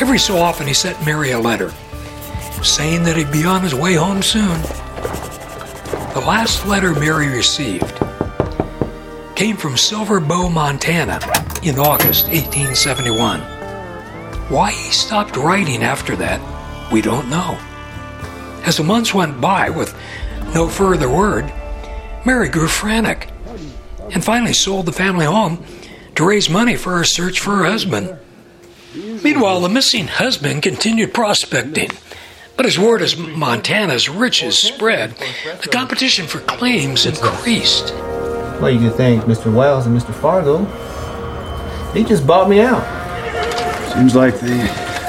Every 0.00 0.18
so 0.18 0.38
often, 0.38 0.66
he 0.66 0.74
sent 0.74 1.04
Mary 1.06 1.30
a 1.30 1.38
letter 1.38 1.72
saying 2.64 3.04
that 3.04 3.16
he'd 3.16 3.30
be 3.30 3.44
on 3.44 3.62
his 3.62 3.74
way 3.74 3.94
home 3.94 4.22
soon. 4.22 4.60
The 6.14 6.24
last 6.26 6.66
letter 6.66 6.92
Mary 6.94 7.28
received 7.28 8.00
came 9.36 9.56
from 9.56 9.76
Silver 9.76 10.18
Bow, 10.18 10.48
Montana 10.48 11.20
in 11.62 11.78
August 11.78 12.26
1871. 12.28 13.40
Why 14.50 14.72
he 14.72 14.90
stopped 14.90 15.36
writing 15.36 15.82
after 15.82 16.16
that, 16.16 16.40
we 16.90 17.00
don't 17.00 17.28
know. 17.28 17.58
As 18.64 18.78
the 18.78 18.84
months 18.84 19.12
went 19.14 19.40
by 19.40 19.70
with 19.70 19.94
no 20.54 20.68
further 20.68 21.08
word, 21.08 21.52
Mary 22.24 22.48
grew 22.48 22.68
frantic 22.68 23.28
and 24.12 24.24
finally 24.24 24.52
sold 24.54 24.86
the 24.86 24.92
family 24.92 25.26
home 25.26 25.62
to 26.14 26.26
raise 26.26 26.48
money 26.48 26.76
for 26.76 26.96
her 26.96 27.04
search 27.04 27.38
for 27.38 27.56
her 27.56 27.64
husband. 27.64 28.16
Meanwhile, 28.94 29.60
the 29.60 29.68
missing 29.68 30.06
husband 30.06 30.62
continued 30.62 31.12
prospecting. 31.12 31.90
But 32.56 32.66
as 32.66 32.78
word 32.78 33.02
of 33.02 33.18
Montana's 33.18 34.08
riches 34.08 34.56
spread, 34.56 35.16
the 35.62 35.68
competition 35.68 36.26
for 36.26 36.38
claims 36.40 37.04
increased. 37.04 37.92
Well, 37.92 38.70
you 38.70 38.78
can 38.78 38.96
thank 38.96 39.24
Mr. 39.24 39.52
Wells 39.52 39.86
and 39.86 40.00
Mr. 40.00 40.14
Fargo. 40.14 40.64
They 41.92 42.04
just 42.04 42.26
bought 42.26 42.48
me 42.48 42.60
out. 42.60 42.84
Seems 43.92 44.14
like 44.14 44.38
they 44.38 44.60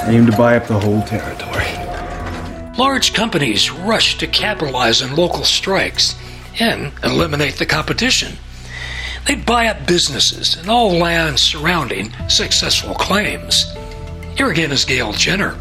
aim 0.08 0.26
to 0.26 0.36
buy 0.36 0.56
up 0.56 0.66
the 0.66 0.78
whole 0.78 1.02
territory. 1.02 1.64
Large 2.76 3.14
companies 3.14 3.70
rushed 3.70 4.20
to 4.20 4.26
capitalize 4.26 5.00
on 5.00 5.14
local 5.14 5.44
strikes 5.44 6.16
and 6.60 6.92
eliminate 7.02 7.56
the 7.56 7.66
competition. 7.66 8.36
They'd 9.26 9.44
buy 9.44 9.66
up 9.66 9.86
businesses 9.86 10.56
and 10.56 10.68
all 10.68 10.92
land 10.92 11.38
surrounding 11.38 12.12
successful 12.28 12.94
claims. 12.94 13.74
Here 14.36 14.50
again 14.50 14.70
is 14.70 14.84
Gail 14.84 15.12
Jenner. 15.12 15.56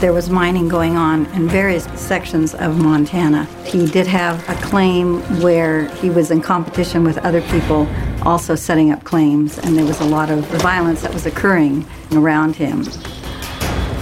There 0.00 0.12
was 0.12 0.28
mining 0.28 0.68
going 0.68 0.96
on 0.96 1.24
in 1.32 1.48
various 1.48 1.84
sections 1.98 2.54
of 2.54 2.76
Montana. 2.76 3.46
He 3.64 3.86
did 3.86 4.06
have 4.06 4.46
a 4.48 4.54
claim 4.62 5.20
where 5.40 5.88
he 5.96 6.10
was 6.10 6.30
in 6.30 6.42
competition 6.42 7.02
with 7.02 7.16
other 7.18 7.40
people 7.42 7.88
also 8.22 8.54
setting 8.54 8.92
up 8.92 9.04
claims, 9.04 9.58
and 9.58 9.76
there 9.76 9.86
was 9.86 10.00
a 10.00 10.04
lot 10.04 10.30
of 10.30 10.44
violence 10.60 11.00
that 11.00 11.14
was 11.14 11.24
occurring 11.24 11.86
around 12.12 12.54
him. 12.54 12.84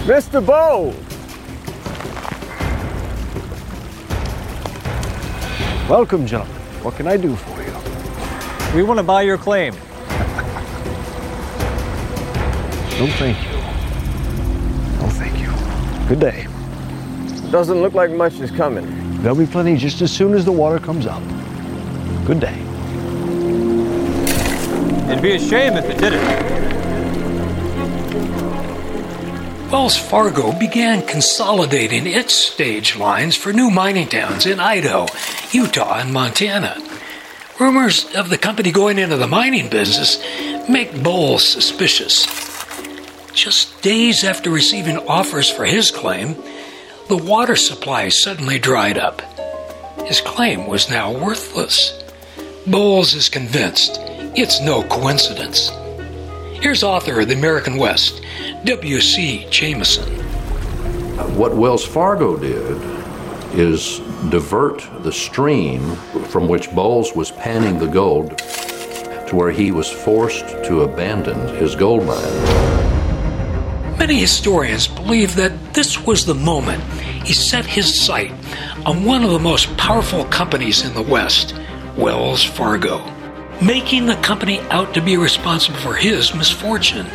Mr. 0.03 0.45
Bow! 0.45 0.93
Welcome, 5.89 6.25
gentlemen. 6.25 6.55
What 6.81 6.95
can 6.95 7.05
I 7.05 7.15
do 7.15 7.35
for 7.35 7.61
you? 7.61 8.75
We 8.75 8.81
want 8.81 8.97
to 8.97 9.03
buy 9.03 9.21
your 9.21 9.37
claim. 9.37 9.75
No, 12.97 13.05
thank 13.19 13.37
you. 13.43 13.51
No, 14.97 15.09
thank 15.11 15.37
you. 15.37 16.07
Good 16.07 16.19
day. 16.19 16.47
Doesn't 17.51 17.83
look 17.83 17.93
like 17.93 18.09
much 18.09 18.39
is 18.39 18.49
coming. 18.49 19.21
There'll 19.21 19.37
be 19.37 19.45
plenty 19.45 19.77
just 19.77 20.01
as 20.01 20.11
soon 20.11 20.33
as 20.33 20.43
the 20.43 20.51
water 20.51 20.79
comes 20.79 21.05
up. 21.05 21.21
Good 22.25 22.39
day. 22.39 22.59
It'd 25.07 25.21
be 25.21 25.33
a 25.33 25.39
shame 25.39 25.73
if 25.73 25.85
it 25.85 25.99
didn't. 25.99 26.54
Wells 29.71 29.97
Fargo 29.97 30.57
began 30.57 31.05
consolidating 31.07 32.05
its 32.05 32.33
stage 32.33 32.95
lines 32.95 33.35
for 33.35 33.51
new 33.51 33.71
mining 33.71 34.07
towns 34.07 34.45
in 34.45 34.59
Idaho, 34.59 35.07
Utah, 35.51 35.99
and 35.99 36.13
Montana. 36.13 36.77
Rumors 37.59 38.05
of 38.15 38.29
the 38.29 38.37
company 38.37 38.71
going 38.71 38.99
into 38.99 39.17
the 39.17 39.27
mining 39.27 39.69
business 39.69 40.19
make 40.69 41.03
Bowles 41.03 41.47
suspicious. 41.47 42.25
Just 43.33 43.81
days 43.81 44.23
after 44.23 44.49
receiving 44.51 44.97
offers 45.07 45.49
for 45.49 45.65
his 45.65 45.89
claim, 45.89 46.35
the 47.07 47.17
water 47.17 47.55
supply 47.55 48.09
suddenly 48.09 48.59
dried 48.59 48.99
up. 48.99 49.21
His 50.05 50.21
claim 50.21 50.67
was 50.67 50.91
now 50.91 51.11
worthless. 51.11 52.03
Bowles 52.67 53.15
is 53.15 53.29
convinced 53.29 53.99
it's 54.37 54.61
no 54.61 54.83
coincidence. 54.83 55.71
Here's 56.65 56.81
author 56.81 57.19
of 57.19 57.27
The 57.27 57.35
American 57.35 57.77
West, 57.77 58.23
W.C. 58.63 59.45
Jameson. 59.51 60.11
What 61.37 61.55
Wells 61.55 61.85
Fargo 61.85 62.37
did 62.37 62.81
is 63.53 63.99
divert 64.31 64.83
the 65.03 65.11
stream 65.11 65.95
from 66.29 66.47
which 66.47 66.73
Bowles 66.73 67.15
was 67.15 67.29
panning 67.29 67.77
the 67.77 67.85
gold 67.85 68.39
to 68.39 69.35
where 69.35 69.51
he 69.51 69.71
was 69.71 69.91
forced 69.91 70.47
to 70.63 70.81
abandon 70.81 71.55
his 71.55 71.75
gold 71.75 72.03
mine. 72.03 73.99
Many 73.99 74.19
historians 74.19 74.87
believe 74.87 75.35
that 75.35 75.75
this 75.75 76.03
was 76.03 76.25
the 76.25 76.33
moment 76.33 76.83
he 77.23 77.33
set 77.33 77.67
his 77.67 77.93
sight 77.93 78.31
on 78.87 79.05
one 79.05 79.23
of 79.23 79.29
the 79.29 79.37
most 79.37 79.77
powerful 79.77 80.25
companies 80.25 80.83
in 80.83 80.95
the 80.95 81.03
West, 81.03 81.53
Wells 81.95 82.43
Fargo, 82.43 83.14
making 83.61 84.05
the 84.05 84.15
company 84.15 84.59
out 84.71 84.93
to 84.93 85.01
be 85.01 85.17
responsible 85.17 85.77
for 85.79 85.93
his 85.93 86.33
misfortune. 86.33 87.07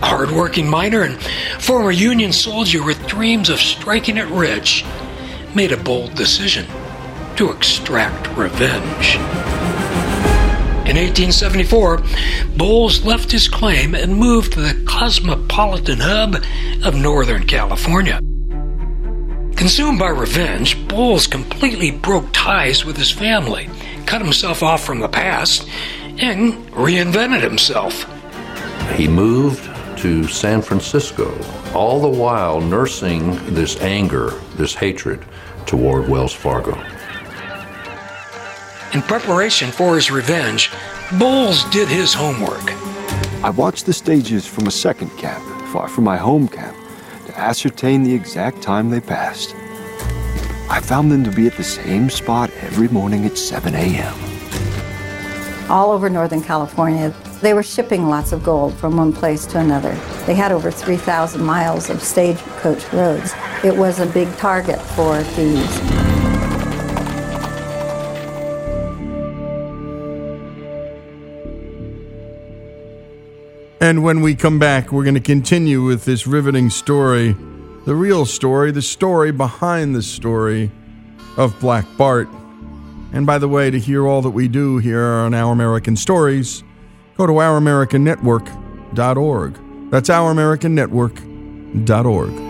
A 0.00 0.06
hardworking 0.06 0.68
miner 0.68 1.02
and 1.02 1.20
former 1.60 1.90
Union 1.90 2.32
soldier 2.32 2.84
with 2.84 3.06
dreams 3.06 3.50
of 3.50 3.58
striking 3.58 4.16
it 4.16 4.28
rich 4.28 4.84
made 5.54 5.72
a 5.72 5.76
bold 5.76 6.14
decision 6.14 6.66
to 7.36 7.50
extract 7.50 8.28
revenge. 8.36 9.16
In 10.88 10.96
1874, 10.96 12.02
Bowles 12.56 13.04
left 13.04 13.30
his 13.30 13.46
claim 13.46 13.94
and 13.94 14.16
moved 14.16 14.54
to 14.54 14.60
the 14.60 14.82
cosmopolitan 14.86 15.98
hub 16.00 16.36
of 16.82 16.94
Northern 16.94 17.46
California. 17.46 18.20
Consumed 19.54 19.98
by 19.98 20.08
revenge, 20.08 20.88
Bowles 20.88 21.26
completely 21.26 21.90
broke 21.90 22.26
ties 22.32 22.86
with 22.86 22.96
his 22.96 23.10
family, 23.10 23.68
cut 24.08 24.22
himself 24.22 24.62
off 24.62 24.82
from 24.82 25.00
the 25.00 25.08
past, 25.08 25.68
and 26.16 26.54
reinvented 26.72 27.42
himself. 27.42 28.06
He 28.96 29.06
moved 29.06 29.62
to 29.98 30.26
San 30.26 30.62
Francisco, 30.62 31.38
all 31.74 32.00
the 32.00 32.08
while 32.08 32.58
nursing 32.62 33.36
this 33.54 33.78
anger, 33.82 34.30
this 34.56 34.74
hatred 34.74 35.22
toward 35.66 36.08
Wells 36.08 36.32
Fargo. 36.32 36.74
In 38.94 39.02
preparation 39.02 39.70
for 39.70 39.94
his 39.96 40.10
revenge, 40.10 40.72
Bowles 41.18 41.64
did 41.64 41.88
his 41.88 42.14
homework. 42.14 42.72
I 43.44 43.50
watched 43.50 43.84
the 43.84 43.92
stages 43.92 44.46
from 44.46 44.66
a 44.66 44.70
second 44.70 45.10
camp, 45.18 45.44
far 45.70 45.86
from 45.86 46.04
my 46.04 46.16
home 46.16 46.48
camp, 46.48 46.76
to 47.26 47.38
ascertain 47.38 48.04
the 48.04 48.14
exact 48.14 48.62
time 48.62 48.88
they 48.88 49.00
passed. 49.00 49.54
I 50.70 50.80
found 50.80 51.10
them 51.10 51.24
to 51.24 51.30
be 51.30 51.46
at 51.46 51.56
the 51.56 51.64
same 51.64 52.10
spot 52.10 52.50
every 52.60 52.88
morning 52.88 53.24
at 53.24 53.38
7 53.38 53.74
a.m. 53.74 54.14
All 55.70 55.90
over 55.90 56.10
Northern 56.10 56.42
California, 56.42 57.14
they 57.40 57.54
were 57.54 57.62
shipping 57.62 58.08
lots 58.08 58.32
of 58.32 58.44
gold 58.44 58.74
from 58.74 58.96
one 58.96 59.12
place 59.12 59.46
to 59.46 59.58
another. 59.58 59.94
They 60.26 60.34
had 60.34 60.52
over 60.52 60.70
3,000 60.70 61.42
miles 61.42 61.88
of 61.88 62.02
stagecoach 62.02 62.92
roads. 62.92 63.32
It 63.64 63.74
was 63.74 63.98
a 63.98 64.06
big 64.06 64.28
target 64.36 64.80
for 64.80 65.22
thieves. 65.22 65.78
And 73.80 74.02
when 74.02 74.20
we 74.20 74.34
come 74.34 74.58
back, 74.58 74.92
we're 74.92 75.04
going 75.04 75.14
to 75.14 75.20
continue 75.20 75.82
with 75.82 76.04
this 76.04 76.26
riveting 76.26 76.68
story 76.68 77.36
the 77.88 77.96
real 77.96 78.24
story, 78.26 78.70
the 78.70 78.82
story 78.82 79.32
behind 79.32 79.96
the 79.96 80.02
story 80.02 80.70
of 81.38 81.58
Black 81.58 81.86
Bart. 81.96 82.28
And 83.14 83.24
by 83.24 83.38
the 83.38 83.48
way, 83.48 83.70
to 83.70 83.78
hear 83.78 84.06
all 84.06 84.20
that 84.20 84.28
we 84.28 84.46
do 84.46 84.76
here 84.76 85.02
on 85.02 85.32
Our 85.32 85.54
American 85.54 85.96
Stories, 85.96 86.62
go 87.16 87.26
to 87.26 87.32
ouramericannetwork.org. 87.32 89.90
That's 89.90 90.10
ouramericannetwork.org. 90.10 92.47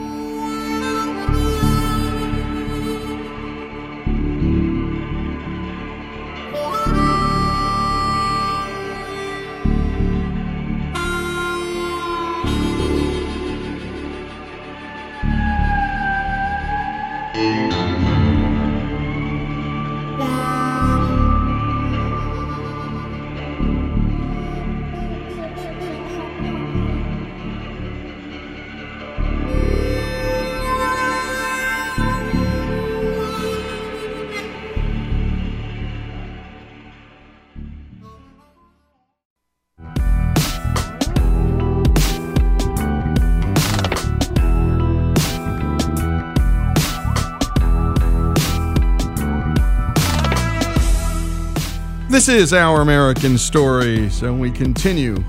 This 52.28 52.42
is 52.42 52.52
Our 52.52 52.82
American 52.82 53.38
Story, 53.38 54.10
so 54.10 54.34
we 54.34 54.50
continue 54.50 55.24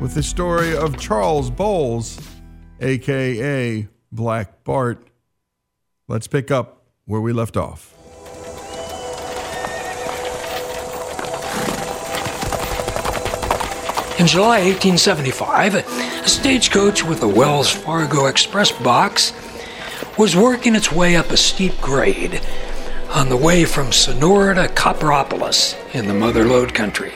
with 0.00 0.14
the 0.14 0.22
story 0.24 0.76
of 0.76 0.98
Charles 0.98 1.48
Bowles, 1.48 2.18
aka 2.80 3.86
Black 4.10 4.64
Bart. 4.64 5.06
Let's 6.08 6.26
pick 6.26 6.50
up 6.50 6.86
where 7.04 7.20
we 7.20 7.32
left 7.32 7.56
off. 7.56 7.94
In 14.18 14.26
July 14.26 14.58
1875, 14.64 15.74
a 15.76 16.28
stagecoach 16.28 17.04
with 17.04 17.22
a 17.22 17.28
Wells 17.28 17.70
Fargo 17.70 18.26
Express 18.26 18.72
box 18.72 19.32
was 20.18 20.34
working 20.34 20.74
its 20.74 20.90
way 20.90 21.14
up 21.14 21.30
a 21.30 21.36
steep 21.36 21.80
grade 21.80 22.40
on 23.10 23.28
the 23.28 23.36
way 23.36 23.64
from 23.64 23.92
Sonora 23.92 24.54
to 24.54 24.68
Copperopolis 24.68 25.76
in 25.94 26.06
the 26.06 26.14
Mother 26.14 26.44
Lode 26.44 26.74
country. 26.74 27.12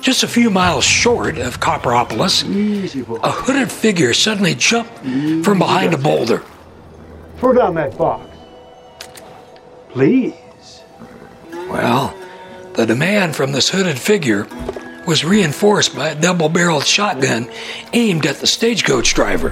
Just 0.00 0.22
a 0.22 0.28
few 0.28 0.50
miles 0.50 0.84
short 0.84 1.38
of 1.38 1.60
Copperopolis, 1.60 2.42
a 3.22 3.30
hooded 3.30 3.70
figure 3.70 4.14
suddenly 4.14 4.54
jumped 4.54 4.98
from 5.44 5.58
behind 5.58 5.94
a 5.94 5.98
boulder. 5.98 6.42
Throw 7.38 7.52
down 7.52 7.74
that 7.74 7.96
box. 7.96 8.26
Please. 9.90 10.34
Well, 11.52 12.14
the 12.74 12.86
demand 12.86 13.36
from 13.36 13.52
this 13.52 13.68
hooded 13.68 13.98
figure 13.98 14.46
was 15.06 15.24
reinforced 15.24 15.94
by 15.94 16.08
a 16.08 16.20
double 16.20 16.48
barreled 16.48 16.86
shotgun 16.86 17.50
aimed 17.92 18.26
at 18.26 18.36
the 18.36 18.46
stagecoach 18.46 19.14
driver. 19.14 19.50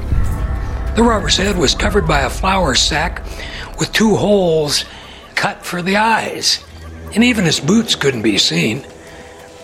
The 0.96 1.02
robber's 1.02 1.36
head 1.36 1.56
was 1.56 1.74
covered 1.74 2.06
by 2.06 2.20
a 2.20 2.30
flour 2.30 2.74
sack 2.74 3.22
with 3.78 3.92
two 3.92 4.16
holes 4.16 4.84
cut 5.34 5.64
for 5.64 5.82
the 5.82 5.96
eyes, 5.96 6.64
and 7.14 7.24
even 7.24 7.44
his 7.44 7.60
boots 7.60 7.94
couldn't 7.94 8.22
be 8.22 8.38
seen. 8.38 8.86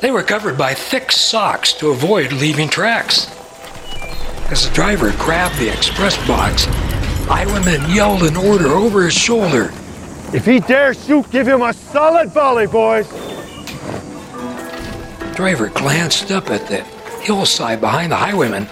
They 0.00 0.10
were 0.10 0.22
covered 0.22 0.56
by 0.56 0.74
thick 0.74 1.10
socks 1.12 1.72
to 1.74 1.90
avoid 1.90 2.32
leaving 2.32 2.68
tracks. 2.68 3.26
As 4.50 4.66
the 4.66 4.74
driver 4.74 5.12
grabbed 5.12 5.58
the 5.58 5.72
express 5.72 6.16
box, 6.26 6.64
highwayman 7.26 7.90
yelled 7.90 8.22
an 8.22 8.36
order 8.36 8.68
over 8.68 9.04
his 9.04 9.14
shoulder. 9.14 9.70
If 10.32 10.44
he 10.44 10.60
dares 10.60 11.04
shoot, 11.04 11.30
give 11.30 11.46
him 11.46 11.62
a 11.62 11.72
solid 11.72 12.30
volley, 12.30 12.66
boys. 12.66 13.08
The 15.18 15.32
driver 15.34 15.68
glanced 15.68 16.30
up 16.30 16.50
at 16.50 16.66
the 16.66 16.82
hillside 17.22 17.80
behind 17.80 18.12
the 18.12 18.16
highwayman 18.16 18.68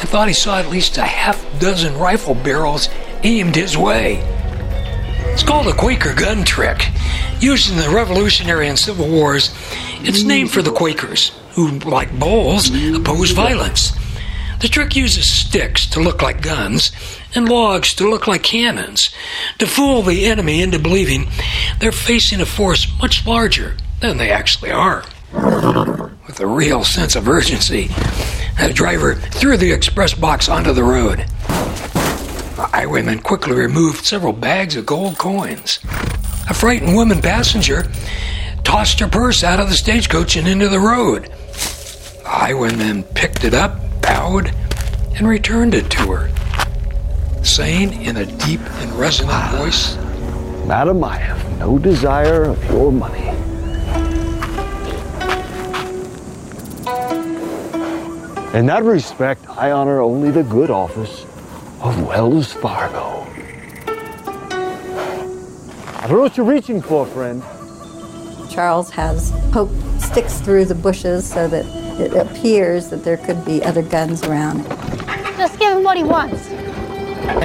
and 0.00 0.08
thought 0.08 0.28
he 0.28 0.34
saw 0.34 0.58
at 0.58 0.68
least 0.68 0.98
a 0.98 1.02
half 1.02 1.44
dozen 1.60 1.96
rifle 1.98 2.34
barrels 2.34 2.88
aimed 3.22 3.54
his 3.54 3.76
way. 3.76 4.33
It's 5.34 5.42
called 5.42 5.66
a 5.66 5.72
Quaker 5.72 6.14
gun 6.14 6.44
trick. 6.44 6.80
Used 7.40 7.68
in 7.68 7.76
the 7.76 7.90
Revolutionary 7.90 8.68
and 8.68 8.78
Civil 8.78 9.08
Wars, 9.08 9.52
it's 10.02 10.22
named 10.22 10.52
for 10.52 10.62
the 10.62 10.70
Quakers, 10.70 11.32
who, 11.54 11.80
like 11.80 12.16
Bowles, 12.16 12.70
oppose 12.94 13.32
violence. 13.32 13.90
The 14.60 14.68
trick 14.68 14.94
uses 14.94 15.28
sticks 15.28 15.86
to 15.86 15.98
look 15.98 16.22
like 16.22 16.40
guns 16.40 16.92
and 17.34 17.48
logs 17.48 17.94
to 17.94 18.08
look 18.08 18.28
like 18.28 18.44
cannons 18.44 19.10
to 19.58 19.66
fool 19.66 20.02
the 20.02 20.26
enemy 20.26 20.62
into 20.62 20.78
believing 20.78 21.26
they're 21.80 21.90
facing 21.90 22.40
a 22.40 22.46
force 22.46 22.86
much 23.00 23.26
larger 23.26 23.76
than 24.00 24.18
they 24.18 24.30
actually 24.30 24.70
are. 24.70 25.04
With 25.32 26.38
a 26.38 26.46
real 26.46 26.84
sense 26.84 27.16
of 27.16 27.28
urgency, 27.28 27.88
the 28.56 28.72
driver 28.72 29.16
threw 29.16 29.56
the 29.56 29.72
express 29.72 30.14
box 30.14 30.48
onto 30.48 30.72
the 30.72 30.84
road. 30.84 31.26
The 32.56 32.66
highwayman 32.66 33.18
quickly 33.18 33.54
removed 33.54 34.04
several 34.04 34.32
bags 34.32 34.76
of 34.76 34.86
gold 34.86 35.18
coins. 35.18 35.80
A 36.48 36.54
frightened 36.54 36.94
woman 36.94 37.20
passenger 37.20 37.90
tossed 38.62 39.00
her 39.00 39.08
purse 39.08 39.42
out 39.42 39.58
of 39.58 39.68
the 39.68 39.74
stagecoach 39.74 40.36
and 40.36 40.46
into 40.46 40.68
the 40.68 40.78
road. 40.78 41.24
The 41.24 42.28
highwayman 42.28 43.02
picked 43.02 43.42
it 43.42 43.54
up, 43.54 44.00
bowed, 44.00 44.54
and 45.16 45.26
returned 45.26 45.74
it 45.74 45.90
to 45.90 46.12
her, 46.12 47.42
saying 47.42 48.00
in 48.00 48.18
a 48.18 48.26
deep 48.26 48.60
and 48.60 48.92
resonant 48.92 49.34
ah. 49.34 49.56
voice, 49.58 49.96
Madam, 50.64 51.02
I 51.02 51.16
have 51.16 51.58
no 51.58 51.76
desire 51.76 52.44
of 52.44 52.64
your 52.70 52.92
money. 52.92 53.30
In 58.56 58.66
that 58.66 58.84
respect, 58.84 59.44
I 59.48 59.72
honor 59.72 60.00
only 60.00 60.30
the 60.30 60.44
good 60.44 60.70
office 60.70 61.26
of 61.84 62.02
Wells 62.02 62.50
Fargo. 62.50 63.26
I 65.98 66.06
don't 66.08 66.12
know 66.12 66.22
what 66.22 66.34
you're 66.38 66.46
reaching 66.46 66.80
for, 66.80 67.04
friend. 67.04 67.42
Charles 68.50 68.88
has 68.88 69.32
poked 69.52 69.74
sticks 70.00 70.40
through 70.40 70.64
the 70.64 70.74
bushes 70.74 71.30
so 71.30 71.46
that 71.46 71.66
it 72.00 72.14
appears 72.14 72.88
that 72.88 73.04
there 73.04 73.18
could 73.18 73.44
be 73.44 73.62
other 73.62 73.82
guns 73.82 74.22
around. 74.24 74.64
Just 75.36 75.58
give 75.58 75.76
him 75.76 75.82
what 75.82 75.98
he 75.98 76.04
wants. 76.04 76.48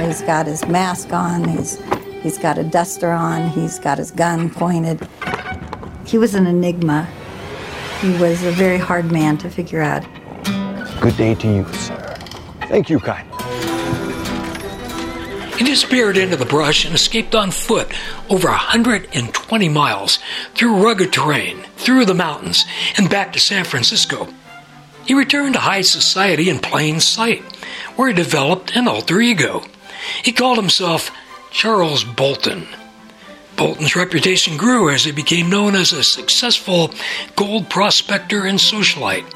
He's 0.00 0.22
got 0.22 0.46
his 0.46 0.66
mask 0.66 1.12
on, 1.12 1.46
he's, 1.46 1.78
he's 2.22 2.38
got 2.38 2.56
a 2.56 2.64
duster 2.64 3.10
on, 3.10 3.50
he's 3.50 3.78
got 3.78 3.98
his 3.98 4.10
gun 4.10 4.48
pointed. 4.48 5.06
He 6.06 6.16
was 6.16 6.34
an 6.34 6.46
enigma. 6.46 7.06
He 8.00 8.16
was 8.16 8.42
a 8.42 8.52
very 8.52 8.78
hard 8.78 9.12
man 9.12 9.36
to 9.38 9.50
figure 9.50 9.82
out. 9.82 10.02
Good 11.02 11.18
day 11.18 11.34
to 11.34 11.46
you, 11.46 11.64
sir. 11.74 12.16
Thank 12.68 12.88
you 12.88 13.00
kindly. 13.00 13.29
He 15.60 15.66
disappeared 15.66 16.16
into 16.16 16.38
the 16.38 16.46
brush 16.46 16.86
and 16.86 16.94
escaped 16.94 17.34
on 17.34 17.50
foot 17.50 17.92
over 18.30 18.48
120 18.48 19.68
miles 19.68 20.18
through 20.54 20.82
rugged 20.82 21.12
terrain, 21.12 21.64
through 21.76 22.06
the 22.06 22.14
mountains, 22.14 22.64
and 22.96 23.10
back 23.10 23.34
to 23.34 23.40
San 23.40 23.66
Francisco. 23.66 24.28
He 25.04 25.12
returned 25.12 25.52
to 25.52 25.60
high 25.60 25.82
society 25.82 26.48
in 26.48 26.60
plain 26.60 26.98
sight, 26.98 27.42
where 27.94 28.08
he 28.08 28.14
developed 28.14 28.74
an 28.74 28.88
alter 28.88 29.20
ego. 29.20 29.62
He 30.22 30.32
called 30.32 30.56
himself 30.56 31.10
Charles 31.50 32.04
Bolton. 32.04 32.66
Bolton's 33.54 33.94
reputation 33.94 34.56
grew 34.56 34.88
as 34.88 35.04
he 35.04 35.12
became 35.12 35.50
known 35.50 35.74
as 35.74 35.92
a 35.92 36.02
successful 36.02 36.90
gold 37.36 37.68
prospector 37.68 38.46
and 38.46 38.58
socialite. 38.58 39.30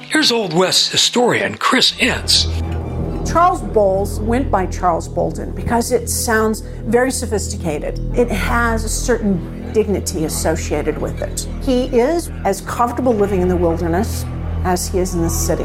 Here's 0.00 0.30
Old 0.30 0.52
West 0.52 0.92
historian 0.92 1.54
Chris 1.54 1.92
Enss. 1.92 2.83
Charles 3.26 3.62
Bowles 3.62 4.20
went 4.20 4.50
by 4.50 4.66
Charles 4.66 5.08
Bolton 5.08 5.52
because 5.52 5.92
it 5.92 6.08
sounds 6.08 6.60
very 6.60 7.10
sophisticated. 7.10 7.98
It 8.16 8.30
has 8.30 8.84
a 8.84 8.88
certain 8.88 9.72
dignity 9.72 10.24
associated 10.24 10.98
with 10.98 11.20
it. 11.22 11.48
He 11.64 11.86
is 11.86 12.30
as 12.44 12.60
comfortable 12.60 13.14
living 13.14 13.40
in 13.40 13.48
the 13.48 13.56
wilderness 13.56 14.24
as 14.64 14.86
he 14.86 14.98
is 14.98 15.14
in 15.14 15.22
the 15.22 15.30
city. 15.30 15.64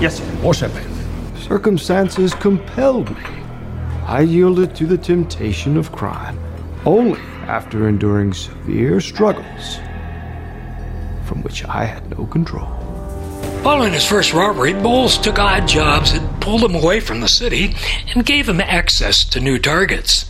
Yes, 0.00 0.18
sir. 0.18 0.24
More 0.42 0.54
champagne. 0.54 0.88
Circumstances 1.36 2.34
compelled 2.34 3.10
me. 3.10 3.24
I 4.06 4.20
yielded 4.20 4.74
to 4.76 4.86
the 4.86 4.98
temptation 4.98 5.76
of 5.76 5.90
crime 5.92 6.38
only 6.84 7.20
after 7.46 7.88
enduring 7.88 8.32
severe 8.32 9.00
struggles 9.00 9.78
from 11.24 11.42
which 11.42 11.64
I 11.64 11.84
had 11.84 12.10
no 12.10 12.26
control. 12.26 12.81
Following 13.62 13.92
his 13.92 14.04
first 14.04 14.32
robbery, 14.32 14.72
Bowles 14.72 15.16
took 15.16 15.38
odd 15.38 15.68
jobs 15.68 16.12
that 16.12 16.40
pulled 16.40 16.64
him 16.64 16.74
away 16.74 16.98
from 16.98 17.20
the 17.20 17.28
city 17.28 17.76
and 18.12 18.26
gave 18.26 18.48
him 18.48 18.60
access 18.60 19.24
to 19.26 19.38
new 19.38 19.56
targets. 19.56 20.28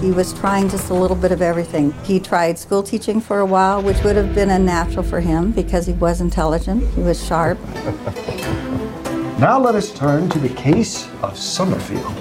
He 0.00 0.10
was 0.10 0.32
trying 0.32 0.70
just 0.70 0.88
a 0.88 0.94
little 0.94 1.18
bit 1.18 1.32
of 1.32 1.42
everything. 1.42 1.92
He 2.04 2.18
tried 2.18 2.58
school 2.58 2.82
teaching 2.82 3.20
for 3.20 3.40
a 3.40 3.44
while, 3.44 3.82
which 3.82 4.02
would 4.04 4.16
have 4.16 4.34
been 4.34 4.48
unnatural 4.48 5.02
for 5.02 5.20
him 5.20 5.52
because 5.52 5.84
he 5.86 5.92
was 5.92 6.22
intelligent, 6.22 6.88
he 6.94 7.02
was 7.02 7.22
sharp. 7.22 7.58
Now 9.38 9.58
let 9.58 9.74
us 9.74 9.92
turn 9.92 10.30
to 10.30 10.38
the 10.38 10.48
case 10.48 11.08
of 11.20 11.36
Summerfield 11.36 12.16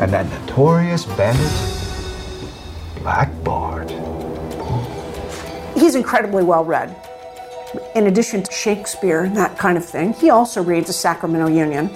and 0.00 0.12
that 0.12 0.26
notorious 0.28 1.06
bandit, 1.06 1.52
Black 2.96 3.30
Bart. 3.44 3.88
He's 5.74 5.94
incredibly 5.94 6.42
well 6.42 6.64
read. 6.64 7.07
In 7.94 8.06
addition 8.06 8.42
to 8.42 8.52
Shakespeare 8.52 9.24
and 9.24 9.36
that 9.36 9.58
kind 9.58 9.76
of 9.76 9.84
thing, 9.84 10.12
he 10.14 10.30
also 10.30 10.62
reads 10.62 10.86
the 10.86 10.92
Sacramento 10.92 11.48
Union. 11.48 11.90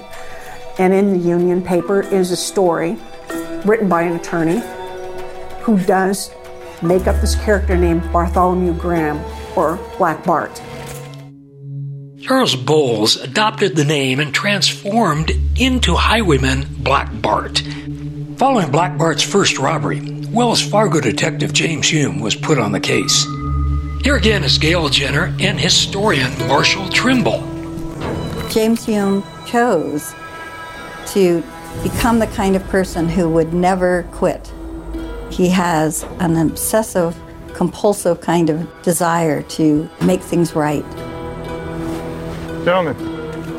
And 0.79 0.93
in 0.93 1.13
the 1.13 1.29
Union 1.29 1.63
paper 1.63 2.01
is 2.01 2.31
a 2.31 2.37
story 2.37 2.97
written 3.65 3.89
by 3.89 4.03
an 4.03 4.17
attorney 4.17 4.63
who 5.61 5.79
does 5.85 6.31
make 6.83 7.07
up 7.07 7.21
this 7.21 7.37
character 7.37 7.77
named 7.77 8.03
Bartholomew 8.13 8.75
Graham 8.75 9.23
or 9.57 9.79
Black 9.99 10.25
Bart. 10.25 10.61
Charles 12.21 12.55
Bowles 12.55 13.17
adopted 13.17 13.77
the 13.77 13.85
name 13.85 14.21
and 14.21 14.33
transformed 14.33 15.33
into 15.57 15.95
highwayman 15.95 16.67
Black 16.79 17.11
Bart. 17.21 17.63
Following 18.37 18.71
Black 18.71 18.97
Bart's 18.97 19.23
first 19.23 19.59
robbery, 19.59 20.01
Wells 20.31 20.63
Fargo 20.63 21.01
detective 21.01 21.53
James 21.53 21.89
Hume 21.89 22.21
was 22.21 22.35
put 22.35 22.59
on 22.59 22.73
the 22.73 22.81
case. 22.81 23.27
Here 24.03 24.17
again 24.17 24.43
is 24.43 24.59
Gail 24.59 24.89
Jenner 24.89 25.33
and 25.39 25.61
historian 25.61 26.37
Marshall 26.49 26.89
Trimble. 26.89 27.39
James 28.51 28.85
Hume 28.85 29.23
chose 29.47 30.13
to 31.13 31.41
become 31.85 32.19
the 32.19 32.27
kind 32.27 32.57
of 32.57 32.65
person 32.65 33.09
who 33.09 33.29
would 33.29 33.55
never 33.55 34.03
quit. 34.11 34.53
He 35.31 35.49
has 35.51 36.03
an 36.19 36.37
obsessive 36.37 37.17
compulsive 37.55 38.21
kind 38.21 38.51
of 38.51 38.83
desire 38.83 39.43
to 39.43 39.89
make 40.05 40.21
things 40.21 40.57
right. 40.57 40.85
Gentlemen. 42.65 42.97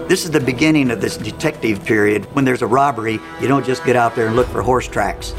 This 0.09 0.25
is 0.25 0.31
the 0.31 0.41
beginning 0.41 0.91
of 0.91 0.99
this 0.99 1.15
detective 1.15 1.85
period. 1.85 2.25
When 2.35 2.43
there's 2.43 2.61
a 2.61 2.67
robbery, 2.67 3.17
you 3.39 3.47
don't 3.47 3.65
just 3.65 3.85
get 3.85 3.95
out 3.95 4.13
there 4.13 4.27
and 4.27 4.35
look 4.35 4.47
for 4.47 4.61
horse 4.61 4.89
tracks. 4.89 5.33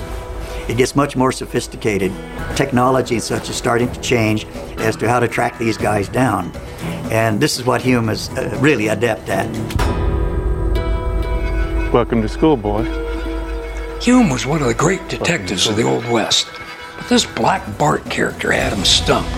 It 0.67 0.79
gets 0.79 0.97
much 0.97 1.15
more 1.15 1.31
sophisticated. 1.31 2.11
Technology 2.57 3.17
and 3.17 3.23
such 3.23 3.51
is 3.51 3.57
starting 3.57 3.93
to 3.93 4.01
change 4.01 4.47
as 4.79 4.97
to 4.97 5.09
how 5.09 5.21
to 5.21 5.29
track 5.29 5.59
these 5.59 5.77
guys 5.77 6.09
down. 6.09 6.57
And 7.13 7.39
this 7.39 7.59
is 7.59 7.67
what 7.67 7.83
Hume 7.83 8.09
is 8.09 8.31
uh, 8.31 8.57
really 8.61 8.89
adept 8.89 9.29
at. 9.29 9.47
Welcome 11.93 12.23
to 12.23 12.29
school, 12.29 12.57
boy. 12.57 12.85
Hume 14.01 14.31
was 14.31 14.47
one 14.47 14.63
of 14.63 14.67
the 14.67 14.75
great 14.75 15.07
detectives 15.09 15.67
of 15.67 15.77
the 15.77 15.83
Old 15.83 16.09
West, 16.09 16.49
but 16.97 17.09
this 17.11 17.27
Black 17.27 17.63
Bart 17.77 18.03
character 18.07 18.51
had 18.51 18.73
him 18.73 18.87
stumped. 18.87 19.31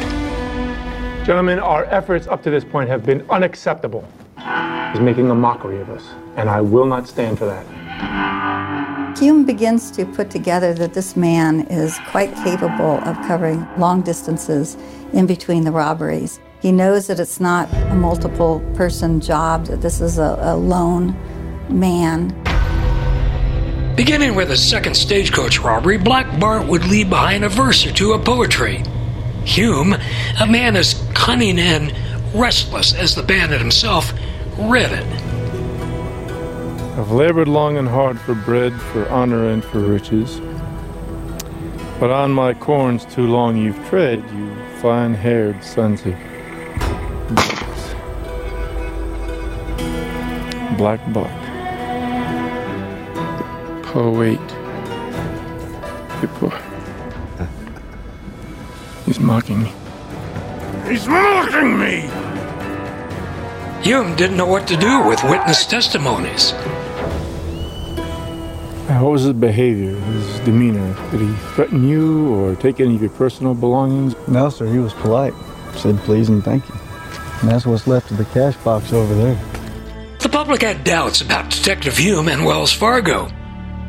Gentlemen, 1.26 1.58
our 1.58 1.86
efforts 1.86 2.28
up 2.28 2.40
to 2.44 2.50
this 2.50 2.64
point 2.64 2.88
have 2.88 3.04
been 3.04 3.28
unacceptable. 3.30 4.06
He's 4.92 5.00
making 5.00 5.28
a 5.28 5.34
mockery 5.34 5.80
of 5.80 5.90
us, 5.90 6.04
and 6.36 6.48
I 6.48 6.60
will 6.60 6.86
not 6.86 7.08
stand 7.08 7.36
for 7.36 7.46
that. 7.46 8.55
Hume 9.18 9.46
begins 9.46 9.90
to 9.92 10.04
put 10.04 10.28
together 10.28 10.74
that 10.74 10.92
this 10.92 11.16
man 11.16 11.62
is 11.68 11.98
quite 12.08 12.34
capable 12.44 12.98
of 12.98 13.16
covering 13.26 13.66
long 13.78 14.02
distances 14.02 14.76
in 15.14 15.24
between 15.26 15.64
the 15.64 15.72
robberies. 15.72 16.38
He 16.60 16.70
knows 16.70 17.06
that 17.06 17.18
it's 17.18 17.40
not 17.40 17.72
a 17.72 17.94
multiple 17.94 18.60
person 18.74 19.22
job, 19.22 19.68
that 19.68 19.80
this 19.80 20.02
is 20.02 20.18
a, 20.18 20.36
a 20.40 20.54
lone 20.54 21.16
man. 21.70 22.28
Beginning 23.96 24.34
with 24.34 24.48
the 24.48 24.56
second 24.58 24.94
stagecoach 24.94 25.60
robbery, 25.60 25.96
Black 25.96 26.38
Bart 26.38 26.66
would 26.66 26.84
leave 26.84 27.08
behind 27.08 27.42
a 27.42 27.48
verse 27.48 27.86
or 27.86 27.92
two 27.92 28.12
of 28.12 28.22
poetry. 28.22 28.82
Hume, 29.46 29.94
a 30.38 30.46
man 30.46 30.76
as 30.76 31.02
cunning 31.14 31.58
and 31.58 31.94
restless 32.34 32.92
as 32.92 33.14
the 33.14 33.22
bandit 33.22 33.60
himself, 33.60 34.12
read 34.58 34.92
it. 34.92 35.25
I've 36.98 37.12
labored 37.12 37.46
long 37.46 37.76
and 37.76 37.86
hard 37.86 38.18
for 38.18 38.34
bread, 38.34 38.72
for 38.72 39.06
honor, 39.10 39.48
and 39.50 39.62
for 39.62 39.80
riches. 39.80 40.40
But 42.00 42.10
on 42.10 42.32
my 42.32 42.54
corns 42.54 43.04
too 43.04 43.26
long 43.26 43.54
you've 43.58 43.76
tread, 43.90 44.24
you 44.30 44.56
fine 44.80 45.12
haired 45.12 45.62
sons 45.62 46.00
of 46.06 46.14
bitches. 47.28 47.96
Black 50.78 51.00
Bart. 51.12 51.30
Poet. 53.84 54.40
Good 56.22 56.40
boy. 56.40 56.58
He's 59.04 59.20
mocking 59.20 59.62
me. 59.62 59.72
He's 60.88 61.06
mocking 61.06 61.78
me! 61.78 62.08
Hume 63.82 64.16
didn't 64.16 64.38
know 64.38 64.46
what 64.46 64.66
to 64.68 64.76
do 64.78 65.06
with 65.06 65.22
witness 65.24 65.66
testimonies. 65.66 66.54
Uh, 68.88 69.00
what 69.00 69.10
was 69.10 69.22
his 69.22 69.32
behavior, 69.32 69.96
his 69.96 70.38
demeanor? 70.40 70.94
Did 71.10 71.20
he 71.20 71.34
threaten 71.54 71.88
you 71.88 72.32
or 72.32 72.54
take 72.54 72.78
any 72.78 72.94
of 72.94 73.00
your 73.00 73.10
personal 73.10 73.52
belongings? 73.52 74.14
No, 74.28 74.48
sir, 74.48 74.66
he 74.66 74.78
was 74.78 74.92
polite. 74.94 75.34
Said 75.74 75.98
please 75.98 76.28
and 76.28 76.44
thank 76.44 76.68
you. 76.68 76.74
And 77.40 77.50
that's 77.50 77.66
what's 77.66 77.88
left 77.88 78.12
of 78.12 78.16
the 78.16 78.24
cash 78.26 78.56
box 78.58 78.92
over 78.92 79.12
there. 79.12 79.34
The 80.20 80.28
public 80.28 80.62
had 80.62 80.84
doubts 80.84 81.20
about 81.20 81.50
Detective 81.50 81.98
Hume 81.98 82.28
and 82.28 82.44
Wells 82.44 82.72
Fargo. 82.72 83.28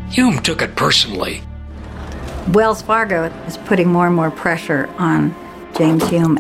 Hume 0.10 0.39
took 0.39 0.64
it 0.64 0.76
personally. 0.76 1.43
Wells 2.50 2.82
Fargo 2.82 3.26
is 3.45 3.58
putting 3.58 3.89
more 3.89 4.08
and 4.08 4.16
more 4.16 4.32
pressure 4.32 4.89
on 4.98 5.36
James 5.78 6.10
Hume. 6.10 6.38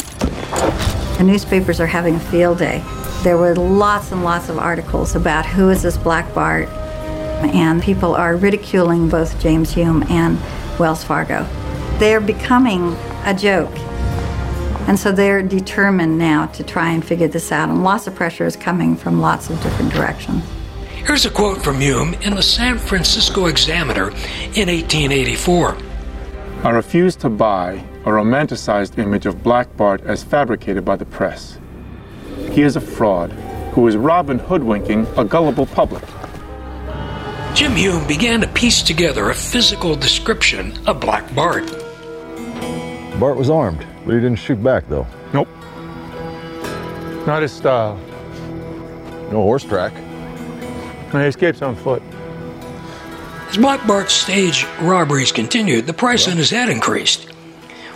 The 1.17 1.23
newspapers 1.23 1.79
are 1.79 1.85
having 1.85 2.15
a 2.15 2.19
field 2.19 2.57
day. 2.57 2.83
There 3.21 3.37
were 3.37 3.55
lots 3.55 4.11
and 4.11 4.23
lots 4.23 4.49
of 4.49 4.57
articles 4.57 5.15
about 5.15 5.45
who 5.45 5.69
is 5.69 5.83
this 5.83 5.97
Black 5.97 6.33
Bart, 6.33 6.67
and 7.43 7.81
people 7.81 8.15
are 8.15 8.35
ridiculing 8.35 9.09
both 9.09 9.39
James 9.39 9.73
Hume 9.73 10.03
and 10.09 10.39
Wells 10.79 11.03
Fargo. 11.03 11.47
They're 11.99 12.21
becoming 12.21 12.93
a 13.25 13.33
joke. 13.33 13.75
And 14.87 14.97
so 14.97 15.11
they're 15.11 15.41
determined 15.41 16.17
now 16.17 16.45
to 16.47 16.63
try 16.63 16.91
and 16.91 17.03
figure 17.03 17.27
this 17.27 17.51
out, 17.51 17.69
and 17.69 17.83
lots 17.83 18.07
of 18.07 18.15
pressure 18.15 18.45
is 18.45 18.55
coming 18.55 18.95
from 18.95 19.19
lots 19.19 19.49
of 19.49 19.61
different 19.61 19.91
directions. 19.91 20.43
Here's 20.85 21.25
a 21.25 21.29
quote 21.29 21.63
from 21.63 21.79
Hume 21.79 22.13
in 22.15 22.35
the 22.35 22.43
San 22.43 22.77
Francisco 22.77 23.45
Examiner 23.45 24.09
in 24.55 24.67
1884. 24.69 25.77
I 26.63 26.69
refuse 26.71 27.15
to 27.17 27.29
buy 27.29 27.83
a 28.03 28.09
romanticized 28.09 28.97
image 28.97 29.25
of 29.25 29.43
Black 29.43 29.75
Bart 29.77 30.01
as 30.01 30.23
fabricated 30.23 30.83
by 30.83 30.95
the 30.95 31.05
press. 31.05 31.59
He 32.51 32.61
is 32.61 32.75
a 32.75 32.81
fraud 32.81 33.31
who 33.73 33.87
is 33.87 33.95
Robin 33.95 34.39
hoodwinking 34.39 35.05
a 35.17 35.23
gullible 35.23 35.65
public. 35.65 36.03
Jim 37.57 37.75
Hume 37.75 38.05
began 38.05 38.39
to 38.41 38.47
piece 38.49 38.83
together 38.83 39.31
a 39.31 39.33
physical 39.33 39.95
description 39.95 40.77
of 40.85 40.99
Black 40.99 41.33
Bart. 41.33 41.65
Bart 43.19 43.35
was 43.35 43.49
armed, 43.49 43.83
but 44.05 44.13
he 44.13 44.19
didn't 44.19 44.35
shoot 44.35 44.63
back, 44.63 44.87
though. 44.87 45.07
Nope. 45.33 45.47
Not 47.25 47.41
his 47.41 47.51
style. 47.51 47.97
No 49.31 49.41
horse 49.41 49.63
track. 49.63 49.91
And 49.95 51.13
he 51.23 51.27
escapes 51.27 51.63
on 51.63 51.75
foot. 51.75 52.03
As 53.49 53.57
Black 53.57 53.87
Bart's 53.87 54.13
stage 54.13 54.67
robberies 54.79 55.31
continued, 55.31 55.87
the 55.87 55.93
price 55.93 56.27
on 56.27 56.37
his 56.37 56.51
head 56.51 56.69
increased. 56.69 57.27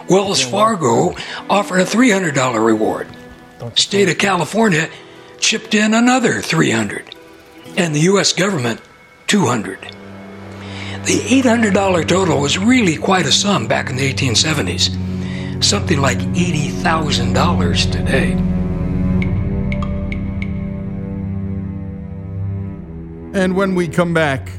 Wells 0.09 0.41
Fargo 0.41 1.13
offered 1.51 1.81
a 1.81 1.85
$300 1.85 2.65
reward. 2.65 3.07
State 3.75 4.09
of 4.09 4.17
California 4.17 4.89
chipped 5.37 5.75
in 5.75 5.93
another 5.93 6.41
300 6.41 7.15
and 7.77 7.93
the 7.93 8.01
US 8.01 8.33
government 8.33 8.81
200. 9.31 9.79
The 11.05 11.21
$800 11.41 12.05
total 12.05 12.41
was 12.41 12.57
really 12.57 12.97
quite 12.97 13.25
a 13.25 13.31
sum 13.31 13.65
back 13.65 13.89
in 13.89 13.95
the 13.95 14.13
1870s, 14.13 15.63
something 15.63 16.01
like 16.01 16.17
$80,000 16.17 17.91
today. 17.93 18.33
And 23.33 23.55
when 23.55 23.73
we 23.73 23.87
come 23.87 24.13
back, 24.13 24.49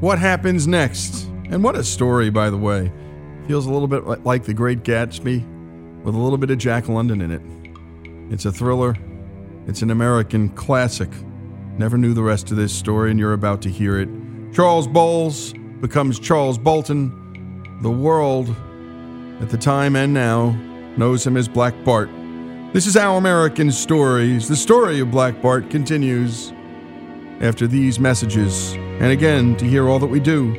what 0.00 0.18
happens 0.18 0.66
next? 0.68 1.24
And 1.48 1.64
what 1.64 1.74
a 1.74 1.82
story, 1.82 2.28
by 2.28 2.50
the 2.50 2.58
way. 2.58 2.92
Feels 3.48 3.64
a 3.64 3.72
little 3.72 3.88
bit 3.88 4.04
like 4.22 4.44
The 4.44 4.52
Great 4.52 4.82
Gatsby 4.82 6.02
with 6.04 6.14
a 6.14 6.18
little 6.18 6.36
bit 6.36 6.50
of 6.50 6.58
Jack 6.58 6.90
London 6.90 7.22
in 7.22 7.30
it. 7.30 7.40
It's 8.30 8.44
a 8.44 8.52
thriller, 8.52 8.98
it's 9.66 9.80
an 9.80 9.90
American 9.90 10.50
classic. 10.50 11.08
Never 11.76 11.98
knew 11.98 12.14
the 12.14 12.22
rest 12.22 12.52
of 12.52 12.56
this 12.56 12.72
story, 12.72 13.10
and 13.10 13.18
you're 13.18 13.32
about 13.32 13.60
to 13.62 13.68
hear 13.68 13.98
it. 13.98 14.08
Charles 14.52 14.86
Bowles 14.86 15.52
becomes 15.80 16.20
Charles 16.20 16.56
Bolton. 16.56 17.10
The 17.82 17.90
world, 17.90 18.54
at 19.40 19.50
the 19.50 19.58
time 19.58 19.96
and 19.96 20.14
now, 20.14 20.50
knows 20.96 21.26
him 21.26 21.36
as 21.36 21.48
Black 21.48 21.74
Bart. 21.84 22.08
This 22.72 22.86
is 22.86 22.96
Our 22.96 23.18
American 23.18 23.72
Stories. 23.72 24.46
The 24.48 24.54
story 24.54 25.00
of 25.00 25.10
Black 25.10 25.42
Bart 25.42 25.70
continues 25.70 26.52
after 27.40 27.66
these 27.66 27.98
messages. 27.98 28.74
And 28.74 29.06
again, 29.06 29.56
to 29.56 29.64
hear 29.64 29.88
all 29.88 29.98
that 29.98 30.06
we 30.06 30.20
do, 30.20 30.54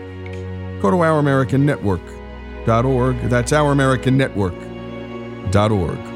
go 0.82 0.92
to 0.92 0.98
ouramericannetwork.org. 0.98 3.30
That's 3.30 3.54
ouramericannetwork.org. 3.54 6.15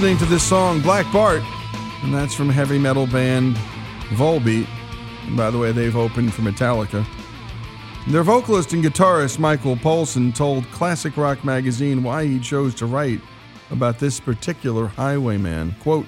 listening 0.00 0.16
to 0.16 0.24
this 0.32 0.42
song, 0.42 0.80
Black 0.80 1.04
Bart, 1.12 1.42
and 2.02 2.14
that's 2.14 2.32
from 2.32 2.48
heavy 2.48 2.78
metal 2.78 3.06
band 3.06 3.54
Volbeat. 4.12 4.66
And 5.26 5.36
by 5.36 5.50
the 5.50 5.58
way, 5.58 5.72
they've 5.72 5.94
opened 5.94 6.32
for 6.32 6.40
Metallica. 6.40 7.04
Their 8.08 8.22
vocalist 8.22 8.72
and 8.72 8.82
guitarist 8.82 9.38
Michael 9.38 9.76
Poulsen 9.76 10.34
told 10.34 10.64
Classic 10.70 11.14
Rock 11.18 11.44
magazine 11.44 12.02
why 12.02 12.24
he 12.24 12.40
chose 12.40 12.74
to 12.76 12.86
write 12.86 13.20
about 13.70 13.98
this 13.98 14.18
particular 14.18 14.86
highwayman. 14.86 15.76
Quote, 15.80 16.06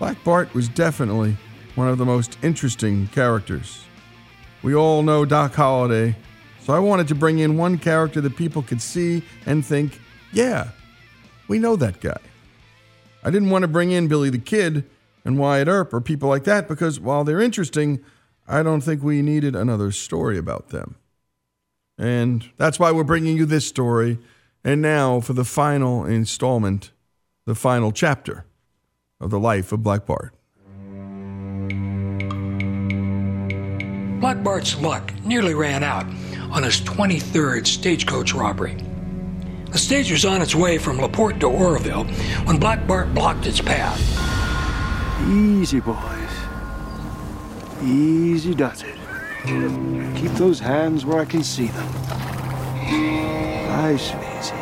Black 0.00 0.16
Bart 0.24 0.52
was 0.52 0.68
definitely 0.68 1.36
one 1.76 1.86
of 1.86 1.98
the 1.98 2.04
most 2.04 2.36
interesting 2.42 3.06
characters. 3.06 3.84
We 4.64 4.74
all 4.74 5.04
know 5.04 5.24
Doc 5.24 5.54
Holliday, 5.54 6.16
so 6.62 6.72
I 6.72 6.80
wanted 6.80 7.06
to 7.06 7.14
bring 7.14 7.38
in 7.38 7.56
one 7.56 7.78
character 7.78 8.20
that 8.22 8.34
people 8.34 8.62
could 8.62 8.82
see 8.82 9.22
and 9.46 9.64
think, 9.64 10.00
yeah, 10.32 10.70
we 11.46 11.60
know 11.60 11.76
that 11.76 12.00
guy. 12.00 12.18
I 13.24 13.30
didn't 13.30 13.50
want 13.50 13.62
to 13.62 13.68
bring 13.68 13.90
in 13.90 14.06
Billy 14.06 14.28
the 14.28 14.38
Kid 14.38 14.84
and 15.24 15.38
Wyatt 15.38 15.66
Earp 15.66 15.94
or 15.94 16.00
people 16.00 16.28
like 16.28 16.44
that 16.44 16.68
because 16.68 17.00
while 17.00 17.24
they're 17.24 17.40
interesting, 17.40 18.00
I 18.46 18.62
don't 18.62 18.82
think 18.82 19.02
we 19.02 19.22
needed 19.22 19.56
another 19.56 19.90
story 19.90 20.36
about 20.36 20.68
them. 20.68 20.96
And 21.96 22.50
that's 22.58 22.78
why 22.78 22.92
we're 22.92 23.04
bringing 23.04 23.36
you 23.36 23.46
this 23.46 23.66
story. 23.66 24.18
And 24.62 24.82
now 24.82 25.20
for 25.20 25.32
the 25.32 25.44
final 25.44 26.04
installment, 26.04 26.90
the 27.46 27.54
final 27.54 27.92
chapter 27.92 28.44
of 29.20 29.30
the 29.30 29.40
life 29.40 29.72
of 29.72 29.82
Black 29.82 30.04
Bart. 30.04 30.34
Black 34.20 34.42
Bart's 34.42 34.80
luck 34.80 35.12
nearly 35.24 35.54
ran 35.54 35.82
out 35.82 36.06
on 36.50 36.62
his 36.62 36.80
23rd 36.82 37.66
stagecoach 37.66 38.34
robbery. 38.34 38.76
The 39.74 39.80
stage 39.80 40.12
was 40.12 40.24
on 40.24 40.40
its 40.40 40.54
way 40.54 40.78
from 40.78 40.98
LaPorte 41.00 41.40
to 41.40 41.48
Oroville 41.48 42.04
when 42.44 42.58
Black 42.58 42.86
Bart 42.86 43.12
blocked 43.12 43.44
its 43.44 43.60
path. 43.60 44.00
Easy, 45.28 45.80
boys. 45.80 45.98
Easy 47.82 48.54
does 48.54 48.84
it. 48.84 48.94
Keep 50.14 50.30
those 50.34 50.60
hands 50.60 51.04
where 51.04 51.18
I 51.18 51.24
can 51.24 51.42
see 51.42 51.66
them. 51.66 51.92
Nice 53.66 54.12
and 54.12 54.22
easy. 54.38 54.54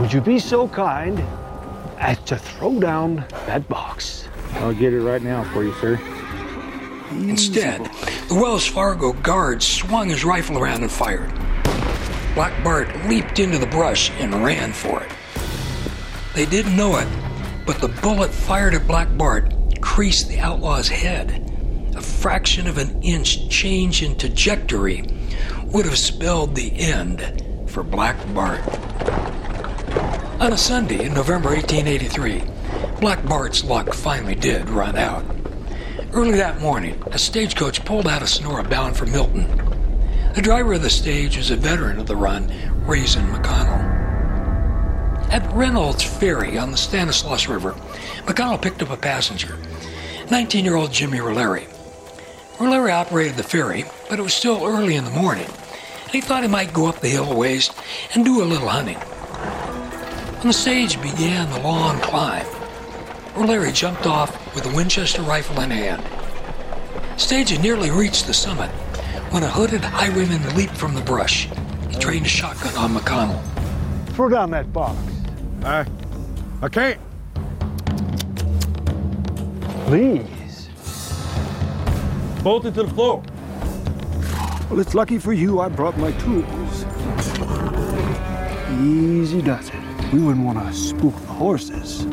Would 0.00 0.12
you 0.12 0.20
be 0.20 0.38
so 0.38 0.68
kind 0.68 1.18
as 1.98 2.16
to 2.26 2.36
throw 2.36 2.78
down 2.78 3.24
that 3.46 3.68
box? 3.68 4.28
I'll 4.60 4.72
get 4.72 4.92
it 4.92 5.00
right 5.00 5.20
now 5.20 5.42
for 5.52 5.64
you, 5.64 5.74
sir. 5.80 5.98
Instead, 7.10 7.90
the 8.28 8.34
Wells 8.34 8.66
Fargo 8.66 9.14
guard 9.14 9.62
swung 9.62 10.10
his 10.10 10.22
rifle 10.22 10.58
around 10.58 10.82
and 10.82 10.92
fired. 10.92 11.32
Black 12.34 12.62
Bart 12.62 12.94
leaped 13.06 13.38
into 13.38 13.56
the 13.56 13.66
brush 13.66 14.10
and 14.18 14.44
ran 14.44 14.74
for 14.74 15.02
it. 15.02 15.10
They 16.34 16.44
didn't 16.44 16.76
know 16.76 16.98
it, 16.98 17.08
but 17.64 17.80
the 17.80 17.88
bullet 17.88 18.30
fired 18.30 18.74
at 18.74 18.86
Black 18.86 19.08
Bart 19.16 19.54
creased 19.80 20.28
the 20.28 20.40
outlaw's 20.40 20.88
head. 20.88 21.50
A 21.96 22.02
fraction 22.02 22.66
of 22.66 22.76
an 22.76 23.02
inch 23.02 23.48
change 23.48 24.02
in 24.02 24.14
trajectory 24.18 25.04
would 25.64 25.86
have 25.86 25.98
spelled 25.98 26.54
the 26.54 26.70
end 26.78 27.42
for 27.66 27.82
Black 27.82 28.16
Bart. 28.34 28.60
On 30.38 30.52
a 30.52 30.58
Sunday 30.58 31.06
in 31.06 31.14
November 31.14 31.48
1883, 31.48 32.42
Black 33.00 33.26
Bart's 33.26 33.64
luck 33.64 33.94
finally 33.94 34.34
did 34.34 34.68
run 34.68 34.96
out. 34.96 35.24
Early 36.10 36.38
that 36.38 36.58
morning, 36.58 37.02
a 37.12 37.18
stagecoach 37.18 37.84
pulled 37.84 38.08
out 38.08 38.22
of 38.22 38.30
Sonora 38.30 38.64
bound 38.64 38.96
for 38.96 39.04
Milton. 39.04 39.46
The 40.34 40.40
driver 40.40 40.72
of 40.72 40.82
the 40.82 40.88
stage 40.88 41.36
was 41.36 41.50
a 41.50 41.56
veteran 41.56 41.98
of 41.98 42.06
the 42.06 42.16
run, 42.16 42.50
Reason 42.86 43.26
McConnell. 43.26 43.84
At 45.30 45.52
Reynolds 45.52 46.02
Ferry 46.02 46.56
on 46.56 46.70
the 46.70 46.78
Stanislaus 46.78 47.46
River, 47.46 47.72
McConnell 48.24 48.60
picked 48.60 48.80
up 48.80 48.88
a 48.88 48.96
passenger, 48.96 49.58
19 50.30 50.64
year 50.64 50.76
old 50.76 50.92
Jimmy 50.92 51.18
Rolleri. 51.18 51.68
Rolleri 52.56 52.90
operated 52.90 53.36
the 53.36 53.42
ferry, 53.42 53.84
but 54.08 54.18
it 54.18 54.22
was 54.22 54.32
still 54.32 54.64
early 54.64 54.96
in 54.96 55.04
the 55.04 55.10
morning, 55.10 55.46
and 55.46 56.10
he 56.10 56.22
thought 56.22 56.42
he 56.42 56.48
might 56.48 56.72
go 56.72 56.86
up 56.86 57.00
the 57.00 57.08
hill 57.08 57.30
a 57.30 57.36
ways 57.36 57.70
and 58.14 58.24
do 58.24 58.42
a 58.42 58.46
little 58.46 58.68
hunting. 58.68 58.96
When 60.38 60.48
the 60.48 60.54
stage 60.54 61.00
began 61.02 61.50
the 61.50 61.60
long 61.60 62.00
climb, 62.00 62.46
Rolleri 63.38 63.72
jumped 63.72 64.04
off 64.04 64.52
with 64.52 64.66
a 64.66 64.74
Winchester 64.74 65.22
rifle 65.22 65.60
in 65.60 65.70
hand. 65.70 66.02
Stage 67.20 67.50
had 67.50 67.62
nearly 67.62 67.88
reached 67.88 68.26
the 68.26 68.34
summit 68.34 68.68
when 69.30 69.44
a 69.44 69.48
hooded 69.48 69.80
highwayman 69.80 70.56
leaped 70.56 70.76
from 70.76 70.92
the 70.92 71.00
brush. 71.02 71.48
He 71.88 71.96
trained 72.00 72.26
a 72.26 72.28
shotgun 72.28 72.74
on 72.74 72.92
McConnell. 72.92 73.40
Throw 74.14 74.28
down 74.28 74.50
that 74.50 74.72
box. 74.72 74.98
I, 75.62 75.86
I 76.62 76.68
can't. 76.68 77.00
Please. 79.86 80.68
Bolt 82.42 82.64
it 82.64 82.74
to 82.74 82.82
the 82.82 82.90
floor. 82.90 83.22
Well, 84.68 84.80
it's 84.80 84.96
lucky 84.96 85.20
for 85.20 85.32
you 85.32 85.60
I 85.60 85.68
brought 85.68 85.96
my 85.96 86.10
tools. 86.10 86.84
Easy 88.82 89.42
does 89.42 89.68
it. 89.68 90.12
We 90.12 90.18
wouldn't 90.18 90.44
want 90.44 90.58
to 90.58 90.74
spook 90.74 91.14
the 91.14 91.34
horses. 91.34 92.04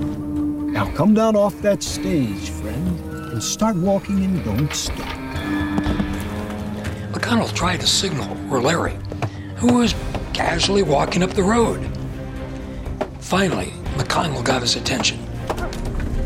Now 0.75 0.91
come 0.91 1.13
down 1.13 1.37
off 1.37 1.61
that 1.61 1.81
stage, 1.81 2.49
friend, 2.49 2.99
and 3.31 3.41
start 3.41 3.77
walking 3.77 4.25
and 4.25 4.43
don't 4.43 4.73
stop. 4.73 4.97
McConnell 7.13 7.55
tried 7.55 7.79
to 7.79 7.87
signal 7.87 8.35
Rolleri, 8.49 8.91
who 9.55 9.75
was 9.75 9.95
casually 10.33 10.83
walking 10.83 11.23
up 11.23 11.29
the 11.29 11.43
road. 11.43 11.79
Finally, 13.21 13.71
McConnell 13.95 14.43
got 14.43 14.63
his 14.63 14.75
attention. 14.75 15.17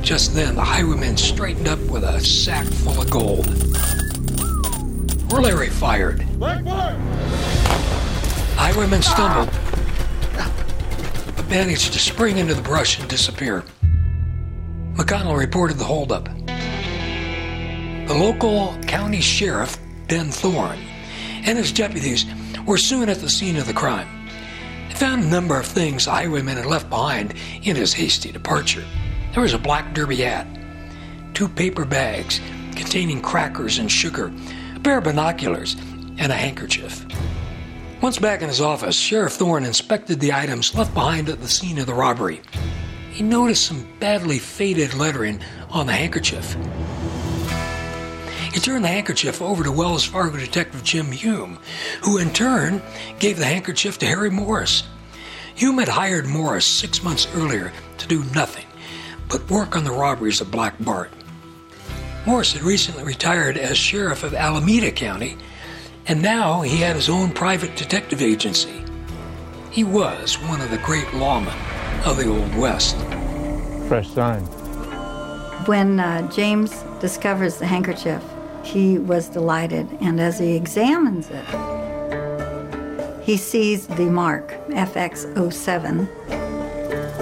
Just 0.01 0.33
then, 0.33 0.55
the 0.55 0.63
highwayman 0.63 1.15
straightened 1.15 1.67
up 1.67 1.77
with 1.81 2.03
a 2.03 2.19
sack 2.19 2.65
full 2.65 2.99
of 2.99 3.07
gold. 3.11 3.45
Rolleri 5.29 5.69
fired. 5.69 6.23
Highwayman 8.57 9.03
stumbled, 9.03 9.51
but 11.35 11.47
managed 11.51 11.93
to 11.93 11.99
spring 11.99 12.39
into 12.39 12.55
the 12.55 12.63
brush 12.63 12.97
and 12.99 13.07
disappear. 13.07 13.63
McConnell 14.99 15.37
reported 15.39 15.77
the 15.77 15.85
holdup. 15.85 16.25
The 16.45 18.13
local 18.13 18.77
county 18.81 19.21
sheriff, 19.21 19.77
Ben 20.09 20.29
Thorne, 20.29 20.77
and 21.45 21.57
his 21.57 21.71
deputies 21.71 22.25
were 22.65 22.77
soon 22.77 23.07
at 23.07 23.19
the 23.19 23.29
scene 23.29 23.55
of 23.55 23.65
the 23.65 23.71
crime. 23.71 24.09
They 24.89 24.95
found 24.95 25.23
a 25.23 25.27
number 25.27 25.57
of 25.57 25.65
things 25.65 26.03
the 26.03 26.11
highwayman 26.11 26.57
had 26.57 26.65
left 26.65 26.89
behind 26.89 27.35
in 27.63 27.77
his 27.77 27.93
hasty 27.93 28.33
departure. 28.33 28.83
There 29.33 29.41
was 29.41 29.53
a 29.53 29.57
black 29.57 29.93
derby 29.93 30.17
hat, 30.17 30.45
two 31.33 31.47
paper 31.47 31.85
bags 31.85 32.41
containing 32.75 33.21
crackers 33.21 33.77
and 33.77 33.89
sugar, 33.89 34.33
a 34.75 34.79
pair 34.81 34.97
of 34.97 35.05
binoculars, 35.05 35.77
and 36.17 36.29
a 36.29 36.35
handkerchief. 36.35 37.05
Once 38.01 38.19
back 38.19 38.41
in 38.41 38.49
his 38.49 38.59
office, 38.59 38.97
Sheriff 38.97 39.31
Thorne 39.31 39.63
inspected 39.63 40.19
the 40.19 40.33
items 40.33 40.75
left 40.75 40.93
behind 40.93 41.29
at 41.29 41.39
the 41.39 41.47
scene 41.47 41.77
of 41.77 41.85
the 41.85 41.93
robbery. 41.93 42.41
He 43.19 43.25
noticed 43.25 43.65
some 43.65 43.85
badly 43.99 44.39
faded 44.39 44.93
lettering 44.93 45.41
on 45.71 45.87
the 45.87 45.91
handkerchief. 45.91 46.55
He 48.53 48.61
turned 48.61 48.85
the 48.85 48.87
handkerchief 48.87 49.41
over 49.41 49.61
to 49.61 49.73
Wells 49.73 50.05
Fargo 50.05 50.37
detective 50.37 50.85
Jim 50.85 51.11
Hume, 51.11 51.59
who 52.01 52.17
in 52.17 52.31
turn 52.31 52.81
gave 53.19 53.37
the 53.37 53.43
handkerchief 53.43 53.97
to 53.97 54.05
Harry 54.05 54.29
Morris. 54.29 54.83
Hume 55.53 55.79
had 55.79 55.89
hired 55.89 56.27
Morris 56.27 56.65
six 56.65 57.03
months 57.03 57.27
earlier 57.35 57.73
to 57.97 58.07
do 58.07 58.23
nothing 58.33 58.67
but 59.27 59.51
work 59.51 59.75
on 59.75 59.83
the 59.83 59.91
robberies 59.91 60.39
of 60.39 60.49
Black 60.49 60.75
Bart. 60.79 61.11
Morris 62.25 62.53
had 62.53 62.63
recently 62.63 63.03
retired 63.03 63.57
as 63.57 63.77
sheriff 63.77 64.23
of 64.23 64.33
Alameda 64.33 64.91
County, 64.91 65.37
and 66.07 66.21
now 66.21 66.61
he 66.61 66.77
had 66.77 66.95
his 66.95 67.09
own 67.09 67.31
private 67.31 67.75
detective 67.75 68.21
agency. 68.21 68.81
He 69.71 69.83
was 69.83 70.35
one 70.43 70.61
of 70.61 70.71
the 70.71 70.77
great 70.77 71.07
lawmen 71.07 71.78
of 72.05 72.17
the 72.17 72.27
Old 72.27 72.55
West. 72.55 72.97
Fresh 73.87 74.09
sign. 74.09 74.41
When 75.65 75.99
uh, 75.99 76.29
James 76.31 76.83
discovers 76.99 77.57
the 77.57 77.65
handkerchief, 77.65 78.23
he 78.63 78.97
was 78.97 79.29
delighted, 79.29 79.87
and 80.01 80.19
as 80.19 80.39
he 80.39 80.55
examines 80.55 81.29
it, 81.29 81.45
he 83.23 83.37
sees 83.37 83.87
the 83.87 84.05
mark 84.05 84.51
FX07, 84.69 86.07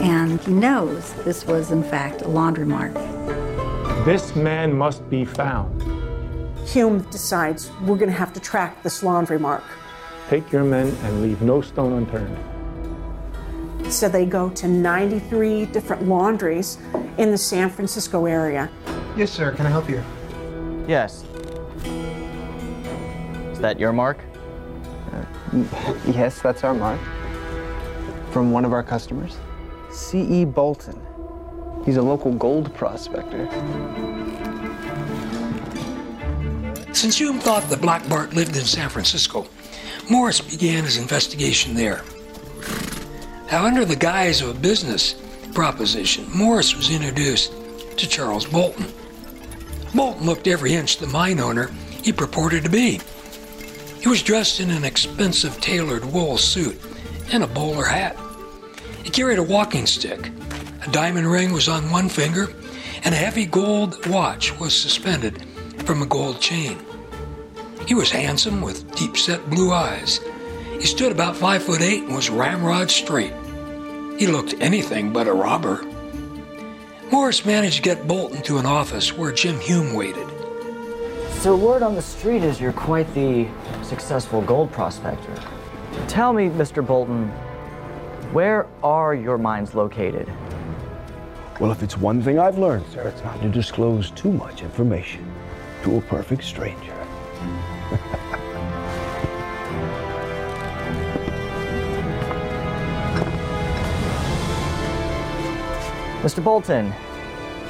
and 0.02 0.40
he 0.42 0.54
knows 0.54 1.14
this 1.24 1.46
was, 1.46 1.72
in 1.72 1.84
fact, 1.84 2.22
a 2.22 2.28
laundry 2.28 2.66
mark. 2.66 2.94
This 4.06 4.36
man 4.36 4.74
must 4.74 5.10
be 5.10 5.26
found. 5.26 5.84
Hume 6.68 7.00
decides 7.12 7.72
we're 7.82 7.98
going 7.98 8.12
to 8.12 8.18
have 8.18 8.34
to 8.34 8.40
track 8.40 8.84
this 8.84 9.04
laundry 9.04 9.40
mark. 9.40 9.64
Take 10.30 10.52
your 10.52 10.64
men 10.64 10.88
and 11.04 11.22
leave 11.22 11.42
no 11.42 11.62
stone 11.62 11.94
unturned. 11.94 12.38
So 13.90 14.10
they 14.10 14.26
go 14.26 14.50
to 14.50 14.68
93 14.68 15.66
different 15.68 16.08
laundries 16.08 16.78
in 17.18 17.32
the 17.32 17.38
San 17.38 17.70
Francisco 17.70 18.26
area. 18.26 18.70
Yes, 19.16 19.32
sir. 19.32 19.52
Can 19.54 19.66
I 19.66 19.70
help 19.70 19.90
you? 19.90 20.04
Yes. 20.88 21.24
Is 23.52 23.60
that 23.60 23.80
your 23.80 23.92
mark? 23.94 24.20
Uh, 25.12 25.26
yes, 26.08 26.42
that's 26.42 26.64
our 26.64 26.74
mark. 26.74 27.00
from 28.32 28.52
one 28.52 28.66
of 28.66 28.74
our 28.74 28.84
customers. 28.84 29.38
C.E. 29.90 30.46
Bolton. 30.46 31.02
He's 31.86 31.98
a 31.98 32.02
local 32.02 32.34
gold 32.34 32.74
prospector. 32.76 33.48
Since 36.94 37.18
Hume 37.20 37.40
thought 37.40 37.64
that 37.70 37.82
Black 37.82 38.08
Bart 38.10 38.34
lived 38.34 38.58
in 38.58 38.66
San 38.66 38.90
Francisco, 38.90 39.48
Morris 40.10 40.42
began 40.42 40.84
his 40.84 40.98
investigation 40.98 41.74
there. 41.74 42.04
Now, 43.52 43.66
under 43.66 43.86
the 43.86 43.96
guise 43.96 44.42
of 44.42 44.50
a 44.50 44.60
business 44.60 45.16
proposition, 45.54 46.28
Morris 46.36 46.76
was 46.76 46.90
introduced 46.90 47.54
to 47.96 48.08
Charles 48.08 48.46
Bolton. 48.46 48.88
Bolton 49.96 50.26
looked 50.26 50.48
every 50.48 50.74
inch 50.74 50.98
the 50.98 51.08
mine 51.08 51.40
owner 51.40 51.72
he 52.04 52.12
purported 52.12 52.66
to 52.66 52.70
be. 52.70 53.00
He 54.02 54.10
was 54.10 54.22
dressed 54.22 54.60
in 54.60 54.70
an 54.70 54.84
expensive 54.84 55.60
tailored 55.62 56.04
wool 56.04 56.38
suit 56.38 56.80
and 57.32 57.42
a 57.42 57.48
bowler 57.48 57.86
hat. 57.86 58.18
He 59.04 59.10
carried 59.10 59.40
a 59.40 59.44
walking 59.44 59.86
stick. 59.86 60.30
A 60.86 60.92
diamond 60.92 61.32
ring 61.32 61.54
was 61.54 61.70
on 61.70 61.90
one 61.90 62.10
finger, 62.10 62.50
and 63.04 63.16
a 63.16 63.18
heavy 63.18 63.46
gold 63.46 64.06
watch 64.08 64.58
was 64.60 64.76
suspended 64.76 65.46
from 65.86 66.02
a 66.02 66.06
gold 66.06 66.42
chain. 66.42 66.78
He 67.88 67.94
was 67.94 68.12
handsome 68.12 68.62
with 68.62 68.94
deep 68.96 69.16
set 69.16 69.50
blue 69.50 69.72
eyes. 69.72 70.20
He 70.80 70.86
stood 70.86 71.12
about 71.12 71.36
five 71.36 71.64
foot 71.64 71.82
eight 71.82 72.04
and 72.04 72.16
was 72.16 72.30
ramrod 72.30 72.92
straight. 72.92 73.34
He 74.20 74.28
looked 74.28 74.54
anything 74.60 75.12
but 75.12 75.28
a 75.28 75.34
robber. 75.34 75.84
Morris 77.12 77.46
managed 77.46 77.78
to 77.78 77.82
get 77.82 78.08
Bolton 78.08 78.42
to 78.44 78.58
an 78.58 78.66
office 78.66 79.12
where 79.12 79.32
Jim 79.32 79.60
Hume 79.60 79.94
waited. 79.94 80.28
So, 81.40 81.56
word 81.56 81.82
on 81.82 81.96
the 81.96 82.02
street 82.02 82.44
is 82.44 82.60
you're 82.60 82.74
quite 82.74 83.12
the 83.14 83.48
successful 83.84 84.42
gold 84.42 84.72
prospector. 84.72 85.34
Tell 86.08 86.34
me, 86.34 86.50
Mr. 86.50 86.86
Bolton, 86.86 87.30
where 88.34 88.68
are 88.84 89.16
your 89.16 89.38
mines 89.38 89.74
located? 89.74 90.32
Well, 91.60 91.72
if 91.72 91.82
it's 91.82 91.98
one 91.98 92.22
thing 92.22 92.38
I've 92.38 92.58
learned, 92.58 92.86
sir, 92.92 93.08
it's 93.08 93.24
not 93.24 93.42
to 93.42 93.50
disclose 93.50 94.12
too 94.12 94.32
much 94.32 94.62
information 94.62 95.26
to 95.84 95.98
a 95.98 96.02
perfect 96.02 96.44
stranger. 96.44 96.94
Mr. 106.28 106.44
Bolton, 106.44 106.94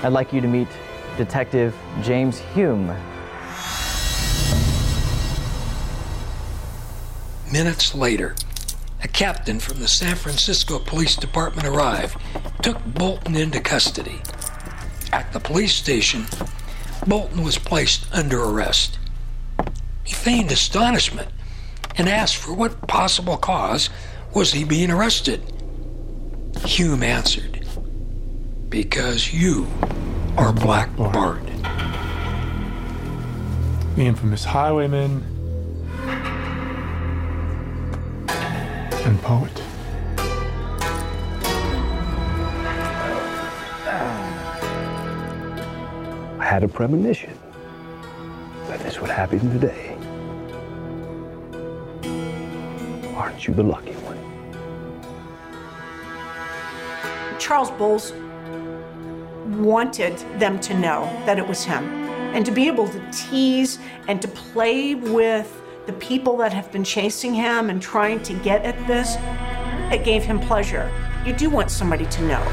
I'd 0.01 0.13
like 0.13 0.33
you 0.33 0.41
to 0.41 0.47
meet 0.47 0.67
Detective 1.15 1.75
James 2.01 2.39
Hume. 2.55 2.87
Minutes 7.51 7.93
later, 7.93 8.35
a 9.03 9.07
captain 9.07 9.59
from 9.59 9.79
the 9.79 9.87
San 9.87 10.15
Francisco 10.15 10.79
Police 10.79 11.15
Department 11.15 11.67
arrived, 11.67 12.19
took 12.63 12.83
Bolton 12.83 13.35
into 13.35 13.59
custody. 13.59 14.23
At 15.13 15.31
the 15.33 15.39
police 15.39 15.75
station, 15.75 16.25
Bolton 17.05 17.43
was 17.43 17.59
placed 17.59 18.11
under 18.11 18.43
arrest. 18.43 18.97
He 20.03 20.15
feigned 20.15 20.51
astonishment 20.51 21.29
and 21.95 22.09
asked 22.09 22.37
for 22.37 22.55
what 22.55 22.87
possible 22.87 23.37
cause 23.37 23.91
was 24.33 24.53
he 24.53 24.63
being 24.63 24.89
arrested. 24.89 25.43
Hume 26.65 27.03
answered, 27.03 27.56
Because 28.69 29.33
you 29.33 29.65
are 30.37 30.51
Black 30.51 30.93
Bart. 30.97 31.41
The 33.95 34.01
infamous 34.01 34.43
highwayman 34.43 35.23
and 39.07 39.21
poet. 39.21 39.61
I 46.39 46.43
had 46.43 46.63
a 46.63 46.67
premonition 46.67 47.39
that 48.67 48.81
this 48.81 48.99
would 48.99 49.09
happen 49.09 49.39
today. 49.39 49.95
Aren't 53.15 53.47
you 53.47 53.53
the 53.53 53.63
lucky 53.63 53.93
one? 53.93 54.17
Charles 57.39 57.71
Bowles 57.71 58.11
wanted 59.57 60.17
them 60.39 60.59
to 60.61 60.77
know 60.77 61.03
that 61.25 61.37
it 61.37 61.47
was 61.47 61.63
him 61.63 61.83
and 62.33 62.45
to 62.45 62.51
be 62.51 62.67
able 62.67 62.87
to 62.87 63.11
tease 63.11 63.79
and 64.07 64.21
to 64.21 64.27
play 64.27 64.95
with 64.95 65.61
the 65.85 65.93
people 65.93 66.37
that 66.37 66.53
have 66.53 66.71
been 66.71 66.83
chasing 66.83 67.33
him 67.33 67.69
and 67.69 67.81
trying 67.81 68.21
to 68.23 68.33
get 68.35 68.63
at 68.63 68.75
this. 68.87 69.15
It 69.91 70.03
gave 70.03 70.23
him 70.23 70.39
pleasure. 70.39 70.91
You 71.25 71.33
do 71.33 71.49
want 71.49 71.71
somebody 71.71 72.05
to 72.05 72.21
know. 72.23 72.43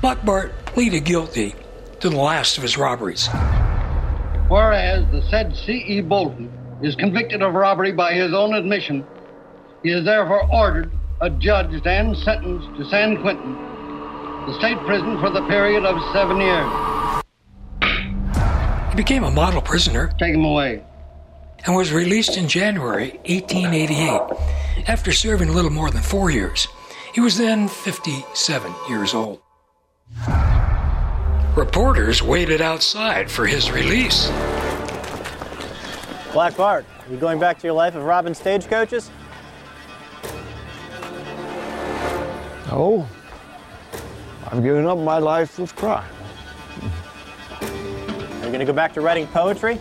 Black 0.00 0.24
Bart 0.24 0.52
pleaded 0.66 1.04
guilty 1.04 1.54
to 2.00 2.10
the 2.10 2.16
last 2.16 2.56
of 2.56 2.62
his 2.62 2.76
robberies. 2.76 3.28
Whereas 4.48 5.04
the 5.10 5.22
said 5.30 5.56
C.E. 5.56 6.02
Bolton 6.02 6.52
is 6.82 6.94
convicted 6.96 7.42
of 7.42 7.54
robbery 7.54 7.92
by 7.92 8.12
his 8.12 8.34
own 8.34 8.54
admission, 8.54 9.06
he 9.82 9.90
is 9.90 10.04
therefore 10.04 10.46
ordered, 10.52 10.90
adjudged, 11.20 11.86
and 11.86 12.16
sentenced 12.18 12.68
to 12.76 12.84
San 12.90 13.20
Quentin, 13.22 13.54
the 14.46 14.58
state 14.58 14.78
prison 14.80 15.18
for 15.20 15.30
the 15.30 15.40
period 15.48 15.84
of 15.84 15.96
seven 16.12 16.38
years. 16.40 16.70
He 18.90 18.96
became 18.96 19.24
a 19.24 19.30
model 19.30 19.62
prisoner. 19.62 20.12
Take 20.18 20.34
him 20.34 20.44
away. 20.44 20.84
And 21.64 21.74
was 21.74 21.92
released 21.92 22.36
in 22.36 22.46
January 22.46 23.12
1888 23.26 24.20
after 24.86 25.12
serving 25.12 25.48
a 25.48 25.52
little 25.52 25.70
more 25.70 25.90
than 25.90 26.02
four 26.02 26.30
years. 26.30 26.68
He 27.14 27.20
was 27.20 27.38
then 27.38 27.68
57 27.68 28.74
years 28.88 29.14
old. 29.14 29.40
Reporters 31.56 32.22
waited 32.22 32.60
outside 32.60 33.30
for 33.30 33.46
his 33.46 33.70
release. 33.70 34.28
Black 36.32 36.56
Bart, 36.56 36.84
are 37.06 37.12
you 37.12 37.16
going 37.16 37.38
back 37.38 37.58
to 37.60 37.66
your 37.66 37.74
life 37.74 37.94
of 37.94 38.02
robbing 38.02 38.34
stagecoaches? 38.34 39.10
No. 42.68 43.08
I've 44.46 44.62
given 44.62 44.86
up 44.86 44.98
my 44.98 45.18
life 45.18 45.58
of 45.58 45.74
crime. 45.74 46.04
Are 47.60 47.66
you 48.36 48.46
going 48.46 48.58
to 48.60 48.64
go 48.64 48.72
back 48.72 48.92
to 48.94 49.00
writing 49.00 49.26
poetry? 49.26 49.80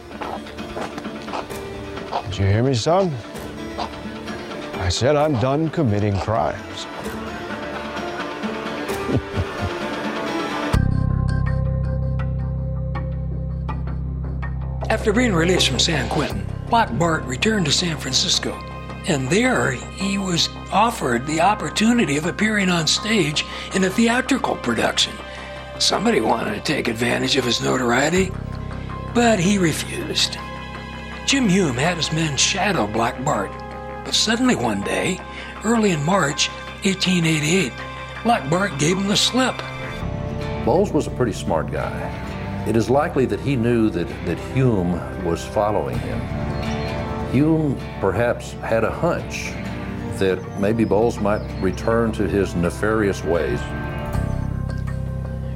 Did 2.25 2.37
you 2.37 2.45
hear 2.45 2.63
me, 2.63 2.73
son? 2.73 3.13
I 4.75 4.89
said 4.89 5.15
I'm 5.15 5.33
done 5.39 5.69
committing 5.69 6.17
crimes. 6.19 6.87
After 14.89 15.13
being 15.13 15.33
released 15.33 15.67
from 15.67 15.79
San 15.79 16.09
Quentin, 16.09 16.45
Black 16.69 16.97
Bart 16.97 17.23
returned 17.25 17.65
to 17.65 17.71
San 17.71 17.97
Francisco, 17.97 18.57
and 19.07 19.29
there 19.29 19.71
he 19.71 20.17
was 20.17 20.49
offered 20.71 21.25
the 21.25 21.41
opportunity 21.41 22.17
of 22.17 22.25
appearing 22.25 22.69
on 22.69 22.87
stage 22.87 23.45
in 23.75 23.83
a 23.83 23.89
theatrical 23.89 24.55
production. 24.57 25.13
Somebody 25.79 26.21
wanted 26.21 26.53
to 26.55 26.61
take 26.61 26.87
advantage 26.87 27.35
of 27.35 27.43
his 27.43 27.61
notoriety, 27.61 28.31
but 29.13 29.39
he 29.39 29.57
refused. 29.57 30.37
Jim 31.25 31.47
Hume 31.47 31.75
had 31.75 31.97
his 31.97 32.11
men 32.11 32.37
shadow 32.37 32.87
Black 32.87 33.23
Bart, 33.23 33.51
but 34.05 34.13
suddenly 34.13 34.55
one 34.55 34.81
day, 34.81 35.19
early 35.63 35.91
in 35.91 36.03
March 36.03 36.49
1888, 36.83 37.71
Black 38.23 38.49
Bart 38.49 38.77
gave 38.77 38.97
him 38.97 39.07
the 39.07 39.17
slip. 39.17 39.57
Bowles 40.65 40.91
was 40.91 41.07
a 41.07 41.11
pretty 41.11 41.33
smart 41.33 41.71
guy. 41.71 42.09
It 42.67 42.77
is 42.77 42.89
likely 42.89 43.25
that 43.25 43.41
he 43.41 43.57
knew 43.57 43.89
that, 43.89 44.07
that 44.25 44.39
Hume 44.53 44.93
was 45.25 45.43
following 45.43 45.99
him. 45.99 46.42
Hume 47.33 47.75
perhaps 47.99 48.51
had 48.61 48.83
a 48.83 48.91
hunch 48.91 49.53
that 50.19 50.39
maybe 50.59 50.83
Bowles 50.83 51.19
might 51.19 51.41
return 51.63 52.11
to 52.11 52.29
his 52.29 52.53
nefarious 52.53 53.23
ways. 53.23 53.59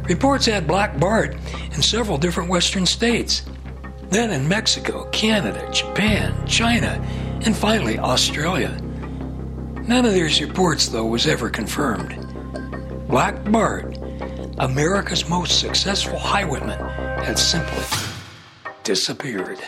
Reports 0.10 0.48
had 0.48 0.66
Black 0.66 0.99
Bart 0.99 1.38
in 1.74 1.84
several 1.84 2.18
different 2.18 2.49
western 2.49 2.88
states, 2.88 3.44
then 4.10 4.32
in 4.32 4.48
Mexico, 4.48 5.08
Canada, 5.12 5.70
Japan, 5.72 6.48
China, 6.48 6.99
and 7.45 7.56
finally 7.56 7.99
Australia. 7.99 8.76
None 9.88 10.04
of 10.04 10.16
these 10.16 10.41
reports, 10.41 10.88
though, 10.88 11.06
was 11.06 11.28
ever 11.28 11.48
confirmed. 11.48 12.18
Black 13.08 13.52
Bart, 13.52 13.95
America's 14.58 15.30
most 15.30 15.60
successful 15.60 16.18
highwayman, 16.18 16.80
had 17.24 17.38
simply 17.38 17.84
disappeared. 18.84 19.60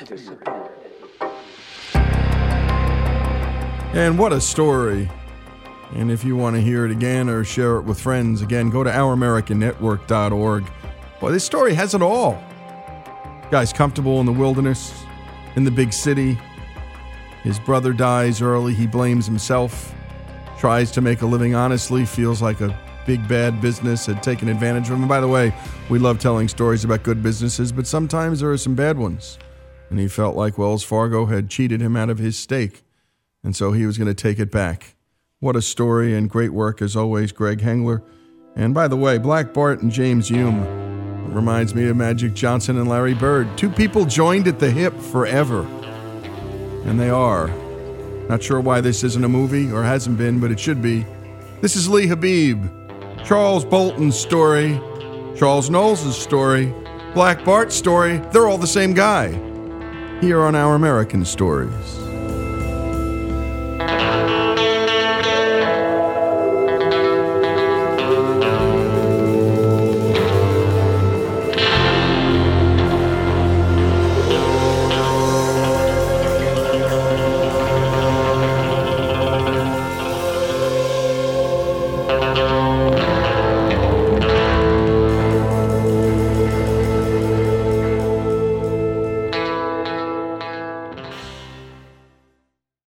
And 3.94 4.20
what 4.20 4.32
a 4.32 4.40
story. 4.40 5.10
And 5.96 6.12
if 6.12 6.24
you 6.24 6.36
want 6.36 6.56
to 6.56 6.62
hear 6.62 6.86
it 6.86 6.92
again 6.92 7.28
or 7.28 7.44
share 7.44 7.78
it 7.78 7.82
with 7.82 8.00
friends, 8.00 8.44
again, 8.44 8.70
go 8.70 8.84
to 8.84 8.90
ouramericannetwork.org. 8.90 10.72
Boy, 11.20 11.32
this 11.32 11.44
story 11.44 11.74
has 11.74 11.96
it 11.96 12.02
all. 12.02 12.42
Guy's 13.50 13.74
comfortable 13.74 14.20
in 14.20 14.28
the 14.28 14.32
wilderness, 14.32 14.94
in 15.56 15.64
the 15.64 15.72
big 15.72 15.92
city. 15.92 16.38
His 17.44 17.58
brother 17.60 17.92
dies 17.92 18.44
early. 18.44 18.76
He 18.76 18.86
blames 18.86 19.26
himself. 19.26 19.94
tries 20.60 20.92
to 20.92 21.02
make 21.02 21.24
a 21.24 21.26
living 21.26 21.56
honestly, 21.56 22.06
feels 22.06 22.42
like 22.44 22.62
a 22.62 22.78
big 23.08 23.28
bad 23.28 23.60
business 23.60 24.06
had 24.06 24.22
taken 24.22 24.50
advantage 24.50 24.84
of 24.84 24.92
him. 24.92 25.00
And 25.00 25.10
by 25.10 25.20
the 25.20 25.28
way, 25.28 25.52
we 25.90 25.98
love 25.98 26.20
telling 26.20 26.48
stories 26.48 26.84
about 26.84 27.02
good 27.02 27.24
businesses, 27.24 27.72
but 27.72 27.88
sometimes 27.88 28.42
there 28.42 28.52
are 28.52 28.58
some 28.58 28.76
bad 28.76 29.00
ones. 29.00 29.40
And 29.90 29.98
he 29.98 30.08
felt 30.08 30.36
like 30.36 30.60
Wells 30.60 30.84
Fargo 30.84 31.26
had 31.26 31.50
cheated 31.50 31.82
him 31.82 31.96
out 31.96 32.12
of 32.12 32.20
his 32.20 32.38
stake. 32.38 32.84
And 33.44 33.56
so 33.56 33.72
he 33.72 33.86
was 33.86 33.98
going 33.98 34.08
to 34.08 34.14
take 34.14 34.40
it 34.40 34.52
back. 34.52 34.96
What 35.40 35.56
a 35.56 35.62
story 35.62 36.16
and 36.16 36.30
great 36.30 36.52
work 36.52 36.82
as 36.82 36.96
always, 36.96 37.32
Greg 37.32 37.62
Hengler. 37.62 38.04
And 38.56 38.74
by 38.74 38.88
the 38.88 38.98
way, 38.98 39.18
Black 39.18 39.54
Bart 39.54 39.82
and 39.82 39.92
James 39.92 40.28
Hume 40.28 40.66
reminds 41.34 41.74
me 41.74 41.88
of 41.88 41.96
Magic 41.96 42.34
Johnson 42.34 42.78
and 42.78 42.90
Larry 42.90 43.14
Bird. 43.14 43.58
Two 43.58 43.70
people 43.70 44.06
joined 44.06 44.48
at 44.48 44.60
the 44.60 44.70
hip 44.70 45.00
forever. 45.00 45.62
And 46.86 47.00
they 47.00 47.10
are. 47.10 47.48
Not 48.28 48.44
sure 48.44 48.60
why 48.60 48.82
this 48.82 49.04
isn't 49.04 49.24
a 49.24 49.30
movie 49.30 49.72
or 49.72 49.84
hasn't 49.84 50.18
been, 50.18 50.40
but 50.40 50.52
it 50.52 50.60
should 50.60 50.82
be. 50.82 51.06
This 51.62 51.76
is 51.76 51.88
Lee 51.90 52.08
Habib. 52.08 52.64
Charles 53.26 53.66
Bolton's 53.66 54.18
story, 54.18 54.80
Charles 55.36 55.70
Knowles' 55.70 56.18
story, 56.18 56.74
Black 57.14 57.44
Bart's 57.44 57.76
story, 57.76 58.18
they're 58.32 58.48
all 58.48 58.58
the 58.58 58.68
same 58.68 58.94
guy. 58.94 59.30
Here 60.22 60.42
on 60.42 60.56
Our 60.56 60.76
American 60.76 61.24
Stories. 61.26 62.09